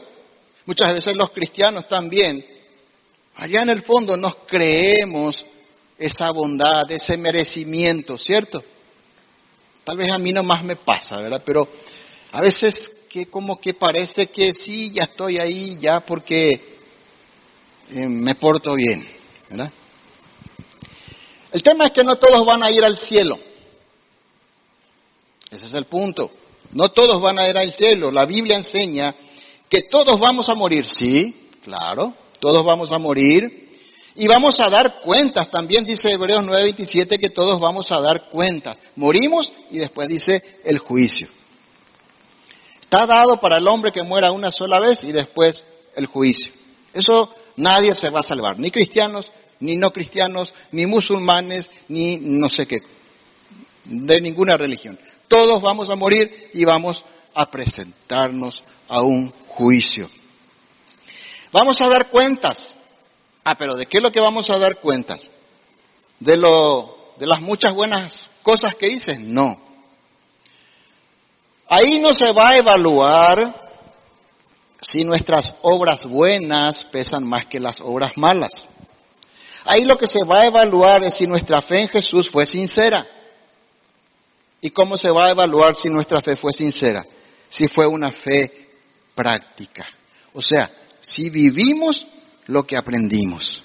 muchas 0.65 0.93
veces 0.93 1.15
los 1.15 1.31
cristianos 1.31 1.87
también, 1.87 2.43
allá 3.35 3.61
en 3.61 3.69
el 3.69 3.83
fondo 3.83 4.17
nos 4.17 4.35
creemos 4.45 5.45
esa 5.97 6.31
bondad, 6.31 6.83
ese 6.91 7.15
merecimiento, 7.17 8.17
¿cierto? 8.17 8.61
Tal 9.85 9.95
vez 9.95 10.11
a 10.11 10.17
mí 10.17 10.33
no 10.33 10.43
más 10.43 10.65
me 10.65 10.75
pasa, 10.75 11.15
¿verdad? 11.15 11.41
Pero 11.45 11.69
a 12.33 12.41
veces 12.41 12.75
que 13.09 13.27
como 13.27 13.57
que 13.57 13.73
parece 13.73 14.27
que 14.27 14.51
sí, 14.53 14.91
ya 14.91 15.05
estoy 15.05 15.37
ahí, 15.39 15.77
ya 15.79 16.01
porque 16.01 16.49
eh, 17.89 18.05
me 18.05 18.35
porto 18.35 18.75
bien, 18.75 19.07
¿verdad? 19.49 19.71
El 21.53 21.63
tema 21.63 21.85
es 21.85 21.93
que 21.93 22.03
no 22.03 22.17
todos 22.17 22.45
van 22.45 22.63
a 22.63 22.69
ir 22.69 22.83
al 22.83 22.97
cielo. 22.97 23.39
Ese 25.49 25.67
es 25.67 25.73
el 25.73 25.85
punto. 25.85 26.29
No 26.71 26.89
todos 26.89 27.21
van 27.21 27.39
a 27.39 27.47
ir 27.47 27.57
al 27.57 27.73
cielo. 27.73 28.11
La 28.11 28.25
Biblia 28.25 28.57
enseña 28.57 29.15
que 29.69 29.83
todos 29.83 30.19
vamos 30.19 30.49
a 30.49 30.55
morir. 30.55 30.85
Sí, 30.85 31.49
claro, 31.63 32.13
todos 32.39 32.65
vamos 32.65 32.91
a 32.91 32.97
morir. 32.97 33.67
Y 34.15 34.27
vamos 34.27 34.59
a 34.59 34.69
dar 34.69 35.01
cuentas. 35.01 35.49
También 35.51 35.85
dice 35.85 36.09
Hebreos 36.09 36.43
9:27 36.43 37.19
que 37.19 37.29
todos 37.29 37.59
vamos 37.59 37.91
a 37.91 38.01
dar 38.01 38.29
cuentas. 38.29 38.77
Morimos 38.95 39.51
y 39.69 39.77
después 39.77 40.09
dice 40.09 40.41
el 40.63 40.79
juicio. 40.79 41.27
Está 42.81 43.05
dado 43.05 43.37
para 43.37 43.57
el 43.57 43.67
hombre 43.67 43.91
que 43.91 44.01
muera 44.01 44.31
una 44.31 44.51
sola 44.51 44.79
vez 44.79 45.03
y 45.03 45.11
después 45.11 45.63
el 45.95 46.05
juicio. 46.07 46.51
Eso 46.93 47.29
nadie 47.57 47.93
se 47.95 48.09
va 48.09 48.21
a 48.21 48.23
salvar, 48.23 48.57
ni 48.57 48.71
cristianos, 48.71 49.31
ni 49.59 49.75
no 49.75 49.91
cristianos, 49.91 50.53
ni 50.71 50.85
musulmanes, 50.85 51.69
ni 51.89 52.17
no 52.17 52.47
sé 52.49 52.65
qué, 52.65 52.77
de 53.83 54.21
ninguna 54.21 54.55
religión. 54.55 54.97
Todos 55.27 55.61
vamos 55.61 55.89
a 55.89 55.95
morir 55.95 56.49
y 56.53 56.63
vamos 56.65 57.03
a 57.33 57.49
presentarnos 57.49 58.63
a 58.87 59.01
un 59.01 59.31
juicio. 59.47 60.09
Vamos 61.51 61.81
a 61.81 61.89
dar 61.89 62.09
cuentas. 62.09 62.73
Ah, 63.43 63.55
pero 63.55 63.75
¿de 63.75 63.85
qué 63.85 63.97
es 63.97 64.03
lo 64.03 64.11
que 64.11 64.19
vamos 64.19 64.49
a 64.49 64.57
dar 64.57 64.77
cuentas? 64.77 65.21
¿De, 66.19 66.35
lo, 66.35 67.13
de 67.17 67.27
las 67.27 67.41
muchas 67.41 67.73
buenas 67.73 68.29
cosas 68.41 68.75
que 68.75 68.87
hice? 68.87 69.17
No. 69.17 69.59
Ahí 71.69 71.99
no 71.99 72.13
se 72.13 72.31
va 72.31 72.49
a 72.49 72.57
evaluar 72.57 73.67
si 74.81 75.03
nuestras 75.03 75.55
obras 75.61 76.05
buenas 76.05 76.83
pesan 76.85 77.23
más 77.23 77.45
que 77.47 77.59
las 77.59 77.81
obras 77.81 78.13
malas. 78.15 78.51
Ahí 79.65 79.83
lo 79.83 79.97
que 79.97 80.07
se 80.07 80.23
va 80.23 80.41
a 80.41 80.45
evaluar 80.45 81.03
es 81.03 81.15
si 81.15 81.27
nuestra 81.27 81.61
fe 81.61 81.81
en 81.81 81.89
Jesús 81.89 82.29
fue 82.29 82.45
sincera. 82.45 83.05
¿Y 84.61 84.71
cómo 84.71 84.97
se 84.97 85.09
va 85.09 85.27
a 85.27 85.31
evaluar 85.31 85.75
si 85.75 85.89
nuestra 85.89 86.21
fe 86.21 86.35
fue 86.35 86.53
sincera? 86.53 87.05
Si 87.49 87.67
fue 87.67 87.85
una 87.85 88.11
fe 88.11 88.69
práctica. 89.13 89.87
O 90.33 90.41
sea, 90.41 90.69
si 91.01 91.29
vivimos 91.29 92.05
lo 92.47 92.65
que 92.65 92.77
aprendimos. 92.77 93.61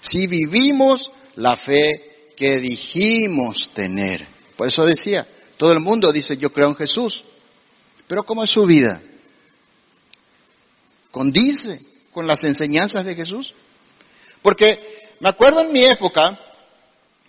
Si 0.00 0.26
vivimos 0.26 1.10
la 1.36 1.56
fe 1.56 2.32
que 2.36 2.58
dijimos 2.58 3.70
tener. 3.74 4.26
Por 4.56 4.68
eso 4.68 4.84
decía, 4.84 5.26
todo 5.56 5.72
el 5.72 5.80
mundo 5.80 6.12
dice, 6.12 6.36
yo 6.36 6.50
creo 6.50 6.68
en 6.68 6.76
Jesús. 6.76 7.24
Pero 8.06 8.24
¿cómo 8.24 8.44
es 8.44 8.50
su 8.50 8.64
vida? 8.64 9.00
¿Condice 11.10 11.80
con 12.12 12.26
las 12.26 12.42
enseñanzas 12.44 13.04
de 13.04 13.14
Jesús? 13.14 13.54
Porque 14.42 15.14
me 15.20 15.28
acuerdo 15.28 15.60
en 15.60 15.72
mi 15.72 15.84
época, 15.84 16.38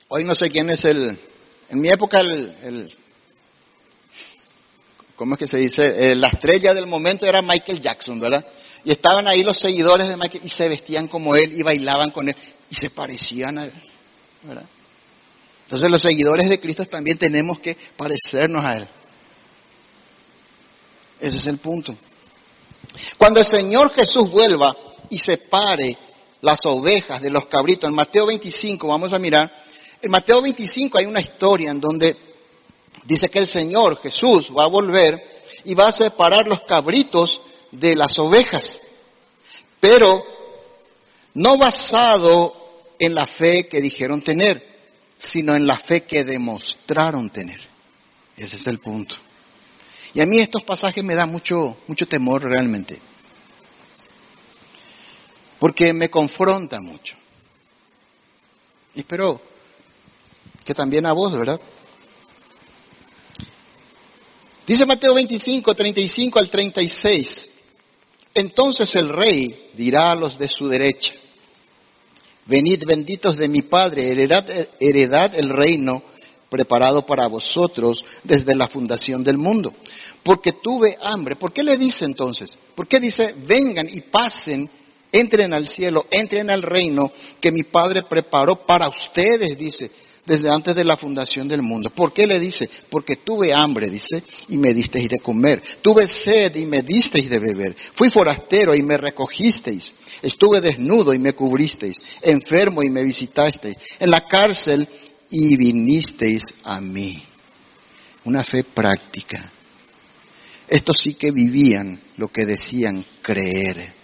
hoy 0.08 0.24
no 0.24 0.34
sé 0.36 0.50
quién 0.50 0.70
es 0.70 0.84
el, 0.84 1.20
en 1.70 1.82
mi 1.82 1.90
época 1.90 2.20
el, 2.20 2.96
¿cómo 5.16 5.36
es 5.36 5.40
que 5.40 5.48
se 5.48 5.58
dice? 5.58 6.12
Eh, 6.12 6.16
la 6.16 6.28
estrella 6.28 6.74
del 6.74 6.88
momento 6.88 7.26
era 7.26 7.42
Michael 7.42 7.82
Jackson, 7.82 8.20
¿verdad? 8.20 8.46
Y 8.84 8.92
estaban 8.92 9.28
ahí 9.28 9.44
los 9.44 9.58
seguidores 9.58 10.08
de 10.08 10.18
Michael 10.18 10.44
y 10.44 10.50
se 10.50 10.68
vestían 10.68 11.08
como 11.08 11.36
él 11.36 11.58
y 11.58 11.64
bailaban 11.64 12.12
con 12.12 12.30
él 12.30 12.36
y 12.70 12.76
se 12.76 12.90
parecían 12.90 13.58
a 13.58 13.66
él, 13.66 13.74
¿verdad? 14.44 14.66
Entonces 15.74 15.90
los 15.90 16.02
seguidores 16.02 16.48
de 16.50 16.60
Cristo 16.60 16.86
también 16.86 17.18
tenemos 17.18 17.60
que 17.60 17.76
parecernos 17.98 18.64
a 18.64 18.74
Él. 18.74 18.88
Ese 21.20 21.38
es 21.38 21.48
el 21.48 21.58
punto. 21.58 21.96
Cuando 23.18 23.40
el 23.40 23.46
Señor 23.48 23.92
Jesús 23.92 24.30
vuelva 24.30 24.76
y 25.10 25.18
separe 25.18 25.98
las 26.42 26.60
ovejas 26.66 27.22
de 27.22 27.32
los 27.32 27.48
cabritos, 27.48 27.90
en 27.90 27.96
Mateo 27.96 28.28
25, 28.28 28.88
vamos 28.88 29.14
a 29.14 29.18
mirar, 29.20 29.52
en 30.04 30.12
Mateo 30.12 30.42
25 30.42 30.98
hay 30.98 31.06
una 31.06 31.22
historia 31.22 31.72
en 31.72 31.80
donde 31.80 32.18
dice 33.06 33.30
que 33.30 33.40
el 33.40 33.48
Señor 33.48 34.02
Jesús 34.02 34.52
va 34.56 34.66
a 34.66 34.68
volver 34.68 35.18
y 35.64 35.74
va 35.74 35.88
a 35.88 35.94
separar 35.94 36.46
los 36.46 36.62
cabritos 36.64 37.40
de 37.72 37.96
las 37.96 38.20
ovejas, 38.20 38.78
pero 39.80 40.22
no 41.36 41.58
basado 41.58 42.54
en 43.00 43.16
la 43.16 43.28
fe 43.28 43.70
que 43.70 43.80
dijeron 43.80 44.22
tener, 44.22 44.62
sino 45.18 45.56
en 45.56 45.66
la 45.66 45.78
fe 45.78 46.04
que 46.04 46.26
demostraron 46.26 47.30
tener. 47.30 47.62
Ese 48.36 48.58
es 48.58 48.68
el 48.68 48.80
punto. 48.80 49.16
Y 50.14 50.22
a 50.22 50.26
mí 50.26 50.36
estos 50.38 50.64
pasajes 50.64 51.02
me 51.02 51.16
dan 51.16 51.32
mucho, 51.32 51.78
mucho 51.88 52.06
temor 52.06 52.44
realmente. 52.44 53.00
Porque 55.60 55.94
me 55.94 56.10
confronta 56.10 56.82
mucho. 56.82 57.16
Espero 58.94 59.53
que 60.64 60.74
también 60.74 61.06
a 61.06 61.14
vos, 61.14 61.32
¿verdad? 61.34 61.60
Dice 64.66 64.86
Mateo 64.86 65.14
25, 65.14 65.76
35 65.76 66.40
al 66.40 66.50
36. 66.50 67.50
Entonces 68.34 68.96
el 68.96 69.10
rey 69.10 69.70
dirá 69.76 70.12
a 70.12 70.16
los 70.16 70.38
de 70.38 70.48
su 70.48 70.68
derecha, 70.68 71.14
Venid 72.46 72.84
benditos 72.86 73.38
de 73.38 73.48
mi 73.48 73.62
Padre, 73.62 74.06
heredad, 74.12 75.36
el 75.36 75.50
reino 75.50 76.04
preparado 76.50 77.06
para 77.06 77.28
vosotros 77.28 78.04
desde 78.24 78.54
la 78.54 78.68
fundación 78.68 79.24
del 79.24 79.38
mundo. 79.38 79.74
Porque 80.24 80.52
tuve 80.62 80.98
hambre. 81.02 81.38
¿Por 81.38 81.54
qué 81.54 81.64
le 81.64 81.78
dice 81.78 82.06
entonces? 82.06 82.56
¿Por 82.76 82.88
qué 82.88 83.00
dice, 83.00 83.34
vengan 83.48 83.88
y 83.90 84.02
pasen, 84.02 84.70
entren 85.12 85.54
al 85.54 85.68
cielo, 85.70 86.06
entren 86.12 86.50
al 86.50 86.62
reino 86.62 87.12
que 87.40 87.52
mi 87.52 87.64
Padre 87.64 88.04
preparó 88.10 88.66
para 88.66 88.90
ustedes, 88.90 89.58
dice, 89.58 89.90
desde 90.26 90.50
antes 90.50 90.76
de 90.76 90.86
la 90.86 90.98
fundación 90.98 91.48
del 91.48 91.62
mundo. 91.62 91.90
¿Por 91.90 92.14
qué 92.14 92.26
le 92.26 92.40
dice? 92.40 92.70
Porque 92.90 93.18
tuve 93.18 93.54
hambre, 93.54 93.90
dice, 93.90 94.24
y 94.48 94.58
me 94.58 94.74
disteis 94.74 95.10
de 95.10 95.20
comer. 95.20 95.62
Tuve 95.82 96.08
sed 96.08 96.56
y 96.56 96.66
me 96.66 96.82
disteis 96.82 97.30
de 97.30 97.40
beber. 97.40 97.76
Fui 97.96 98.10
forastero 98.10 98.74
y 98.74 98.82
me 98.82 98.98
recogisteis. 98.98 99.94
Estuve 100.22 100.62
desnudo 100.62 101.14
y 101.14 101.20
me 101.20 101.34
cubristeis. 101.34 101.98
Enfermo 102.22 102.82
y 102.84 102.90
me 102.90 103.04
visitasteis. 103.04 103.76
En 104.00 104.10
la 104.10 104.22
cárcel 104.28 104.88
y 105.30 105.58
vinisteis 105.58 106.44
a 106.64 106.80
mí. 106.80 107.22
Una 108.26 108.44
fe 108.44 108.64
práctica. 108.64 109.52
Estos 110.68 110.98
sí 111.00 111.16
que 111.16 111.32
vivían 111.32 112.00
lo 112.18 112.30
que 112.30 112.46
decían 112.46 113.06
creer. 113.22 114.03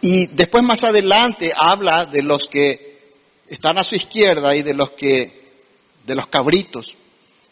Y 0.00 0.26
después 0.28 0.62
más 0.62 0.84
adelante 0.84 1.52
habla 1.54 2.06
de 2.06 2.22
los 2.22 2.48
que 2.48 2.98
están 3.48 3.78
a 3.78 3.84
su 3.84 3.94
izquierda 3.94 4.54
y 4.54 4.62
de 4.62 4.74
los 4.74 4.90
que, 4.90 5.46
de 6.04 6.14
los 6.14 6.26
cabritos, 6.28 6.94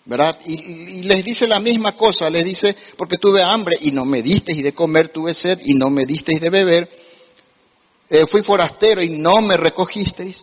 ¿verdad? 0.05 0.39
Y, 0.45 1.03
les 1.03 1.25
dice 1.25 1.47
la 1.47 1.61
misma 1.61 1.93
cosa, 1.93 2.29
les 2.29 2.45
dice, 2.45 2.77
porque 2.97 3.19
tuve 3.19 3.43
hambre 3.43 3.77
y 3.81 3.91
no 3.91 4.05
me 4.05 4.23
disteis 4.23 4.63
de 4.63 4.73
comer, 4.73 5.09
tuve 5.09 5.35
sed 5.35 5.61
y 5.65 5.75
no 5.75 5.89
me 5.89 6.05
disteis 6.05 6.41
de 6.41 6.51
beber, 6.51 6.89
eh, 8.11 8.27
fui 8.27 8.43
forastero 8.43 9.03
y 9.03 9.11
no 9.11 9.41
me 9.41 9.57
recogisteis, 9.57 10.43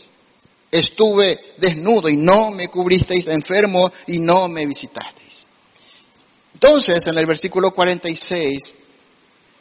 estuve 0.71 1.53
desnudo 1.57 2.09
y 2.09 2.17
no 2.17 2.49
me 2.49 2.69
cubristeis, 2.69 3.27
enfermo 3.27 3.91
y 4.07 4.19
no 4.19 4.47
me 4.47 4.65
visitasteis. 4.65 5.21
Entonces, 6.53 7.05
en 7.07 7.17
el 7.17 7.25
versículo 7.25 7.71
46, 7.71 8.61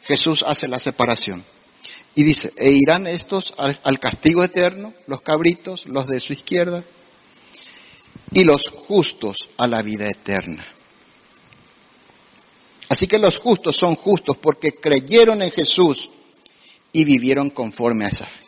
Jesús 0.03 0.43
hace 0.45 0.67
la 0.67 0.79
separación. 0.79 1.43
Y 2.13 2.23
dice, 2.23 2.51
e 2.57 2.71
irán 2.71 3.07
estos 3.07 3.53
al, 3.57 3.99
castigo 3.99 4.43
eterno, 4.43 4.93
los 5.07 5.21
cabritos, 5.21 5.85
los 5.87 6.07
de 6.07 6.19
su 6.19 6.33
izquierda, 6.33 6.83
y 8.31 8.43
los 8.43 8.67
justos 8.87 9.37
a 9.57 9.67
la 9.67 9.81
vida 9.81 10.07
eterna. 10.07 10.65
Así 12.89 13.07
que 13.07 13.17
los 13.17 13.37
justos 13.37 13.77
son 13.77 13.95
justos 13.95 14.37
porque 14.41 14.71
creyeron 14.73 15.41
en 15.41 15.51
Jesús 15.51 16.09
y 16.91 17.05
vivieron 17.05 17.49
conforme 17.49 18.05
a 18.05 18.09
esa 18.09 18.25
fe. 18.25 18.43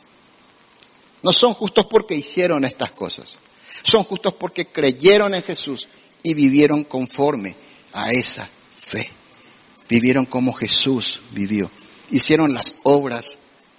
No 1.22 1.32
son 1.32 1.54
justos 1.54 1.86
porque 1.90 2.16
hicieron 2.16 2.66
estas 2.66 2.92
cosas, 2.92 3.38
son 3.84 4.04
justos 4.04 4.34
porque 4.38 4.66
creyeron 4.66 5.34
en 5.34 5.44
Jesús 5.44 5.88
y 6.22 6.34
vivieron 6.34 6.84
conforme 6.84 7.56
a 7.94 8.10
esa 8.12 8.50
fe. 8.88 9.10
Vivieron 9.88 10.26
como 10.26 10.52
Jesús 10.52 11.20
vivió, 11.32 11.72
hicieron 12.10 12.54
las 12.54 12.76
obras 12.84 13.26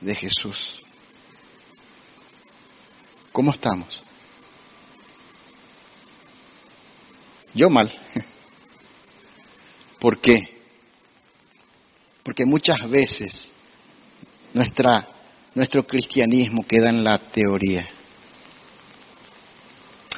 de 0.01 0.15
Jesús. 0.15 0.81
¿Cómo 3.33 3.53
estamos? 3.53 4.03
Yo 7.55 7.71
mal. 7.71 7.93
¿Por 10.01 10.21
qué? 10.21 10.39
Porque 12.23 12.45
muchas 12.45 12.89
veces 12.89 13.49
nuestra, 14.53 15.09
nuestro 15.55 15.85
cristianismo 15.87 16.67
queda 16.67 16.91
en 16.91 17.05
la 17.05 17.19
teoría. 17.19 17.89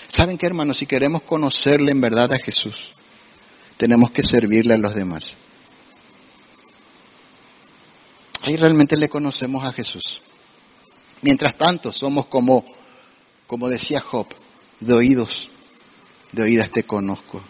¿Saben 0.08 0.38
qué, 0.38 0.46
hermanos? 0.46 0.78
Si 0.78 0.86
queremos 0.86 1.22
conocerle 1.22 1.92
en 1.92 2.00
verdad 2.00 2.30
a 2.32 2.42
Jesús, 2.42 2.92
tenemos 3.76 4.10
que 4.10 4.22
servirle 4.22 4.74
a 4.74 4.78
los 4.78 4.94
demás. 4.94 5.26
Ahí 8.46 8.54
realmente 8.54 8.96
le 8.96 9.08
conocemos 9.08 9.64
a 9.64 9.72
Jesús. 9.72 10.20
Mientras 11.20 11.58
tanto, 11.58 11.90
somos 11.90 12.26
como, 12.26 12.64
como 13.48 13.68
decía 13.68 14.00
Job, 14.00 14.28
De 14.78 14.94
oídos, 14.94 15.50
de 16.30 16.44
oídas 16.44 16.70
te 16.70 16.84
conozco. 16.84 17.42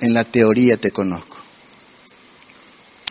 En 0.00 0.12
la 0.12 0.24
teoría 0.24 0.78
te 0.78 0.90
conozco. 0.90 1.36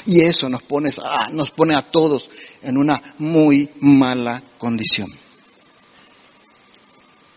Y 0.05 0.19
eso 0.19 0.49
nos 0.49 0.61
pone, 0.63 0.89
ah, 1.01 1.29
nos 1.31 1.51
pone 1.51 1.73
a 1.73 1.83
todos 1.83 2.29
en 2.61 2.77
una 2.77 3.15
muy 3.17 3.69
mala 3.79 4.43
condición. 4.57 5.13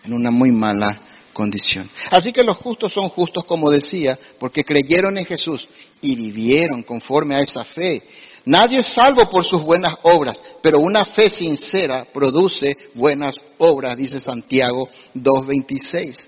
En 0.02 0.12
una 0.12 0.32
muy 0.32 0.50
mala 0.50 0.88
condición. 1.32 1.88
Así 2.10 2.32
que 2.32 2.42
los 2.42 2.56
justos 2.56 2.92
son 2.92 3.08
justos, 3.10 3.44
como 3.44 3.70
decía, 3.70 4.18
porque 4.40 4.64
creyeron 4.64 5.18
en 5.18 5.24
Jesús 5.24 5.68
y 6.00 6.16
vivieron 6.16 6.82
conforme 6.82 7.36
a 7.36 7.40
esa 7.40 7.62
fe. 7.62 8.02
Nadie 8.44 8.78
es 8.78 8.86
salvo 8.94 9.28
por 9.28 9.44
sus 9.44 9.62
buenas 9.62 9.94
obras, 10.02 10.38
pero 10.62 10.78
una 10.78 11.04
fe 11.04 11.28
sincera 11.28 12.06
produce 12.12 12.76
buenas 12.94 13.36
obras, 13.58 13.96
dice 13.96 14.20
Santiago 14.20 14.88
2.26. 15.14 16.26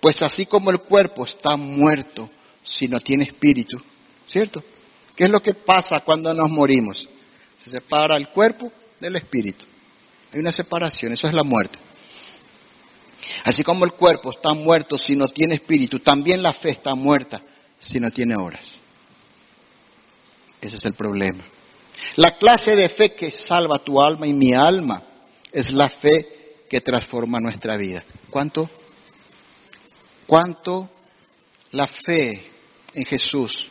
Pues 0.00 0.20
así 0.22 0.46
como 0.46 0.70
el 0.70 0.80
cuerpo 0.80 1.24
está 1.24 1.56
muerto 1.56 2.30
si 2.62 2.88
no 2.88 3.00
tiene 3.00 3.24
espíritu, 3.24 3.80
¿cierto? 4.26 4.62
¿Qué 5.14 5.24
es 5.24 5.30
lo 5.30 5.40
que 5.40 5.54
pasa 5.54 6.00
cuando 6.00 6.32
nos 6.32 6.50
morimos? 6.50 7.06
Se 7.58 7.70
separa 7.70 8.16
el 8.16 8.28
cuerpo 8.28 8.72
del 8.98 9.16
espíritu. 9.16 9.64
Hay 10.32 10.40
una 10.40 10.52
separación, 10.52 11.12
eso 11.12 11.26
es 11.26 11.34
la 11.34 11.42
muerte. 11.42 11.78
Así 13.44 13.62
como 13.62 13.84
el 13.84 13.92
cuerpo 13.92 14.30
está 14.30 14.54
muerto 14.54 14.96
si 14.96 15.14
no 15.14 15.26
tiene 15.28 15.56
espíritu, 15.56 15.98
también 16.00 16.42
la 16.42 16.52
fe 16.54 16.70
está 16.70 16.94
muerta 16.94 17.42
si 17.78 18.00
no 18.00 18.10
tiene 18.10 18.36
obras. 18.36 18.81
Ese 20.62 20.76
es 20.76 20.84
el 20.86 20.94
problema. 20.94 21.44
La 22.16 22.38
clase 22.38 22.74
de 22.74 22.88
fe 22.88 23.14
que 23.14 23.30
salva 23.30 23.78
tu 23.84 24.00
alma 24.00 24.26
y 24.26 24.32
mi 24.32 24.54
alma 24.54 25.02
es 25.52 25.70
la 25.70 25.90
fe 25.90 26.64
que 26.70 26.80
transforma 26.80 27.38
nuestra 27.38 27.76
vida. 27.76 28.02
¿Cuánto? 28.30 28.70
¿Cuánto 30.26 30.88
la 31.72 31.86
fe 31.86 32.50
en 32.94 33.04
Jesús 33.04 33.68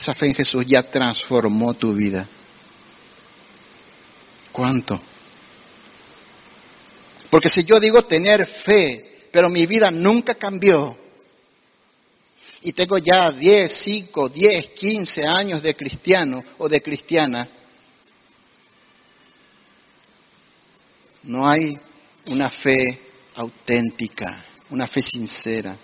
esa 0.00 0.14
fe 0.14 0.26
en 0.26 0.34
Jesús 0.34 0.64
ya 0.66 0.82
transformó 0.82 1.74
tu 1.74 1.92
vida. 1.92 2.26
¿Cuánto? 4.50 4.98
Porque 7.30 7.50
si 7.50 7.62
yo 7.64 7.78
digo 7.78 8.02
tener 8.02 8.46
fe, 8.64 9.28
pero 9.30 9.50
mi 9.50 9.66
vida 9.66 9.90
nunca 9.90 10.34
cambió, 10.34 10.96
y 12.62 12.72
tengo 12.72 12.98
ya 12.98 13.30
10, 13.30 13.80
5, 13.82 14.28
10, 14.28 14.66
15 14.70 15.26
años 15.26 15.62
de 15.62 15.74
cristiano 15.74 16.42
o 16.58 16.68
de 16.68 16.80
cristiana, 16.80 17.48
no 21.22 21.48
hay 21.48 21.78
una 22.26 22.50
fe 22.50 23.00
auténtica, 23.34 24.44
una 24.70 24.86
fe 24.86 25.02
sincera. 25.02 25.76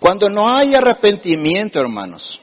Cuando 0.00 0.28
no 0.28 0.48
hay 0.48 0.74
arrepentimiento, 0.74 1.80
hermanos, 1.80 2.40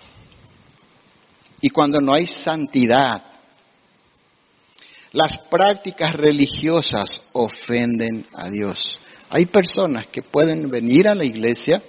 y 1.61 1.69
cuando 1.69 1.99
no 1.99 2.13
hay 2.13 2.27
santidad, 2.27 3.23
las 5.11 5.37
prácticas 5.49 6.13
religiosas 6.13 7.29
ofenden 7.33 8.27
a 8.33 8.49
Dios. 8.49 8.99
Hay 9.29 9.45
personas 9.47 10.07
que 10.07 10.21
pueden 10.21 10.69
venir 10.69 11.07
a 11.07 11.15
la 11.15 11.25
iglesia, 11.25 11.81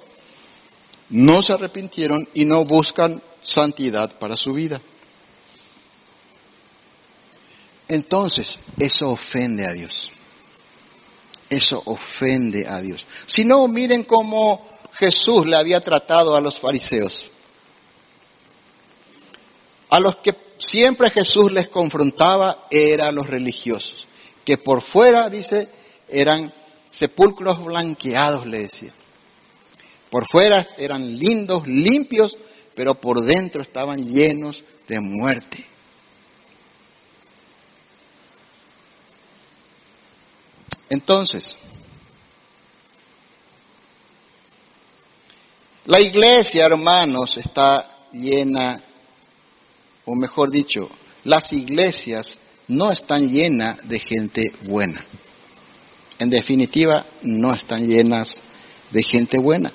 no 1.10 1.42
se 1.42 1.52
arrepintieron 1.52 2.28
y 2.34 2.44
no 2.44 2.64
buscan 2.64 3.22
santidad 3.42 4.18
para 4.18 4.36
su 4.36 4.52
vida. 4.52 4.80
Entonces, 7.88 8.58
eso 8.78 9.10
ofende 9.10 9.64
a 9.68 9.72
Dios. 9.72 10.10
Eso 11.48 11.80
ofende 11.84 12.66
a 12.66 12.80
Dios. 12.80 13.06
Si 13.26 13.44
no, 13.44 13.68
miren 13.68 14.02
cómo 14.02 14.68
Jesús 14.94 15.46
le 15.46 15.56
había 15.56 15.80
tratado 15.80 16.34
a 16.34 16.40
los 16.40 16.58
fariseos. 16.58 17.30
A 19.88 20.00
los 20.00 20.16
que 20.16 20.34
siempre 20.58 21.10
Jesús 21.10 21.52
les 21.52 21.68
confrontaba 21.68 22.66
eran 22.70 23.14
los 23.14 23.26
religiosos, 23.28 24.06
que 24.44 24.58
por 24.58 24.82
fuera, 24.82 25.30
dice, 25.30 25.68
eran 26.08 26.52
sepulcros 26.98 27.64
blanqueados, 27.64 28.46
le 28.46 28.62
decía. 28.62 28.92
Por 30.10 30.24
fuera 30.30 30.66
eran 30.76 31.18
lindos, 31.18 31.66
limpios, 31.66 32.36
pero 32.74 32.94
por 32.94 33.24
dentro 33.24 33.62
estaban 33.62 34.08
llenos 34.08 34.62
de 34.86 35.00
muerte. 35.00 35.64
Entonces, 40.88 41.58
La 45.86 46.00
iglesia, 46.00 46.66
hermanos, 46.66 47.36
está 47.36 48.08
llena, 48.12 48.82
o 50.04 50.16
mejor 50.16 50.50
dicho, 50.50 50.90
las 51.22 51.52
iglesias 51.52 52.36
no 52.66 52.90
están 52.90 53.30
llenas 53.30 53.78
de 53.88 54.00
gente 54.00 54.52
buena. 54.64 55.04
En 56.18 56.30
definitiva, 56.30 57.06
no 57.22 57.54
están 57.54 57.86
llenas 57.86 58.38
de 58.90 59.02
gente 59.02 59.38
buena, 59.38 59.72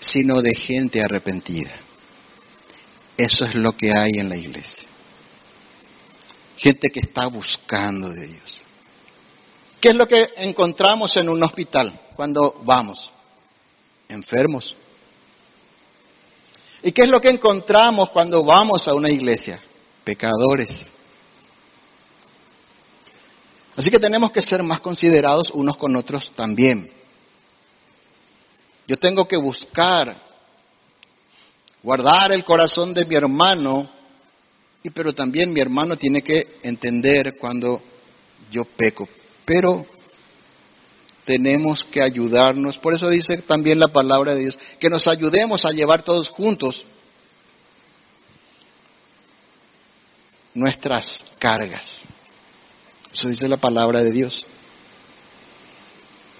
sino 0.00 0.42
de 0.42 0.54
gente 0.54 1.02
arrepentida. 1.02 1.72
Eso 3.16 3.46
es 3.46 3.54
lo 3.54 3.72
que 3.72 3.90
hay 3.96 4.12
en 4.16 4.28
la 4.28 4.36
iglesia. 4.36 4.86
Gente 6.56 6.88
que 6.90 7.00
está 7.00 7.26
buscando 7.26 8.10
de 8.10 8.26
Dios. 8.26 8.62
¿Qué 9.80 9.90
es 9.90 9.96
lo 9.96 10.06
que 10.06 10.30
encontramos 10.36 11.16
en 11.16 11.28
un 11.28 11.42
hospital 11.42 12.00
cuando 12.16 12.60
vamos? 12.64 13.12
Enfermos 14.08 14.74
¿Y 16.82 16.92
qué 16.92 17.02
es 17.02 17.08
lo 17.08 17.20
que 17.20 17.28
encontramos 17.28 18.10
cuando 18.10 18.44
vamos 18.44 18.86
a 18.86 18.94
una 18.94 19.10
iglesia? 19.10 19.60
Pecadores. 20.04 20.68
Así 23.78 23.92
que 23.92 24.00
tenemos 24.00 24.32
que 24.32 24.42
ser 24.42 24.60
más 24.64 24.80
considerados 24.80 25.52
unos 25.52 25.76
con 25.76 25.94
otros 25.94 26.32
también. 26.34 26.90
Yo 28.88 28.96
tengo 28.96 29.28
que 29.28 29.36
buscar 29.36 30.16
guardar 31.80 32.32
el 32.32 32.42
corazón 32.42 32.92
de 32.92 33.04
mi 33.04 33.14
hermano, 33.14 33.88
y 34.82 34.90
pero 34.90 35.12
también 35.12 35.52
mi 35.52 35.60
hermano 35.60 35.94
tiene 35.94 36.22
que 36.22 36.56
entender 36.64 37.36
cuando 37.38 37.80
yo 38.50 38.64
peco. 38.64 39.08
Pero 39.44 39.86
tenemos 41.24 41.84
que 41.84 42.02
ayudarnos. 42.02 42.78
Por 42.78 42.94
eso 42.94 43.08
dice 43.08 43.42
también 43.42 43.78
la 43.78 43.86
palabra 43.86 44.34
de 44.34 44.40
Dios, 44.40 44.58
que 44.80 44.90
nos 44.90 45.06
ayudemos 45.06 45.64
a 45.64 45.70
llevar 45.70 46.02
todos 46.02 46.28
juntos 46.30 46.84
nuestras 50.52 51.24
cargas. 51.38 52.07
Eso 53.12 53.28
dice 53.28 53.48
la 53.48 53.56
palabra 53.56 54.00
de 54.00 54.10
Dios. 54.10 54.44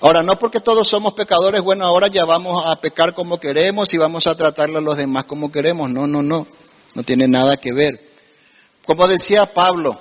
Ahora, 0.01 0.23
no 0.23 0.39
porque 0.39 0.61
todos 0.61 0.89
somos 0.89 1.14
pecadores, 1.14 1.61
bueno, 1.61 1.85
ahora 1.85 2.09
ya 2.09 2.25
vamos 2.25 2.64
a 2.64 2.77
pecar 2.77 3.14
como 3.14 3.39
queremos 3.39 3.93
y 3.93 3.99
vamos 3.99 4.27
a 4.27 4.37
tratarle 4.37 4.79
a 4.79 4.81
los 4.81 4.97
demás 4.97 5.25
como 5.25 5.51
queremos. 5.51 5.91
No, 5.91 6.07
no, 6.07 6.23
no, 6.23 6.47
no 6.95 7.03
tiene 7.03 7.27
nada 7.27 7.57
que 7.57 7.73
ver. 7.73 7.99
Como 8.87 9.09
decía 9.09 9.47
Pablo, 9.47 9.99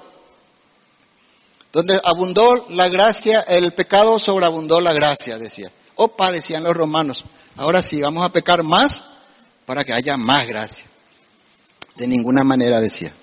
donde 1.73 1.99
abundó 2.03 2.67
la 2.69 2.87
gracia, 2.89 3.41
el 3.41 3.71
pecado 3.73 4.19
sobreabundó 4.19 4.79
la 4.79 4.93
gracia, 4.93 5.37
decía. 5.37 5.71
Opa, 5.95 6.31
decían 6.31 6.63
los 6.63 6.75
romanos. 6.75 7.23
Ahora 7.55 7.81
sí, 7.81 7.99
vamos 7.99 8.23
a 8.23 8.29
pecar 8.29 8.61
más 8.63 9.03
para 9.65 9.83
que 9.83 9.93
haya 9.93 10.15
más 10.15 10.47
gracia. 10.47 10.85
De 11.95 12.07
ninguna 12.07 12.43
manera 12.43 12.79
decía. 12.79 13.13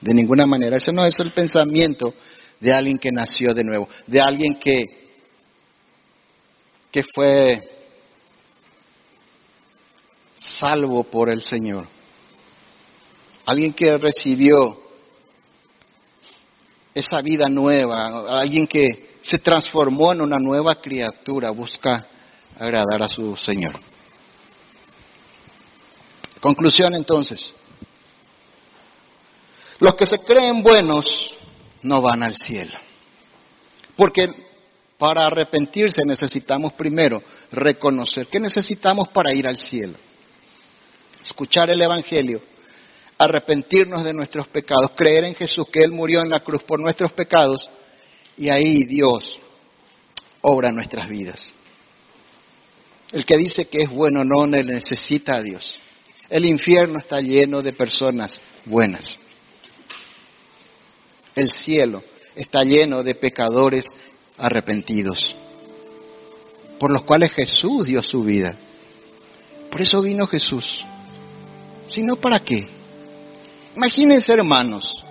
De 0.00 0.14
ninguna 0.14 0.46
manera. 0.46 0.78
Ese 0.78 0.92
no 0.92 1.04
es 1.04 1.20
el 1.20 1.30
pensamiento 1.30 2.14
de 2.60 2.72
alguien 2.72 2.98
que 2.98 3.10
nació 3.10 3.54
de 3.54 3.64
nuevo, 3.64 3.88
de 4.06 4.20
alguien 4.20 4.54
que, 4.56 4.84
que 6.92 7.02
fue 7.14 7.60
salvo 10.36 11.04
por 11.04 11.30
el 11.30 11.42
Señor. 11.42 11.86
Alguien 13.46 13.72
que 13.72 13.96
recibió 13.96 14.78
esa 16.94 17.22
vida 17.22 17.48
nueva, 17.48 18.40
alguien 18.40 18.66
que 18.66 19.16
se 19.22 19.38
transformó 19.38 20.12
en 20.12 20.20
una 20.20 20.38
nueva 20.38 20.76
criatura, 20.76 21.50
busca 21.50 22.06
agradar 22.58 23.02
a 23.02 23.08
su 23.08 23.36
Señor. 23.36 23.78
Conclusión 26.40 26.94
entonces, 26.94 27.54
los 29.78 29.94
que 29.94 30.06
se 30.06 30.18
creen 30.18 30.62
buenos 30.62 31.34
no 31.82 32.00
van 32.02 32.22
al 32.22 32.34
cielo, 32.34 32.78
porque 33.96 34.26
para 34.98 35.26
arrepentirse 35.26 36.02
necesitamos 36.04 36.74
primero 36.74 37.22
reconocer 37.52 38.26
que 38.26 38.40
necesitamos 38.40 39.08
para 39.08 39.34
ir 39.34 39.48
al 39.48 39.58
cielo, 39.58 39.94
escuchar 41.22 41.70
el 41.70 41.80
Evangelio 41.80 42.42
arrepentirnos 43.20 44.02
de 44.02 44.14
nuestros 44.14 44.48
pecados, 44.48 44.92
creer 44.96 45.24
en 45.24 45.34
Jesús, 45.34 45.66
que 45.70 45.80
Él 45.80 45.92
murió 45.92 46.22
en 46.22 46.30
la 46.30 46.40
cruz 46.40 46.62
por 46.62 46.80
nuestros 46.80 47.12
pecados, 47.12 47.68
y 48.38 48.50
ahí 48.50 48.84
Dios 48.88 49.38
obra 50.40 50.70
nuestras 50.70 51.06
vidas. 51.06 51.52
El 53.12 53.26
que 53.26 53.36
dice 53.36 53.66
que 53.66 53.82
es 53.82 53.90
bueno 53.90 54.24
no 54.24 54.46
necesita 54.46 55.36
a 55.36 55.42
Dios. 55.42 55.78
El 56.30 56.46
infierno 56.46 56.98
está 56.98 57.20
lleno 57.20 57.60
de 57.60 57.74
personas 57.74 58.40
buenas. 58.64 59.18
El 61.34 61.50
cielo 61.50 62.02
está 62.34 62.62
lleno 62.64 63.02
de 63.02 63.14
pecadores 63.14 63.86
arrepentidos, 64.36 65.34
por 66.78 66.90
los 66.90 67.02
cuales 67.02 67.32
Jesús 67.32 67.86
dio 67.86 68.02
su 68.02 68.22
vida. 68.22 68.56
Por 69.70 69.82
eso 69.82 70.00
vino 70.02 70.26
Jesús. 70.26 70.84
Si 71.86 72.02
no, 72.02 72.16
¿para 72.16 72.40
qué? 72.40 72.66
Imagínense, 73.76 74.32
hermanos, 74.32 75.04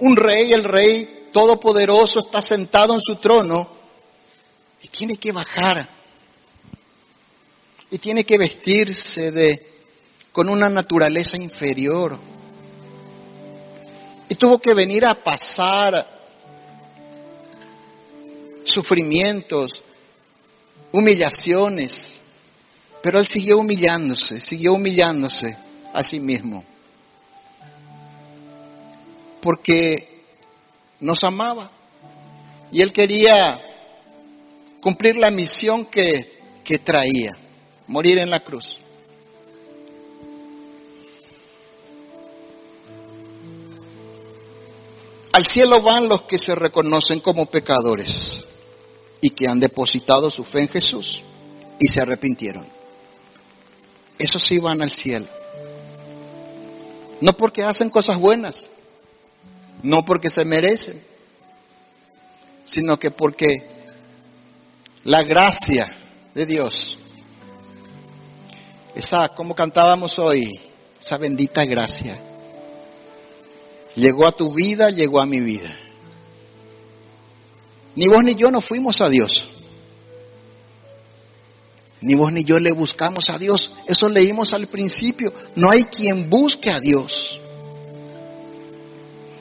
un 0.00 0.16
rey, 0.16 0.52
el 0.52 0.64
rey 0.64 1.28
todopoderoso, 1.32 2.20
está 2.20 2.40
sentado 2.40 2.94
en 2.94 3.00
su 3.00 3.16
trono 3.16 3.68
y 4.82 4.88
tiene 4.88 5.16
que 5.16 5.32
bajar 5.32 5.88
y 7.90 7.98
tiene 7.98 8.24
que 8.24 8.38
vestirse 8.38 9.30
de 9.30 9.66
con 10.32 10.48
una 10.48 10.68
naturaleza 10.68 11.36
inferior. 11.40 12.18
Y 14.28 14.34
tuvo 14.34 14.58
que 14.58 14.74
venir 14.74 15.06
a 15.06 15.14
pasar 15.14 16.06
sufrimientos, 18.64 19.82
humillaciones, 20.92 22.20
pero 23.02 23.20
él 23.20 23.26
siguió 23.26 23.58
humillándose, 23.58 24.40
siguió 24.40 24.74
humillándose 24.74 25.56
a 25.92 26.02
sí 26.02 26.18
mismo. 26.18 26.64
Porque 29.40 30.24
nos 31.00 31.22
amaba 31.22 31.70
y 32.72 32.82
él 32.82 32.92
quería 32.92 33.60
cumplir 34.80 35.16
la 35.16 35.30
misión 35.30 35.86
que, 35.86 36.40
que 36.64 36.78
traía, 36.78 37.32
morir 37.86 38.18
en 38.18 38.30
la 38.30 38.40
cruz. 38.40 38.80
Al 45.36 45.46
cielo 45.48 45.82
van 45.82 46.08
los 46.08 46.22
que 46.22 46.38
se 46.38 46.54
reconocen 46.54 47.20
como 47.20 47.44
pecadores 47.44 48.42
y 49.20 49.28
que 49.28 49.46
han 49.46 49.60
depositado 49.60 50.30
su 50.30 50.42
fe 50.44 50.60
en 50.60 50.68
Jesús 50.68 51.22
y 51.78 51.92
se 51.92 52.00
arrepintieron. 52.00 52.66
Esos 54.18 54.42
sí 54.42 54.58
van 54.58 54.80
al 54.80 54.90
cielo. 54.90 55.26
No 57.20 57.34
porque 57.34 57.62
hacen 57.62 57.90
cosas 57.90 58.18
buenas, 58.18 58.66
no 59.82 60.06
porque 60.06 60.30
se 60.30 60.42
merecen, 60.42 61.02
sino 62.64 62.98
que 62.98 63.10
porque 63.10 63.56
la 65.04 65.22
gracia 65.22 65.98
de 66.34 66.46
Dios, 66.46 66.96
esa, 68.94 69.28
como 69.28 69.54
cantábamos 69.54 70.18
hoy, 70.18 70.50
esa 70.98 71.18
bendita 71.18 71.62
gracia, 71.66 72.25
llegó 73.96 74.26
a 74.26 74.32
tu 74.32 74.52
vida, 74.52 74.90
llegó 74.90 75.20
a 75.20 75.26
mi 75.26 75.40
vida. 75.40 75.76
Ni 77.96 78.06
vos 78.06 78.22
ni 78.22 78.34
yo 78.34 78.50
no 78.50 78.60
fuimos 78.60 79.00
a 79.00 79.08
Dios. 79.08 79.48
Ni 82.02 82.14
vos 82.14 82.30
ni 82.30 82.44
yo 82.44 82.58
le 82.58 82.72
buscamos 82.72 83.30
a 83.30 83.38
Dios. 83.38 83.70
Eso 83.86 84.08
leímos 84.08 84.52
al 84.52 84.66
principio. 84.66 85.32
No 85.56 85.70
hay 85.70 85.84
quien 85.84 86.28
busque 86.28 86.70
a 86.70 86.78
Dios. 86.78 87.40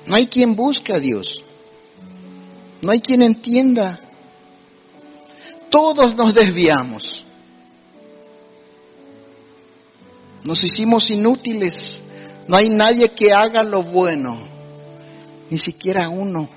No 0.06 0.16
hay 0.16 0.28
quien 0.28 0.56
busque 0.56 0.94
a 0.94 1.00
Dios. 1.00 1.44
No 2.82 2.92
hay 2.92 3.02
quien 3.02 3.22
entienda. 3.22 4.00
Todos 5.70 6.16
nos 6.16 6.34
desviamos. 6.34 7.26
Nos 10.44 10.64
hicimos 10.64 11.10
inútiles. 11.10 12.00
No 12.48 12.58
hay 12.58 12.70
nadie 12.70 13.10
que 13.10 13.34
haga 13.34 13.64
lo 13.64 13.84
bueno. 13.84 14.40
Ni 15.50 15.58
siquiera 15.60 16.10
uno. 16.10 16.50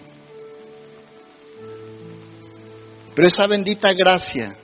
Pero 3.15 3.29
esa 3.29 3.47
bendita 3.47 3.93
gracia 3.93 4.57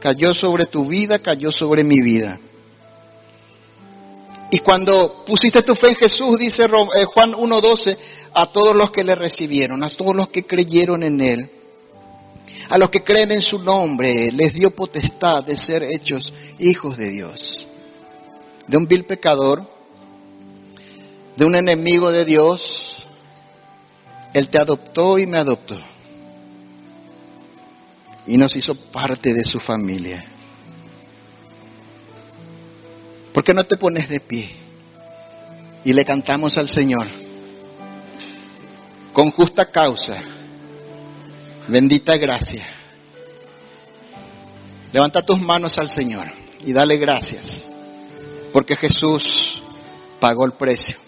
cayó 0.00 0.32
sobre 0.32 0.66
tu 0.66 0.86
vida, 0.86 1.18
cayó 1.18 1.50
sobre 1.50 1.84
mi 1.84 2.00
vida. 2.00 2.38
Y 4.50 4.60
cuando 4.60 5.24
pusiste 5.26 5.62
tu 5.62 5.74
fe 5.74 5.90
en 5.90 5.96
Jesús, 5.96 6.38
dice 6.38 6.64
eh, 6.64 7.04
Juan 7.04 7.32
1.12, 7.32 7.96
a 8.32 8.50
todos 8.50 8.74
los 8.74 8.90
que 8.90 9.04
le 9.04 9.14
recibieron, 9.14 9.84
a 9.84 9.90
todos 9.90 10.16
los 10.16 10.28
que 10.30 10.44
creyeron 10.44 11.02
en 11.02 11.20
Él, 11.20 11.50
a 12.70 12.78
los 12.78 12.88
que 12.88 13.00
creen 13.00 13.32
en 13.32 13.42
su 13.42 13.58
nombre, 13.58 14.30
les 14.32 14.54
dio 14.54 14.70
potestad 14.70 15.44
de 15.44 15.56
ser 15.56 15.82
hechos 15.82 16.32
hijos 16.58 16.96
de 16.96 17.10
Dios. 17.10 17.66
De 18.66 18.76
un 18.76 18.86
vil 18.86 19.04
pecador, 19.04 19.77
de 21.38 21.44
un 21.44 21.54
enemigo 21.54 22.10
de 22.10 22.24
Dios, 22.24 23.00
Él 24.34 24.48
te 24.48 24.60
adoptó 24.60 25.20
y 25.20 25.26
me 25.26 25.38
adoptó 25.38 25.78
y 28.26 28.36
nos 28.36 28.56
hizo 28.56 28.74
parte 28.74 29.32
de 29.32 29.44
su 29.44 29.60
familia. 29.60 30.24
¿Por 33.32 33.44
qué 33.44 33.54
no 33.54 33.62
te 33.62 33.76
pones 33.76 34.08
de 34.08 34.18
pie 34.18 34.50
y 35.84 35.92
le 35.92 36.04
cantamos 36.04 36.58
al 36.58 36.68
Señor 36.68 37.06
con 39.12 39.30
justa 39.30 39.70
causa? 39.70 40.20
Bendita 41.68 42.16
gracia. 42.16 42.66
Levanta 44.92 45.22
tus 45.22 45.40
manos 45.40 45.78
al 45.78 45.88
Señor 45.88 46.26
y 46.66 46.72
dale 46.72 46.96
gracias, 46.96 47.64
porque 48.52 48.74
Jesús 48.74 49.62
pagó 50.18 50.44
el 50.44 50.54
precio. 50.54 51.07